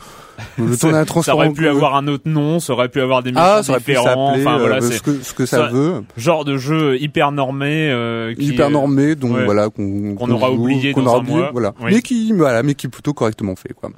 le 0.57 0.75
temps 0.77 0.91
d'un 0.91 1.05
Ça 1.21 1.33
aurait 1.35 1.51
pu 1.51 1.67
avoir 1.69 1.95
un 1.95 2.07
autre 2.07 2.27
nom, 2.27 2.59
ça 2.59 2.73
aurait 2.73 2.89
pu 2.89 2.99
avoir 2.99 3.23
des 3.23 3.31
missions 3.31 3.43
ah, 3.45 3.63
ça 3.63 3.71
aurait 3.71 3.79
pu 3.81 3.91
différents. 3.91 4.33
Enfin 4.35 4.57
voilà, 4.57 4.75
euh, 4.77 4.91
ce 4.91 5.01
que 5.01 5.21
ce 5.23 5.33
que 5.33 5.45
ça, 5.45 5.57
ça- 5.57 5.67
veut. 5.69 6.03
genre 6.17 6.43
de 6.43 6.57
jeu 6.57 6.97
hyper 7.01 7.31
normé, 7.31 7.89
euh, 7.91 8.35
qui, 8.35 8.47
hyper 8.47 8.67
euh, 8.67 8.71
normé 8.71 9.15
donc 9.15 9.35
ouais. 9.35 9.45
voilà 9.45 9.69
qu'on 9.69 10.15
Qu'on 10.15 10.29
aura 10.31 10.47
joue, 10.49 10.55
oublié 10.63 10.91
qu'on 10.91 11.03
dans 11.03 11.11
aura 11.11 11.17
un 11.19 11.21
oublié, 11.21 11.37
mois. 11.37 11.51
voilà 11.53 11.73
Oui. 11.81 11.91
mais 11.93 12.01
qui 12.01 12.33
voilà 12.33 12.61
mais 12.61 12.75
qui 12.75 12.87
est 12.87 12.89
plutôt 12.89 13.13
correctement 13.13 13.55
fait 13.55 13.73
quoi 13.73 13.89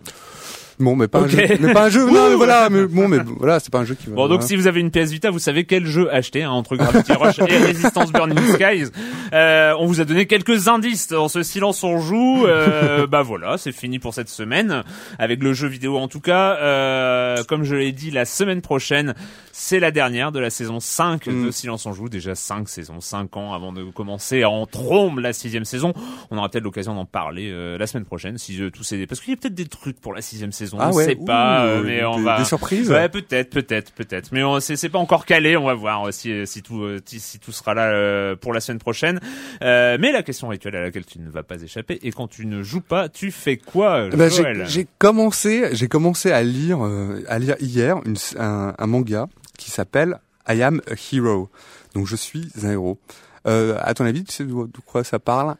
Bon, 0.80 0.96
mais 0.96 1.08
pas 1.08 1.20
un 1.20 1.28
jeu. 1.28 1.38
Mais 1.60 1.74
pas 1.74 1.86
un 1.86 1.90
jeu. 1.90 2.06
non, 2.12 2.30
mais 2.30 2.36
voilà. 2.36 2.70
Mais 2.70 2.86
bon, 2.86 3.08
mais 3.08 3.20
voilà, 3.38 3.60
c'est 3.60 3.72
pas 3.72 3.80
un 3.80 3.86
jeu 3.86 3.96
qui 3.96 4.08
va. 4.10 4.16
Bon, 4.16 4.24
donc 4.24 4.40
voilà. 4.42 4.48
si 4.48 4.56
vous 4.56 4.68
avez 4.68 4.80
une 4.82 4.92
PS 4.92 5.12
Vita, 5.12 5.32
vous 5.32 5.40
savez 5.40 5.64
quel 5.66 5.86
jeu 5.86 6.14
acheter 6.14 6.44
hein, 6.44 6.52
entre 6.52 6.76
Gravity 6.76 7.14
Rush 7.20 7.40
et 7.40 7.58
Resistance 7.58 8.12
Burning 8.12 8.38
Skies. 8.54 8.92
Euh, 9.34 9.74
on 9.80 9.86
vous 9.86 10.02
a 10.02 10.06
donné 10.06 10.26
quelques 10.26 10.68
indices 10.68 11.08
dans 11.08 11.30
ce 11.30 11.44
silence 11.44 11.84
on 11.84 12.00
joue. 12.00 12.46
Euh, 12.46 13.08
bah 13.10 13.22
voilà, 13.22 13.58
c'est 13.58 13.72
fini 13.72 14.00
pour 14.00 14.14
cette 14.14 14.30
semaine 14.30 14.84
avec 15.20 15.42
le 15.42 15.54
jeu 15.54 15.68
vidéo 15.68 15.98
en 15.98 16.08
tout 16.08 16.22
cas. 16.22 16.58
Euh, 16.58 17.44
comme 17.48 17.64
je 17.64 17.76
l'ai 17.76 17.92
dit, 17.92 18.12
la 18.12 18.26
semaine 18.26 18.62
prochaine, 18.62 19.14
c'est 19.52 19.80
la 19.80 19.92
dernière 19.92 20.32
de 20.32 20.40
la 20.40 20.50
saison 20.50 20.80
5 20.80 21.30
de 21.30 21.46
Mm. 21.46 21.52
Silence 21.52 21.86
on 21.86 21.94
joue. 21.94 22.10
Déjà 22.10 22.36
5 22.36 22.68
saisons, 22.70 23.02
5 23.02 23.38
ans 23.38 23.54
avant 23.54 23.72
de 23.72 23.84
commencer 23.84 24.44
en 24.46 24.66
trombe 24.66 25.20
la 25.20 25.34
sixième 25.34 25.66
saison. 25.66 25.94
On 26.32 26.38
aura 26.38 26.50
peut-être 26.50 26.64
l'occasion 26.64 26.96
d'en 26.96 27.06
parler 27.06 27.50
euh, 27.52 27.78
la 27.78 27.88
semaine 27.88 28.06
prochaine 28.06 28.38
si 28.38 28.62
euh, 28.62 28.70
tout 28.70 28.84
c'est 28.84 29.06
parce 29.08 29.22
qu'il 29.22 29.32
y 29.32 29.34
a 29.34 29.38
peut-être 29.38 29.56
des 29.56 29.68
trucs 29.68 30.00
pour 30.00 30.14
la 30.14 30.22
sixième 30.22 30.52
saison. 30.52 30.65
Ah 30.80 30.90
on 30.92 30.96
ouais. 30.96 31.06
sait 31.06 31.16
pas, 31.16 31.64
Ouh, 31.66 31.68
euh, 31.68 31.84
mais 31.86 32.04
on 32.06 32.18
des- 32.18 32.24
va. 32.24 32.38
des 32.40 32.46
surprises. 32.46 32.90
Ouais, 32.92 33.10
peut-être, 33.10 33.50
peut-être, 33.50 33.92
peut-être. 33.94 34.32
Mais 34.32 34.44
on- 34.44 34.60
c'est 34.60 34.76
c'est 34.76 34.90
pas 34.90 35.00
encore 35.00 35.26
calé. 35.26 35.56
On 35.58 35.66
va 35.66 35.74
voir 35.74 36.08
euh, 36.08 36.12
si 36.12 36.46
si 36.48 36.62
tout 36.62 36.82
euh, 36.84 37.00
si, 37.06 37.20
si 37.20 37.40
tout 37.40 37.52
sera 37.52 37.74
là 37.74 37.88
euh, 37.92 38.36
pour 38.36 38.54
la 38.54 38.60
semaine 38.60 38.80
prochaine. 38.80 39.20
Euh, 39.62 39.98
mais 40.00 40.12
la 40.12 40.24
question 40.24 40.48
rituelle 40.48 40.76
à 40.76 40.82
laquelle 40.82 41.06
tu 41.06 41.20
ne 41.20 41.30
vas 41.30 41.44
pas 41.44 41.62
échapper 41.62 42.00
et 42.02 42.12
quand 42.12 42.28
tu 42.28 42.46
ne 42.46 42.64
joues 42.64 42.82
pas, 42.82 43.10
tu 43.10 43.32
fais 43.32 43.58
quoi, 43.58 44.10
ben, 44.10 44.30
j'ai- 44.68 44.88
commencé, 44.98 45.70
j'ai 45.74 45.88
commencé 45.88 46.32
à 46.32 46.44
lire, 46.44 46.86
euh, 46.86 47.24
à 47.28 47.40
lire 47.40 47.56
hier 47.60 47.98
une, 48.06 48.16
un, 48.40 48.74
un 48.78 48.88
manga 48.88 49.28
qui 49.58 49.72
s'appelle 49.72 50.20
I 50.48 50.62
Am 50.64 50.82
a 50.90 50.94
Hero. 51.14 51.50
Donc 51.94 52.08
je 52.08 52.16
suis 52.16 52.50
un 52.64 52.72
héros. 52.72 53.00
Euh, 53.48 53.78
à 53.82 53.94
ton 53.94 54.06
avis, 54.06 54.24
tu 54.24 54.34
sais 54.34 54.44
de 54.44 54.54
quoi 54.86 55.04
ça 55.04 55.20
parle? 55.20 55.56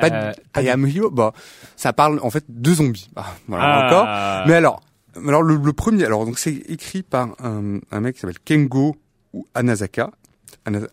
Pas 0.00 0.10
de- 0.10 0.14
Euh, 0.16 0.32
I 0.62 0.68
Am 0.70 0.86
Hero. 0.86 1.10
Bah, 1.10 1.32
ça 1.76 1.92
parle 1.92 2.18
en 2.22 2.30
fait 2.30 2.44
de 2.48 2.72
zombies. 2.74 3.10
Ah, 3.16 3.26
voilà 3.48 3.64
Ah. 3.64 3.86
encore. 3.86 4.46
Mais 4.48 4.54
alors, 4.54 4.80
alors 5.28 5.42
le, 5.42 5.56
le 5.56 5.72
premier, 5.72 6.04
alors 6.04 6.26
donc 6.26 6.38
c'est 6.38 6.54
écrit 6.68 7.02
par 7.02 7.28
un, 7.42 7.78
un 7.92 8.00
mec 8.00 8.14
qui 8.14 8.20
s'appelle 8.20 8.38
Kengo 8.44 8.96
ou 9.32 9.46
Anazaka. 9.54 10.10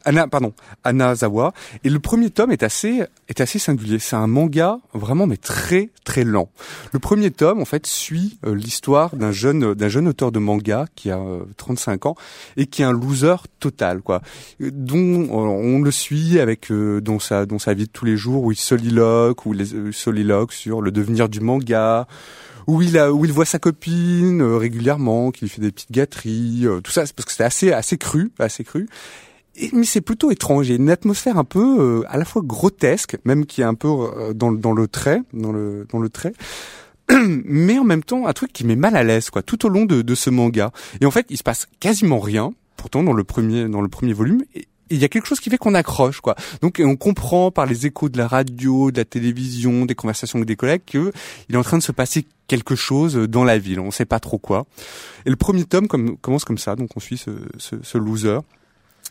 Ana- 0.06 0.28
pardon, 0.28 0.54
Anazawa. 0.84 1.54
Et 1.84 1.90
le 1.90 2.00
premier 2.00 2.30
tome 2.30 2.52
est 2.52 2.64
assez, 2.64 3.04
est 3.30 3.42
assez 3.42 3.60
singulier. 3.60 4.00
C'est 4.00 4.16
un 4.16 4.28
manga 4.28 4.80
vraiment, 4.94 5.28
mais 5.28 5.38
très, 5.38 5.90
très 6.04 6.24
lent. 6.24 6.50
Le 6.92 7.00
premier 7.00 7.32
tome, 7.32 7.62
en 7.62 7.66
fait, 7.66 7.86
suit 7.88 8.38
euh, 8.46 8.54
l'histoire 8.56 9.16
d'un 9.16 9.32
jeune, 9.32 9.74
d'un 9.74 9.88
jeune 9.90 10.08
auteur 10.08 10.32
de 10.32 10.40
manga 10.40 10.86
qui 10.96 11.10
a 11.12 11.18
euh, 11.20 11.44
35 11.58 12.06
ans 12.06 12.16
et 12.58 12.66
qui 12.66 12.82
est 12.82 12.86
un 12.86 12.92
loser 12.94 13.36
total, 13.60 14.02
quoi. 14.02 14.22
Euh, 14.62 14.70
Dont 14.74 14.98
euh, 14.98 15.28
on 15.34 15.80
le 15.82 15.92
suit 15.92 16.40
avec 16.40 16.72
euh, 16.72 17.02
dans 17.02 17.20
sa, 17.20 17.46
dans 17.46 17.60
sa 17.60 17.74
vie 17.74 17.86
de 17.86 17.92
tous 17.92 18.06
les 18.06 18.18
jours 18.18 18.44
où 18.44 18.52
il 18.52 18.58
soliloque, 18.58 19.46
où 19.46 19.54
il 19.54 19.62
euh, 19.62 19.92
soliloque 19.92 20.54
sur 20.54 20.82
le 20.82 20.92
devenir 20.92 21.30
du 21.30 21.40
manga, 21.40 22.08
où 22.68 22.82
il 22.82 22.98
a, 22.98 23.12
où 23.12 23.26
il 23.26 23.32
voit 23.32 23.46
sa 23.46 23.60
copine 23.60 24.42
euh, 24.42 24.58
régulièrement, 24.58 25.32
qui 25.32 25.46
lui 25.46 25.50
fait 25.50 25.62
des 25.62 25.72
petites 25.72 25.92
gâteries, 25.92 26.62
euh, 26.66 26.80
tout 26.82 26.92
ça, 26.92 27.06
c'est 27.06 27.16
parce 27.16 27.26
que 27.26 27.32
c'est 27.34 27.44
assez, 27.44 27.72
assez 27.72 27.98
cru, 27.98 28.32
assez 28.40 28.64
cru. 28.64 28.88
Mais 29.74 29.86
c'est 29.86 30.02
plutôt 30.02 30.32
étrange. 30.32 30.68
Il 30.68 30.72
y 30.72 30.74
a 30.74 30.78
une 30.78 30.90
atmosphère 30.90 31.38
un 31.38 31.44
peu, 31.44 31.80
euh, 31.80 32.04
à 32.08 32.18
la 32.18 32.26
fois 32.26 32.42
grotesque, 32.44 33.18
même 33.26 33.46
qui 33.46 33.62
est 33.62 33.66
un 33.66 33.74
peu 33.74 33.88
euh, 33.90 34.34
dans, 34.34 34.52
dans 34.52 34.74
le 34.74 34.88
trait, 34.88 35.22
dans 35.34 35.52
le, 35.52 35.86
dans 35.92 36.00
le 36.00 36.10
trait. 36.10 36.34
mais 37.46 37.78
en 37.78 37.84
même 37.84 38.04
temps 38.04 38.28
un 38.28 38.34
truc 38.34 38.54
qui 38.54 38.64
met 38.64 38.76
mal 38.76 38.96
à 38.96 39.04
l'aise 39.04 39.32
quoi 39.32 39.42
tout 39.42 39.66
au 39.66 39.70
long 39.70 39.86
de, 39.86 40.02
de 40.02 40.16
ce 40.16 40.30
manga 40.30 40.72
et 41.02 41.06
en 41.06 41.12
fait 41.12 41.26
il 41.30 41.36
se 41.36 41.44
passe 41.44 41.68
quasiment 41.80 42.20
rien 42.20 42.54
pourtant 42.78 43.04
dans 43.04 43.12
le 43.12 43.24
premier 43.26 43.68
dans 43.68 43.82
le 43.82 43.90
premier 43.90 44.14
volume 44.14 44.44
et 44.56 44.68
il 44.92 44.98
y 45.00 45.06
a 45.06 45.08
quelque 45.08 45.26
chose 45.26 45.40
qui 45.40 45.50
fait 45.50 45.58
qu'on 45.58 45.74
accroche 45.74 46.22
quoi. 46.22 46.36
Donc 46.62 46.82
on 46.84 46.96
comprend 46.96 47.50
par 47.50 47.66
les 47.66 47.86
échos 47.86 48.10
de 48.10 48.18
la 48.18 48.28
radio, 48.28 48.92
de 48.92 48.98
la 48.98 49.06
télévision, 49.06 49.86
des 49.86 49.96
conversations 49.96 50.38
avec 50.38 50.48
des 50.48 50.56
collègues 50.56 50.82
que 50.86 51.12
il 51.50 51.56
est 51.56 51.58
en 51.58 51.64
train 51.64 51.78
de 51.78 51.84
se 51.84 51.92
passer 51.92 52.26
quelque 52.48 52.76
chose 52.76 53.16
dans 53.16 53.44
la 53.44 53.58
ville. 53.58 53.80
On 53.80 53.92
sait 53.92 54.06
pas 54.06 54.20
trop 54.20 54.38
quoi. 54.38 54.66
Et 55.26 55.30
le 55.30 55.38
premier 55.38 55.64
tome 55.64 55.88
comme, 55.88 56.18
commence 56.18 56.44
comme 56.44 56.58
ça, 56.58 56.76
donc 56.76 56.90
on 56.96 57.00
suit 57.00 57.18
ce, 57.18 57.32
ce, 57.58 57.78
ce 57.82 57.98
loser. 57.98 58.40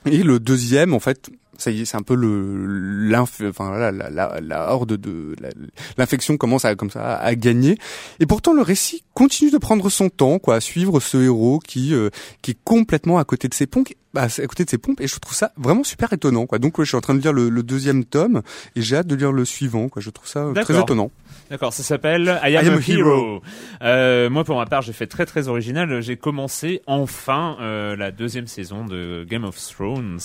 Et 0.07 0.23
le 0.23 0.41
deuxième, 0.41 0.95
en 0.95 1.01
fait, 1.01 1.31
ça 1.59 1.71
y 1.71 1.83
est, 1.83 1.85
c'est 1.85 1.97
un 1.99 2.03
peu 2.03 2.15
le 2.15 3.15
enfin 3.19 3.69
voilà, 3.69 3.93
la, 3.93 4.09
la, 4.09 4.41
la 4.41 4.73
horde 4.73 4.95
de 4.97 5.35
la- 5.41 5.51
l'infection 5.99 6.37
commence 6.39 6.65
à 6.65 6.75
comme 6.75 6.91
ça 6.91 7.17
à 7.17 7.35
gagner. 7.35 7.77
Et 8.19 8.25
pourtant 8.27 8.55
le 8.55 8.63
récit 8.63 9.03
continue 9.13 9.51
de 9.51 9.59
prendre 9.59 9.91
son 9.91 10.09
temps, 10.09 10.39
quoi, 10.39 10.55
à 10.57 10.61
suivre 10.61 11.01
ce 11.01 11.19
héros 11.19 11.59
qui 11.59 11.93
euh, 11.95 12.09
qui 12.41 12.53
est 12.53 12.59
complètement 12.65 13.19
à 13.19 13.25
côté 13.25 13.49
de 13.49 13.55
ses 13.55 13.67
pompes, 13.67 13.89
bah, 14.15 14.23
à 14.39 14.47
côté 14.47 14.65
de 14.65 14.71
ses 14.71 14.79
pompes. 14.79 15.01
Et 15.03 15.07
je 15.07 15.19
trouve 15.19 15.35
ça 15.35 15.53
vraiment 15.59 15.85
super 15.85 16.11
étonnant, 16.15 16.47
quoi. 16.47 16.59
Donc 16.59 16.79
ouais, 16.79 16.85
je 16.87 16.91
suis 16.91 16.97
en 16.97 17.03
train 17.03 17.15
de 17.15 17.21
lire 17.21 17.35
le, 17.35 17.51
le 17.51 17.63
deuxième 17.63 18.05
tome 18.07 18.41
et 18.77 18.81
j'ai 18.83 18.97
hâte 18.97 19.07
de 19.07 19.15
lire 19.17 19.33
le 19.33 19.45
suivant, 19.45 19.91
quoi. 19.91 20.01
Je 20.01 20.09
trouve 20.09 20.29
ça 20.29 20.41
euh, 20.45 20.55
très 20.65 20.73
étonnant. 20.85 21.11
D'accord, 21.51 21.73
ça 21.73 21.83
s'appelle 21.83 22.39
I 22.45 22.57
Am, 22.57 22.75
a, 22.79 22.81
Hero. 22.89 23.43
Euh, 23.83 24.31
moi, 24.31 24.45
pour 24.45 24.57
ma 24.57 24.67
part, 24.67 24.83
j'ai 24.83 24.93
fait 24.93 25.09
très 25.09 25.27
très 25.27 25.49
original. 25.49 26.01
J'ai 26.01 26.17
commencé 26.17 26.81
enfin 26.87 27.57
euh, 27.61 27.97
la 27.97 28.13
deuxième 28.13 28.47
saison 28.47 28.85
de 28.85 29.27
Game 29.29 29.43
of 29.45 29.57
Thrones 29.57 30.21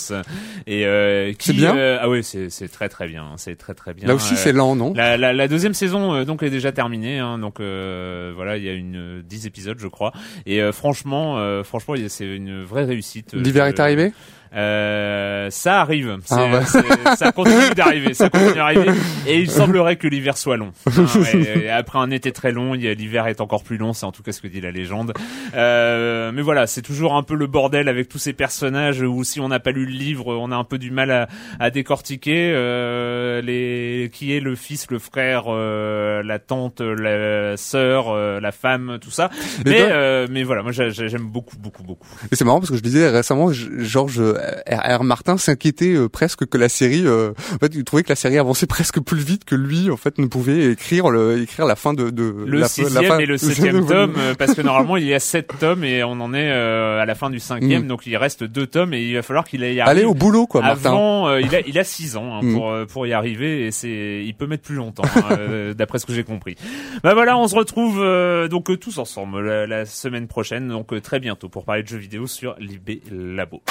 et 0.67 0.85
euh, 0.85 1.33
qui 1.33 1.47
C'est 1.47 1.53
bien 1.53 1.75
euh, 1.75 1.97
ah 1.99 2.09
oui, 2.09 2.23
c'est 2.23 2.51
c'est 2.51 2.67
très 2.67 2.89
très 2.89 3.07
bien. 3.07 3.25
C'est 3.37 3.55
très 3.55 3.73
très 3.73 3.95
bien. 3.95 4.07
Là 4.07 4.13
aussi, 4.13 4.35
Euh, 4.35 4.37
c'est 4.37 4.51
lent, 4.53 4.75
non? 4.75 4.93
La, 4.95 5.17
la, 5.17 5.33
la 5.33 5.47
deuxième 5.47 5.73
saison 5.73 6.13
euh, 6.13 6.25
donc 6.25 6.43
est 6.43 6.49
déjà 6.51 6.71
terminée 6.71 7.17
hein, 7.19 7.39
donc 7.39 7.59
euh, 7.59 8.31
voilà 8.35 8.57
il 8.57 8.63
y 8.63 8.69
a 8.69 8.73
une 8.73 9.21
10 9.23 9.47
épisodes 9.47 9.77
je 9.79 9.87
crois 9.87 10.11
et 10.45 10.61
euh, 10.61 10.71
franchement 10.71 11.39
euh, 11.39 11.63
franchement 11.63 11.95
c'est 12.07 12.25
une 12.25 12.63
vraie 12.63 12.83
réussite 12.85 13.33
L'hiver 13.33 13.65
est 13.65 13.79
arrivé? 13.79 14.11
Euh, 14.53 15.49
ça 15.49 15.81
arrive. 15.81 16.17
Ah 16.31 16.61
c'est- 16.65 17.15
ça 17.17 17.31
continue 17.31 17.73
d'arriver 17.75 18.13
ça 18.13 18.29
continue 18.29 18.53
d'arriver 18.53 18.91
et 19.27 19.39
il 19.39 19.49
semblerait 19.49 19.95
que 19.95 20.07
l'hiver 20.07 20.37
soit 20.37 20.57
long. 20.57 20.71
Hein, 20.87 21.05
et 21.63 21.69
après 21.69 21.99
un 21.99 22.11
été 22.11 22.31
très 22.31 22.51
long 22.51 22.73
l'hiver 22.73 23.27
est 23.27 23.41
encore 23.41 23.63
plus 23.63 23.77
long 23.77 23.93
c'est 23.93 24.05
en 24.05 24.11
tout 24.11 24.23
cas 24.23 24.31
ce 24.31 24.41
que 24.41 24.47
dit 24.47 24.61
la 24.61 24.71
légende. 24.71 25.13
Euh, 25.55 26.31
mais 26.33 26.41
voilà 26.41 26.67
c'est 26.67 26.81
toujours 26.81 27.15
un 27.15 27.23
peu 27.23 27.35
le 27.35 27.47
bordel 27.47 27.87
avec 27.89 28.07
tous 28.09 28.17
ces 28.17 28.33
personnages 28.33 29.01
où 29.01 29.23
si 29.23 29.39
on 29.39 29.47
n'a 29.49 29.59
pas 29.59 29.71
lu 29.71 29.85
le 29.85 29.91
livre 29.91 30.35
on 30.37 30.51
a 30.51 30.55
un 30.55 30.63
peu 30.63 30.77
du 30.77 30.91
mal 30.91 31.11
à, 31.11 31.27
à 31.59 31.69
décortiquer. 31.69 32.51
Euh, 32.55 33.41
les 33.41 34.09
qui 34.11 34.35
est 34.35 34.39
le 34.39 34.55
fils 34.55 34.87
le 34.89 34.99
frère 34.99 35.43
euh, 35.47 36.23
la 36.23 36.39
tante 36.39 36.81
la 36.81 37.57
sœur 37.57 38.09
euh, 38.09 38.39
la 38.39 38.51
femme 38.51 38.97
tout 39.01 39.11
ça. 39.11 39.29
Mais 39.65 39.71
mais 39.71 39.81
euh, 39.91 40.27
mais 40.29 40.43
voilà 40.43 40.63
moi 40.63 40.71
j'a- 40.71 40.89
j'a- 40.89 41.07
j'aime 41.07 41.27
beaucoup 41.27 41.57
beaucoup 41.57 41.83
beaucoup. 41.83 42.07
Et 42.31 42.35
c'est 42.35 42.45
marrant 42.45 42.59
parce 42.59 42.71
que 42.71 42.77
je 42.77 42.81
disais 42.81 43.09
récemment, 43.09 43.51
Georges 43.51 44.21
euh, 44.35 44.75
R. 44.75 44.99
R. 44.99 45.03
Martin 45.03 45.37
s'inquiétait 45.37 45.93
euh, 45.95 46.09
presque 46.09 46.45
que 46.47 46.57
la 46.57 46.69
série, 46.69 47.03
euh, 47.05 47.31
en 47.53 47.57
fait, 47.59 47.73
il 47.75 47.83
trouvait 47.83 48.03
que 48.03 48.09
la 48.09 48.15
série 48.15 48.37
avançait 48.37 48.67
presque 48.67 48.99
plus 48.99 49.21
vite 49.23 49.45
que 49.45 49.55
lui, 49.55 49.89
en 49.89 49.97
fait, 49.97 50.17
ne 50.17 50.27
pouvait 50.27 50.71
écrire 50.71 51.09
le, 51.09 51.41
écrire 51.41 51.65
la 51.65 51.75
fin 51.75 51.93
de, 51.93 52.09
de 52.09 52.23
le 52.45 52.59
la, 52.59 52.67
fin- 52.67 52.83
la 52.83 52.87
sixième 52.89 53.05
fin- 53.05 53.19
et 53.19 53.25
le 53.25 53.37
septième 53.45 53.85
tome 53.85 54.13
euh, 54.17 54.33
parce 54.37 54.53
que 54.53 54.61
normalement 54.65 54.97
il 54.97 55.05
y 55.05 55.13
a 55.13 55.19
sept 55.19 55.51
tomes 55.59 55.83
et 55.83 56.03
on 56.03 56.11
en 56.21 56.33
est 56.33 56.49
euh, 56.51 57.01
à 57.01 57.05
la 57.05 57.15
fin 57.15 57.29
du 57.29 57.39
cinquième 57.39 57.83
Mm. 57.83 57.87
donc 57.87 58.05
il 58.05 58.15
reste 58.17 58.43
deux 58.43 58.67
tomes 58.67 58.93
et 58.93 59.01
il 59.01 59.13
va 59.15 59.21
falloir 59.21 59.45
qu'il 59.45 59.61
y 59.61 59.79
arrive 59.79 59.81
Allez 59.89 60.03
au 60.05 60.13
boulot, 60.13 60.45
quoi, 60.47 60.61
Martin. 60.61 60.89
avant 60.89 61.27
euh, 61.29 61.41
il 61.41 61.53
a 61.55 61.59
il 61.65 61.77
a 61.79 61.83
six 61.83 62.15
ans 62.17 62.35
hein, 62.35 62.39
Mm. 62.43 62.53
pour 62.53 62.71
euh, 62.71 62.85
pour 62.85 63.07
y 63.07 63.13
arriver 63.13 63.65
et 63.67 63.71
c'est 63.71 64.23
il 64.25 64.33
peut 64.35 64.47
mettre 64.47 64.63
plus 64.63 64.75
longtemps 64.75 65.03
hein, 65.15 65.23
euh, 65.39 65.73
d'après 65.73 65.99
ce 65.99 66.05
que 66.05 66.13
j'ai 66.13 66.23
compris 66.23 66.55
bah 67.03 67.13
voilà 67.13 67.37
on 67.37 67.47
se 67.47 67.55
retrouve 67.55 67.99
euh, 68.01 68.47
donc 68.47 68.69
euh, 68.69 68.77
tous 68.77 68.97
ensemble 68.97 69.41
la, 69.45 69.67
la 69.67 69.85
semaine 69.85 70.27
prochaine 70.27 70.67
donc 70.69 70.93
euh, 70.93 71.01
très 71.01 71.19
bientôt 71.19 71.49
pour 71.49 71.65
parler 71.65 71.83
de 71.83 71.87
jeux 71.87 71.97
vidéo 71.97 72.27
sur 72.27 72.55
l'IB 72.59 73.01
Labo 73.11 73.61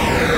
Ah! 0.00 0.28